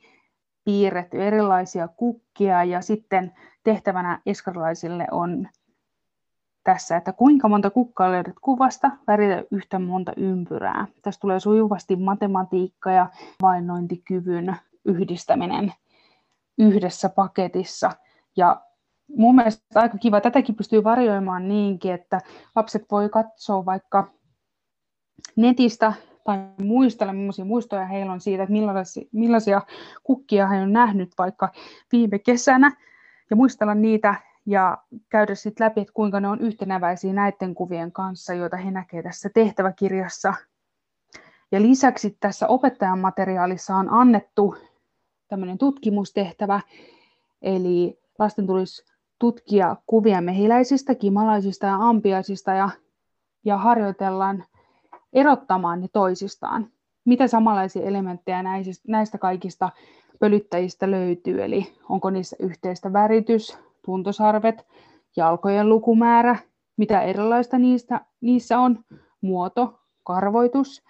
piirretty 0.65 1.23
erilaisia 1.23 1.89
kukkia 1.89 2.65
ja 2.65 2.81
sitten 2.81 3.35
tehtävänä 3.65 4.21
eskarilaisille 4.27 5.07
on 5.11 5.49
tässä, 6.65 6.97
että 6.97 7.13
kuinka 7.13 7.49
monta 7.49 7.71
kukkaa 7.71 8.13
löydät 8.13 8.35
kuvasta, 8.41 8.91
väritä 9.07 9.45
yhtä 9.51 9.79
monta 9.79 10.13
ympyrää. 10.17 10.87
Tässä 11.03 11.21
tulee 11.21 11.41
sujuvasti 11.41 11.97
matematiikka 11.97 12.91
ja 12.91 13.07
vainnointikyvyn 13.43 14.57
yhdistäminen 14.85 15.73
yhdessä 16.59 17.09
paketissa. 17.09 17.93
Ja 18.37 18.61
mun 19.09 19.35
mielestä 19.35 19.81
aika 19.81 19.99
kiva. 19.99 20.21
Tätäkin 20.21 20.55
pystyy 20.55 20.85
varjoimaan 20.85 21.49
niinkin, 21.49 21.93
että 21.93 22.21
lapset 22.57 22.85
voi 22.91 23.09
katsoa 23.09 23.65
vaikka 23.65 24.11
netistä 25.37 25.93
tai 26.25 26.39
muistella, 26.63 27.13
millaisia 27.13 27.45
muistoja 27.45 27.87
heillä 27.87 28.13
on 28.13 28.21
siitä, 28.21 28.43
että 28.43 28.53
millaisia, 28.53 29.05
millaisia 29.13 29.63
kukkia 30.03 30.47
he 30.47 30.63
on 30.63 30.73
nähnyt 30.73 31.13
vaikka 31.19 31.49
viime 31.93 32.19
kesänä, 32.19 32.77
ja 33.31 33.37
muistella 33.37 33.75
niitä 33.75 34.15
ja 34.47 34.79
käydä 35.09 35.35
sitten 35.35 35.65
läpi, 35.65 35.81
että 35.81 35.93
kuinka 35.93 36.21
ne 36.21 36.29
on 36.29 36.41
yhtenäväisiä 36.41 37.13
näiden 37.13 37.55
kuvien 37.55 37.93
kanssa, 37.93 38.35
joita 38.35 38.57
he 38.57 38.71
näkevät 38.71 39.05
tässä 39.05 39.29
tehtäväkirjassa. 39.35 40.35
Ja 41.53 41.63
lisäksi 41.63 42.17
tässä 42.21 42.47
opettajan 42.47 42.99
materiaalissa 42.99 43.75
on 43.75 43.93
annettu 43.93 44.57
tämmöinen 45.29 45.59
tutkimustehtävä, 45.59 46.61
eli 47.43 47.99
lasten 48.19 48.47
tulisi 48.47 48.96
tutkia 49.19 49.77
kuvia 49.87 50.21
mehiläisistä, 50.21 50.95
kimalaisista 50.95 51.67
ja 51.67 51.77
ampiaisista 51.77 52.53
ja, 52.53 52.71
ja 53.45 53.57
harjoitellaan 53.57 54.45
erottamaan 55.13 55.81
ne 55.81 55.89
toisistaan. 55.93 56.69
Mitä 57.05 57.27
samanlaisia 57.27 57.83
elementtejä 57.83 58.43
näistä, 58.89 59.19
kaikista 59.19 59.71
pölyttäjistä 60.21 60.91
löytyy, 60.91 61.45
eli 61.45 61.75
onko 61.89 62.11
niissä 62.11 62.37
yhteistä 62.41 62.93
väritys, 62.93 63.59
tuntosarvet, 63.85 64.67
jalkojen 65.17 65.69
lukumäärä, 65.69 66.37
mitä 66.77 67.01
erilaista 67.01 67.59
niistä, 67.59 68.01
niissä 68.21 68.59
on, 68.59 68.85
muoto, 69.21 69.81
karvoitus. 70.05 70.85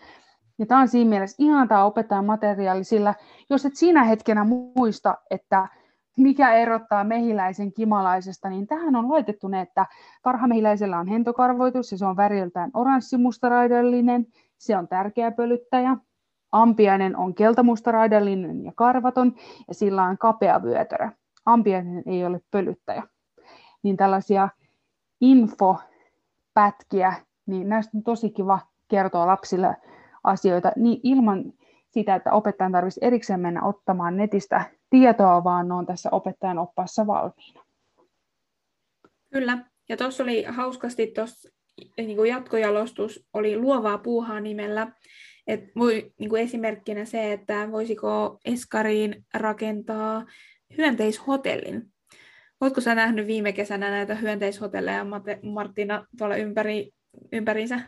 Ja 0.59 0.67
tämä 0.67 0.81
on 0.81 0.89
siinä 0.89 1.09
mielessä 1.11 1.37
ihan 1.39 1.69
tämä 1.69 1.85
opettajan 1.85 2.25
materiaali, 2.25 2.85
sillä 2.85 3.15
jos 3.51 3.67
et 3.67 3.77
siinä 3.77 4.05
hetkenä 4.05 4.45
muista, 4.45 5.15
että 5.31 5.69
mikä 6.17 6.55
erottaa 6.55 7.05
mehiläisen 7.05 7.73
kimalaisesta, 7.73 8.49
niin 8.49 8.67
tähän 8.67 8.97
on 8.97 9.11
laitettu 9.11 9.49
ne, 9.49 9.61
että 9.61 9.87
tarhamehiläisellä 10.23 10.99
on 10.99 11.07
hentokarvoitus 11.07 11.93
ja 11.93 11.99
se 11.99 12.07
on 12.07 12.17
väriltään 12.17 12.71
oranssimustaraidollinen, 12.75 14.27
se 14.59 14.77
on 14.77 14.89
tärkeä 14.89 15.31
pölyttäjä. 15.31 15.97
Ampiainen 16.53 17.17
on 17.17 17.35
keltamustaraidallinen 17.35 18.65
ja 18.65 18.73
karvaton 18.77 19.35
ja 19.69 19.75
sillä 19.75 20.03
on 20.03 20.19
kapea 20.19 20.63
vyötärö. 20.63 21.09
Ampiainen 21.47 22.03
ei 22.07 22.27
ole 22.27 22.41
pölyttäjä. 22.51 23.03
Niin 23.83 23.97
tällaisia 23.97 24.49
infopätkiä, 25.21 27.15
niin 27.47 27.69
näistä 27.69 27.99
on 27.99 28.03
tosi 28.03 28.31
kiva 28.31 28.59
kertoa 28.89 29.27
lapsille 29.27 29.77
asioita 30.25 30.73
niin 30.77 31.01
ilman 31.03 31.53
sitä, 31.91 32.15
että 32.15 32.33
opettajan 32.33 32.73
tarvitsisi 32.73 33.07
erikseen 33.07 33.41
mennä 33.41 33.63
ottamaan 33.63 34.17
netistä 34.17 34.65
tietoa, 34.91 35.45
vaan 35.45 35.69
ne 35.69 35.75
on 35.75 35.87
tässä 35.87 36.09
opettajan 36.13 36.59
oppaassa 36.59 37.07
valmiina. 37.07 37.65
Kyllä, 39.33 39.59
ja 39.89 39.97
tuossa 39.97 40.23
oli 40.23 40.43
hauskasti 40.43 41.07
tuossa 41.07 41.49
niin 41.97 42.17
kuin 42.17 42.31
jatkojalostus 42.31 43.27
oli 43.33 43.59
luovaa 43.59 43.99
puuhaa 43.99 44.41
nimellä. 44.41 44.93
Et 45.47 45.61
voi, 45.77 46.13
niin 46.19 46.31
kuin 46.31 46.43
esimerkkinä 46.43 47.05
se, 47.05 47.33
että 47.33 47.69
voisiko 47.73 48.39
Eskariin 48.45 49.27
rakentaa 49.35 50.25
hyönteishotellin. 50.77 51.93
Oletko 52.61 52.81
sä 52.81 52.95
nähnyt 52.95 53.27
viime 53.27 53.53
kesänä 53.53 53.91
näitä 53.91 54.15
hyönteishotelleja, 54.15 55.07
Martina, 55.43 56.07
tuolla 56.19 56.37
ympäri, 56.37 56.91
ympärinsä? 57.33 57.81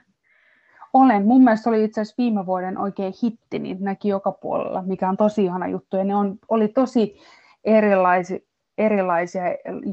Olen. 0.93 1.27
Mun 1.27 1.45
mielestä 1.45 1.71
oli 1.71 1.85
itse 1.85 2.01
asiassa 2.01 2.23
viime 2.23 2.47
vuoden 2.47 2.79
oikein 2.79 3.13
hitti, 3.23 3.59
niin 3.59 3.77
näki 3.81 4.09
joka 4.09 4.33
puolella, 4.33 4.83
mikä 4.83 5.09
on 5.09 5.17
tosi 5.17 5.45
ihana 5.45 5.69
juttu. 5.69 5.97
Ja 5.97 6.05
ne 6.05 6.15
on, 6.15 6.39
oli 6.49 6.69
tosi 6.69 7.17
erilaisia, 7.65 8.39
erilaisia 8.79 9.43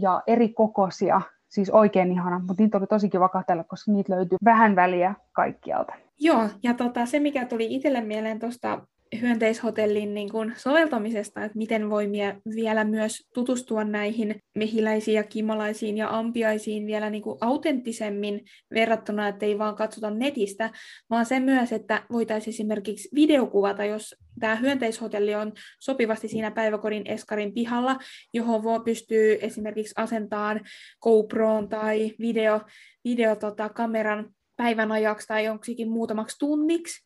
ja 0.01 0.21
eri 0.27 0.49
kokoisia, 0.49 1.21
siis 1.47 1.69
oikein 1.69 2.11
ihana, 2.11 2.39
mutta 2.39 2.63
niitä 2.63 2.77
oli 2.77 2.87
tosi 2.87 3.09
kiva 3.09 3.29
katsella, 3.29 3.63
koska 3.63 3.91
niitä 3.91 4.15
löytyy 4.15 4.37
vähän 4.45 4.75
väliä 4.75 5.15
kaikkialta. 5.31 5.93
Joo, 6.19 6.49
ja 6.63 6.73
tota, 6.73 7.05
se 7.05 7.19
mikä 7.19 7.45
tuli 7.45 7.75
itselle 7.75 8.01
mieleen 8.01 8.39
tuosta 8.39 8.81
hyönteishotellin 9.22 10.14
niin 10.14 10.30
kuin 10.32 10.53
soveltamisesta, 10.58 11.43
että 11.43 11.58
miten 11.58 11.89
voi 11.89 12.10
vielä 12.56 12.84
myös 12.84 13.28
tutustua 13.34 13.84
näihin 13.84 14.36
mehiläisiin 14.56 15.16
ja 15.16 15.24
kimalaisiin 15.24 15.97
ja 15.97 16.18
ampiaisiin 16.18 16.88
vielä 16.88 17.10
niin 17.10 17.24
kuin 17.24 17.38
autenttisemmin 17.41 18.41
verrattuna, 18.74 19.28
että 19.28 19.45
ei 19.45 19.58
vaan 19.58 19.76
katsota 19.76 20.10
netistä, 20.10 20.70
vaan 21.10 21.26
se 21.26 21.39
myös, 21.39 21.72
että 21.72 22.03
voitaisiin 22.12 22.53
esimerkiksi 22.53 23.10
videokuvata, 23.16 23.86
jos 23.86 24.16
tämä 24.39 24.56
hyönteishotelli 24.56 25.36
on 25.36 25.53
sopivasti 25.80 26.28
siinä 26.28 26.51
päiväkodin 26.51 27.03
eskarin 27.06 27.53
pihalla, 27.53 27.97
johon 28.34 28.64
voi 28.64 28.80
pystyy 28.80 29.38
esimerkiksi 29.41 29.93
asentamaan 29.97 30.62
GoProon 31.01 31.70
tai 31.70 32.12
video, 32.20 32.62
video 33.03 33.36
tota, 33.36 33.70
kameran 33.70 34.30
päivän 34.56 34.91
ajaksi 34.91 35.28
tai 35.28 35.45
jonksikin 35.45 35.89
muutamaksi 35.89 36.36
tunniksi, 36.39 37.06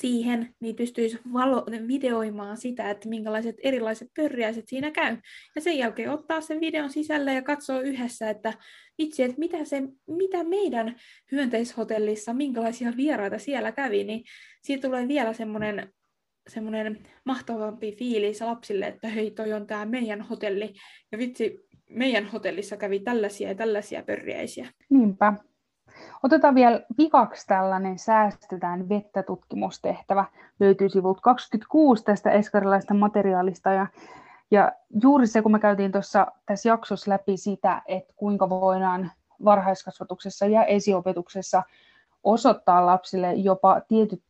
siihen, 0.00 0.54
niin 0.60 0.76
pystyisi 0.76 1.18
valo- 1.32 1.88
videoimaan 1.88 2.56
sitä, 2.56 2.90
että 2.90 3.08
minkälaiset 3.08 3.56
erilaiset 3.62 4.08
pörriäiset 4.16 4.68
siinä 4.68 4.90
käy. 4.90 5.16
Ja 5.54 5.60
sen 5.60 5.78
jälkeen 5.78 6.10
ottaa 6.10 6.40
sen 6.40 6.60
videon 6.60 6.90
sisälle 6.90 7.34
ja 7.34 7.42
katsoa 7.42 7.80
yhdessä, 7.80 8.30
että 8.30 8.52
vitsi, 8.98 9.22
että 9.22 9.38
mitä, 9.38 9.64
se, 9.64 9.82
mitä 10.06 10.44
meidän 10.44 10.96
hyönteishotellissa, 11.32 12.34
minkälaisia 12.34 12.92
vieraita 12.96 13.38
siellä 13.38 13.72
kävi, 13.72 14.04
niin 14.04 14.24
siitä 14.62 14.88
tulee 14.88 15.08
vielä 15.08 15.32
semmoinen 15.32 15.92
semmoinen 16.48 16.98
mahtavampi 17.24 17.92
fiilis 17.92 18.40
lapsille, 18.40 18.86
että 18.86 19.08
hei, 19.08 19.30
toi 19.30 19.52
on 19.52 19.66
tämä 19.66 19.86
meidän 19.86 20.20
hotelli, 20.20 20.74
ja 21.12 21.18
vitsi, 21.18 21.58
meidän 21.90 22.26
hotellissa 22.26 22.76
kävi 22.76 23.00
tällaisia 23.00 23.48
ja 23.48 23.54
tällaisia 23.54 24.02
pörriäisiä. 24.02 24.68
Niinpä. 24.90 25.32
Otetaan 26.22 26.54
vielä 26.54 26.80
vikaksi 26.98 27.46
tällainen 27.46 27.98
Säästetään 27.98 28.88
vettä 28.88 29.22
tutkimustehtävä. 29.22 30.24
Löytyy 30.60 30.88
sivulta 30.88 31.20
26 31.20 32.04
tästä 32.04 32.30
eskarilaista 32.30 32.94
materiaalista. 32.94 33.72
Ja, 33.72 33.86
ja 34.50 34.72
juuri 35.02 35.26
se, 35.26 35.42
kun 35.42 35.52
me 35.52 35.58
käytiin 35.58 35.92
tuossa 35.92 36.26
tässä 36.46 36.68
jaksossa 36.68 37.10
läpi 37.10 37.36
sitä, 37.36 37.82
että 37.86 38.14
kuinka 38.16 38.50
voidaan 38.50 39.10
varhaiskasvatuksessa 39.44 40.46
ja 40.46 40.64
esiopetuksessa 40.64 41.62
osoittaa 42.24 42.86
lapsille 42.86 43.34
jopa 43.34 43.80
tietyt 43.88 44.22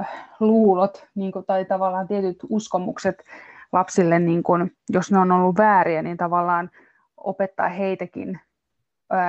äh, 0.00 0.08
luulot 0.40 1.06
niin 1.14 1.32
kuin, 1.32 1.44
tai 1.44 1.64
tavallaan 1.64 2.08
tietyt 2.08 2.38
uskomukset 2.48 3.24
lapsille, 3.72 4.18
niin 4.18 4.42
kuin, 4.42 4.76
jos 4.90 5.12
ne 5.12 5.18
on 5.18 5.32
ollut 5.32 5.58
vääriä, 5.58 6.02
niin 6.02 6.16
tavallaan 6.16 6.70
opettaa 7.16 7.68
heitäkin 7.68 8.40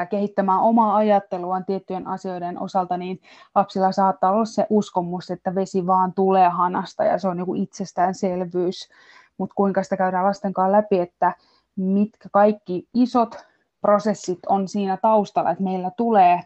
kehittämään 0.09 0.59
omaa 0.59 0.95
ajatteluaan 0.95 1.65
tiettyjen 1.65 2.07
asioiden 2.07 2.59
osalta, 2.59 2.97
niin 2.97 3.21
lapsilla 3.55 3.91
saattaa 3.91 4.31
olla 4.31 4.45
se 4.45 4.67
uskomus, 4.69 5.31
että 5.31 5.55
vesi 5.55 5.87
vaan 5.87 6.13
tulee 6.13 6.49
hanasta 6.49 7.03
ja 7.03 7.17
se 7.17 7.27
on 7.27 7.39
joku 7.39 7.55
itsestäänselvyys. 7.55 8.89
Mutta 9.37 9.55
kuinka 9.55 9.83
sitä 9.83 9.97
käydään 9.97 10.25
lasten 10.25 10.53
kanssa 10.53 10.71
läpi, 10.71 10.99
että 10.99 11.33
mitkä 11.75 12.29
kaikki 12.31 12.87
isot 12.93 13.45
prosessit 13.81 14.39
on 14.49 14.67
siinä 14.67 14.97
taustalla, 14.97 15.51
että 15.51 15.63
meillä 15.63 15.91
tulee 15.97 16.39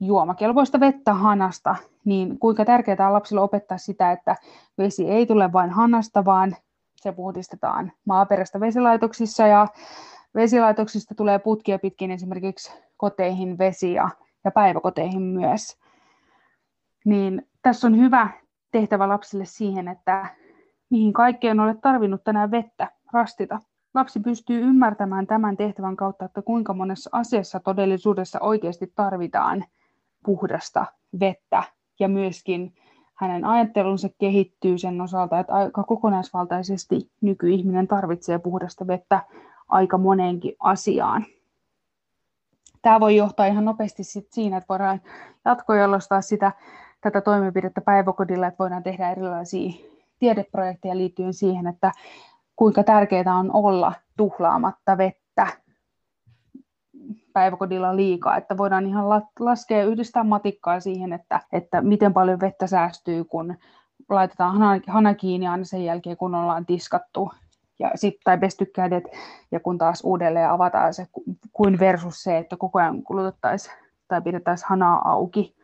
juomakelpoista 0.00 0.80
vettä 0.80 1.14
hanasta, 1.14 1.76
niin 2.04 2.38
kuinka 2.38 2.64
tärkeää 2.64 3.06
on 3.06 3.12
lapsille 3.12 3.40
opettaa 3.40 3.78
sitä, 3.78 4.12
että 4.12 4.36
vesi 4.78 5.10
ei 5.10 5.26
tule 5.26 5.52
vain 5.52 5.70
hanasta, 5.70 6.24
vaan 6.24 6.56
se 6.96 7.12
puhdistetaan 7.12 7.92
maaperästä 8.04 8.60
vesilaitoksissa 8.60 9.46
ja 9.46 9.66
Vesilaitoksista 10.36 11.14
tulee 11.14 11.38
putkia 11.38 11.78
pitkin 11.78 12.10
esimerkiksi 12.10 12.72
koteihin 12.96 13.58
vesi 13.58 13.92
ja, 13.92 14.08
ja 14.44 14.50
päiväkoteihin 14.50 15.22
myös. 15.22 15.78
Niin 17.04 17.48
tässä 17.62 17.86
on 17.86 17.96
hyvä 17.98 18.28
tehtävä 18.70 19.08
lapsille 19.08 19.44
siihen, 19.44 19.88
että 19.88 20.26
mihin 20.90 21.12
kaikkeen 21.12 21.60
olet 21.60 21.80
tarvinnut 21.80 22.24
tänään 22.24 22.50
vettä, 22.50 22.90
rastita. 23.12 23.60
Lapsi 23.94 24.20
pystyy 24.20 24.60
ymmärtämään 24.60 25.26
tämän 25.26 25.56
tehtävän 25.56 25.96
kautta, 25.96 26.24
että 26.24 26.42
kuinka 26.42 26.74
monessa 26.74 27.10
asiassa 27.12 27.60
todellisuudessa 27.60 28.40
oikeasti 28.40 28.92
tarvitaan 28.94 29.64
puhdasta 30.24 30.86
vettä 31.20 31.62
ja 32.00 32.08
myöskin 32.08 32.74
hänen 33.14 33.44
ajattelunsa 33.44 34.08
kehittyy 34.18 34.78
sen 34.78 35.00
osalta, 35.00 35.38
että 35.38 35.54
aika 35.54 35.84
kokonaisvaltaisesti 35.84 37.10
nykyihminen 37.20 37.88
tarvitsee 37.88 38.38
puhdasta 38.38 38.86
vettä 38.86 39.20
aika 39.68 39.98
moneenkin 39.98 40.56
asiaan. 40.60 41.26
Tämä 42.82 43.00
voi 43.00 43.16
johtaa 43.16 43.46
ihan 43.46 43.64
nopeasti 43.64 44.04
sit 44.04 44.32
siinä, 44.32 44.56
että 44.56 44.68
voidaan 44.68 45.00
jatkojalostaa 45.44 46.20
sitä, 46.20 46.52
tätä 47.00 47.20
toimenpidettä 47.20 47.80
päiväkodilla, 47.80 48.46
että 48.46 48.58
voidaan 48.58 48.82
tehdä 48.82 49.10
erilaisia 49.10 49.72
tiedeprojekteja 50.18 50.96
liittyen 50.96 51.34
siihen, 51.34 51.66
että 51.66 51.92
kuinka 52.56 52.82
tärkeää 52.82 53.34
on 53.38 53.50
olla 53.52 53.92
tuhlaamatta 54.16 54.98
vettä 54.98 55.46
päiväkodilla 57.32 57.96
liikaa, 57.96 58.36
että 58.36 58.56
voidaan 58.56 58.86
ihan 58.86 59.08
laskea 59.40 59.84
yhdistää 59.84 60.24
matikkaa 60.24 60.80
siihen, 60.80 61.12
että, 61.12 61.40
että 61.52 61.80
miten 61.80 62.12
paljon 62.12 62.40
vettä 62.40 62.66
säästyy, 62.66 63.24
kun 63.24 63.54
laitetaan 64.08 64.80
hana 64.86 65.14
kiinni 65.14 65.46
aina 65.46 65.64
sen 65.64 65.84
jälkeen, 65.84 66.16
kun 66.16 66.34
ollaan 66.34 66.66
tiskattu 66.66 67.30
ja 67.78 67.90
sit, 67.94 68.14
tai 68.24 68.38
pesty 68.38 68.66
kädet, 68.66 69.04
ja 69.52 69.60
kun 69.60 69.78
taas 69.78 70.00
uudelleen 70.04 70.50
avataan 70.50 70.94
se 70.94 71.06
kuin 71.52 71.78
versus 71.78 72.22
se, 72.22 72.38
että 72.38 72.56
koko 72.56 72.78
ajan 72.78 73.02
kulutettaisiin 73.02 73.76
tai 74.08 74.22
pidettäisiin 74.22 74.68
hanaa 74.68 75.10
auki, 75.10 75.56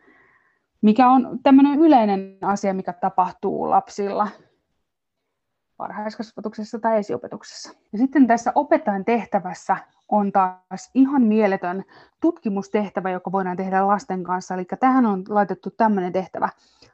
mikä 0.81 1.09
on 1.09 1.39
tämmöinen 1.43 1.79
yleinen 1.79 2.37
asia, 2.41 2.73
mikä 2.73 2.93
tapahtuu 2.93 3.69
lapsilla 3.69 4.27
varhaiskasvatuksessa 5.79 6.79
tai 6.79 6.97
esiopetuksessa. 6.97 7.73
Ja 7.91 7.97
sitten 7.97 8.27
tässä 8.27 8.51
opettajan 8.55 9.05
tehtävässä 9.05 9.77
on 10.09 10.31
taas 10.31 10.91
ihan 10.93 11.21
mieletön 11.21 11.83
tutkimustehtävä, 12.21 13.09
joka 13.09 13.31
voidaan 13.31 13.57
tehdä 13.57 13.87
lasten 13.87 14.23
kanssa. 14.23 14.53
Eli 14.53 14.65
tähän 14.79 15.05
on 15.05 15.23
laitettu 15.29 15.69
tämmöinen 15.69 16.13
tehtävä. 16.13 16.49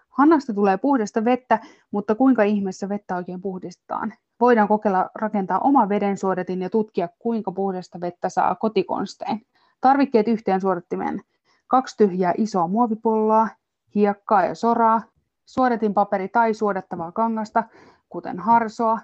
Hannasta 0.10 0.54
tulee 0.54 0.78
puhdasta 0.78 1.26
vettä, 1.26 1.60
mutta 1.92 2.16
kuinka 2.16 2.44
ihmeessä 2.44 2.90
vettä 2.90 3.16
oikein 3.16 3.42
puhdistetaan? 3.42 4.14
Voidaan 4.40 4.68
kokeilla 4.68 5.10
rakentaa 5.16 5.60
oma 5.60 5.90
vedensuodatin 5.90 6.62
ja 6.62 6.70
tutkia, 6.70 7.10
kuinka 7.20 7.52
puhdasta 7.52 8.02
vettä 8.02 8.30
saa 8.30 8.56
kotikonstein. 8.56 9.46
Tarvikkeet 9.82 10.28
yhteen 10.28 10.62
suodattimeen. 10.62 11.22
Kaksi 11.68 11.98
tyhjää 11.98 12.34
isoa 12.38 12.68
muovipulloa, 12.68 13.48
hiekkaa 13.96 14.46
ja 14.46 14.56
soraa, 14.56 15.02
suodatinpaperi 15.46 16.28
tai 16.28 16.54
suodattavaa 16.54 17.12
kangasta, 17.12 17.64
kuten 18.10 18.40
harsoa, 18.40 19.00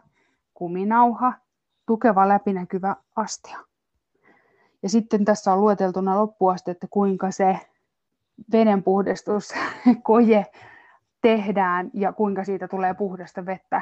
kuminauha, 0.54 1.34
tukeva 1.86 2.28
läpinäkyvä 2.28 2.96
astia. 3.16 3.60
Ja 4.84 4.90
sitten 4.90 5.26
tässä 5.26 5.54
on 5.54 5.62
lueteltuna 5.62 6.18
loppuasti, 6.18 6.72
että 6.72 6.88
kuinka 6.90 7.32
se 7.32 7.60
vedenpuhdistus 8.52 9.54
koje 10.04 10.46
tehdään 11.22 11.90
ja 11.94 12.14
kuinka 12.14 12.44
siitä 12.44 12.68
tulee 12.68 12.94
puhdasta 12.94 13.46
vettä. 13.46 13.82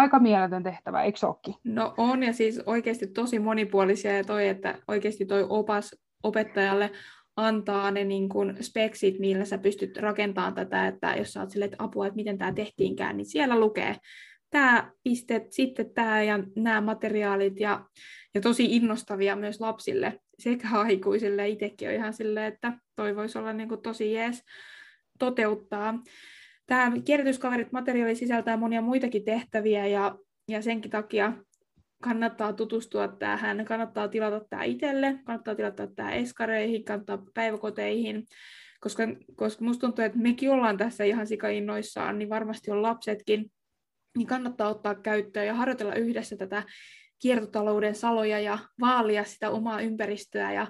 Aika 0.00 0.18
mieletön 0.18 0.62
tehtävä, 0.62 1.02
eikö 1.02 1.26
olekin? 1.26 1.54
No 1.64 1.94
on, 1.96 2.22
ja 2.22 2.32
siis 2.32 2.60
oikeasti 2.66 3.06
tosi 3.06 3.38
monipuolisia, 3.38 4.16
ja 4.16 4.24
toi, 4.24 4.48
että 4.48 4.78
oikeasti 4.88 5.26
toi 5.26 5.46
opas 5.48 5.96
opettajalle 6.22 6.90
antaa 7.36 7.90
ne 7.90 8.04
niin 8.04 8.28
kuin 8.28 8.56
speksit, 8.60 9.18
millä 9.18 9.44
sä 9.44 9.58
pystyt 9.58 9.96
rakentamaan 9.96 10.54
tätä, 10.54 10.86
että 10.86 11.14
jos 11.14 11.32
sä 11.32 11.40
oot 11.40 11.50
silleen, 11.50 11.72
että 11.72 11.84
apua, 11.84 12.06
että 12.06 12.16
miten 12.16 12.38
tämä 12.38 12.52
tehtiinkään, 12.52 13.16
niin 13.16 13.26
siellä 13.26 13.60
lukee 13.60 13.96
tämä 14.50 14.90
piste, 15.02 15.46
sitten 15.50 15.94
tämä 15.94 16.22
ja 16.22 16.38
nämä 16.56 16.80
materiaalit, 16.80 17.60
ja, 17.60 17.84
ja 18.34 18.40
tosi 18.40 18.76
innostavia 18.76 19.36
myös 19.36 19.60
lapsille 19.60 20.20
sekä 20.38 20.68
aikuisille. 20.80 21.48
Itsekin 21.48 21.88
on 21.88 21.94
ihan 21.94 22.12
silleen, 22.12 22.52
että 22.52 22.72
toi 22.96 23.16
voisi 23.16 23.38
olla 23.38 23.52
niin 23.52 23.68
kuin 23.68 23.82
tosi 23.82 24.12
jees 24.12 24.44
toteuttaa. 25.18 25.94
Tämä 26.70 26.92
kierrätyskaverit 27.04 27.72
materiaali 27.72 28.14
sisältää 28.14 28.56
monia 28.56 28.80
muitakin 28.80 29.24
tehtäviä 29.24 29.86
ja, 29.86 30.18
ja 30.48 30.62
senkin 30.62 30.90
takia 30.90 31.32
kannattaa 32.02 32.52
tutustua 32.52 33.08
tähän, 33.08 33.64
kannattaa 33.64 34.08
tilata 34.08 34.44
tämä 34.50 34.64
itselle, 34.64 35.18
kannattaa 35.24 35.54
tilata 35.54 35.86
tämä 35.86 36.12
eskareihin, 36.12 36.84
kannattaa 36.84 37.22
päiväkoteihin, 37.34 38.26
koska, 38.80 39.02
koska 39.36 39.64
musta 39.64 39.80
tuntuu, 39.80 40.04
että 40.04 40.18
mekin 40.18 40.50
ollaan 40.50 40.76
tässä 40.76 41.04
ihan 41.04 41.26
sikainnoissaan, 41.26 42.18
niin 42.18 42.28
varmasti 42.28 42.70
on 42.70 42.82
lapsetkin, 42.82 43.52
niin 44.16 44.26
kannattaa 44.26 44.68
ottaa 44.68 44.94
käyttöön 44.94 45.46
ja 45.46 45.54
harjoitella 45.54 45.94
yhdessä 45.94 46.36
tätä 46.36 46.62
kiertotalouden 47.22 47.94
saloja 47.94 48.40
ja 48.40 48.58
vaalia 48.80 49.24
sitä 49.24 49.50
omaa 49.50 49.80
ympäristöä 49.80 50.52
ja 50.52 50.66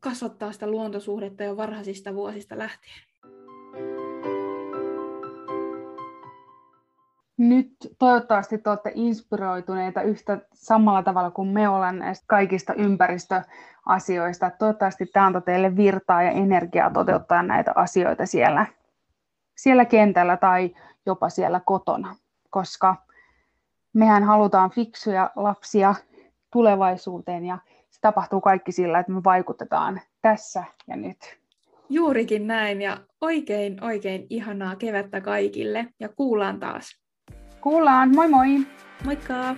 kasvattaa 0.00 0.52
sitä 0.52 0.66
luontosuhdetta 0.66 1.44
jo 1.44 1.56
varhaisista 1.56 2.14
vuosista 2.14 2.58
lähtien. 2.58 3.13
Nyt 7.36 7.76
toivottavasti 7.98 8.58
te 8.58 8.70
olette 8.70 8.92
inspiroituneita 8.94 10.02
yhtä 10.02 10.38
samalla 10.54 11.02
tavalla 11.02 11.30
kuin 11.30 11.48
me 11.48 11.68
ollaan 11.68 11.98
näistä 11.98 12.24
kaikista 12.28 12.74
ympäristöasioista. 12.74 14.50
Toivottavasti 14.50 15.06
tämä 15.06 15.26
antaa 15.26 15.40
teille 15.40 15.76
virtaa 15.76 16.22
ja 16.22 16.30
energiaa 16.30 16.90
toteuttaa 16.90 17.42
näitä 17.42 17.72
asioita 17.74 18.26
siellä, 18.26 18.66
siellä 19.56 19.84
kentällä 19.84 20.36
tai 20.36 20.74
jopa 21.06 21.28
siellä 21.28 21.60
kotona, 21.60 22.16
koska 22.50 22.96
mehän 23.92 24.24
halutaan 24.24 24.70
fiksuja 24.70 25.30
lapsia 25.36 25.94
tulevaisuuteen 26.52 27.44
ja 27.44 27.58
se 27.90 28.00
tapahtuu 28.00 28.40
kaikki 28.40 28.72
sillä, 28.72 28.98
että 28.98 29.12
me 29.12 29.24
vaikutetaan 29.24 30.00
tässä 30.22 30.64
ja 30.86 30.96
nyt. 30.96 31.38
Juurikin 31.88 32.46
näin 32.46 32.82
ja 32.82 32.98
oikein 33.20 33.84
oikein 33.84 34.26
ihanaa 34.30 34.76
kevättä 34.76 35.20
kaikille 35.20 35.86
ja 36.00 36.08
kuullaan 36.08 36.60
taas. 36.60 37.03
Kuullaan, 37.64 38.12
moi 38.12 38.28
moi! 38.28 38.60
Moikka! 39.04 39.56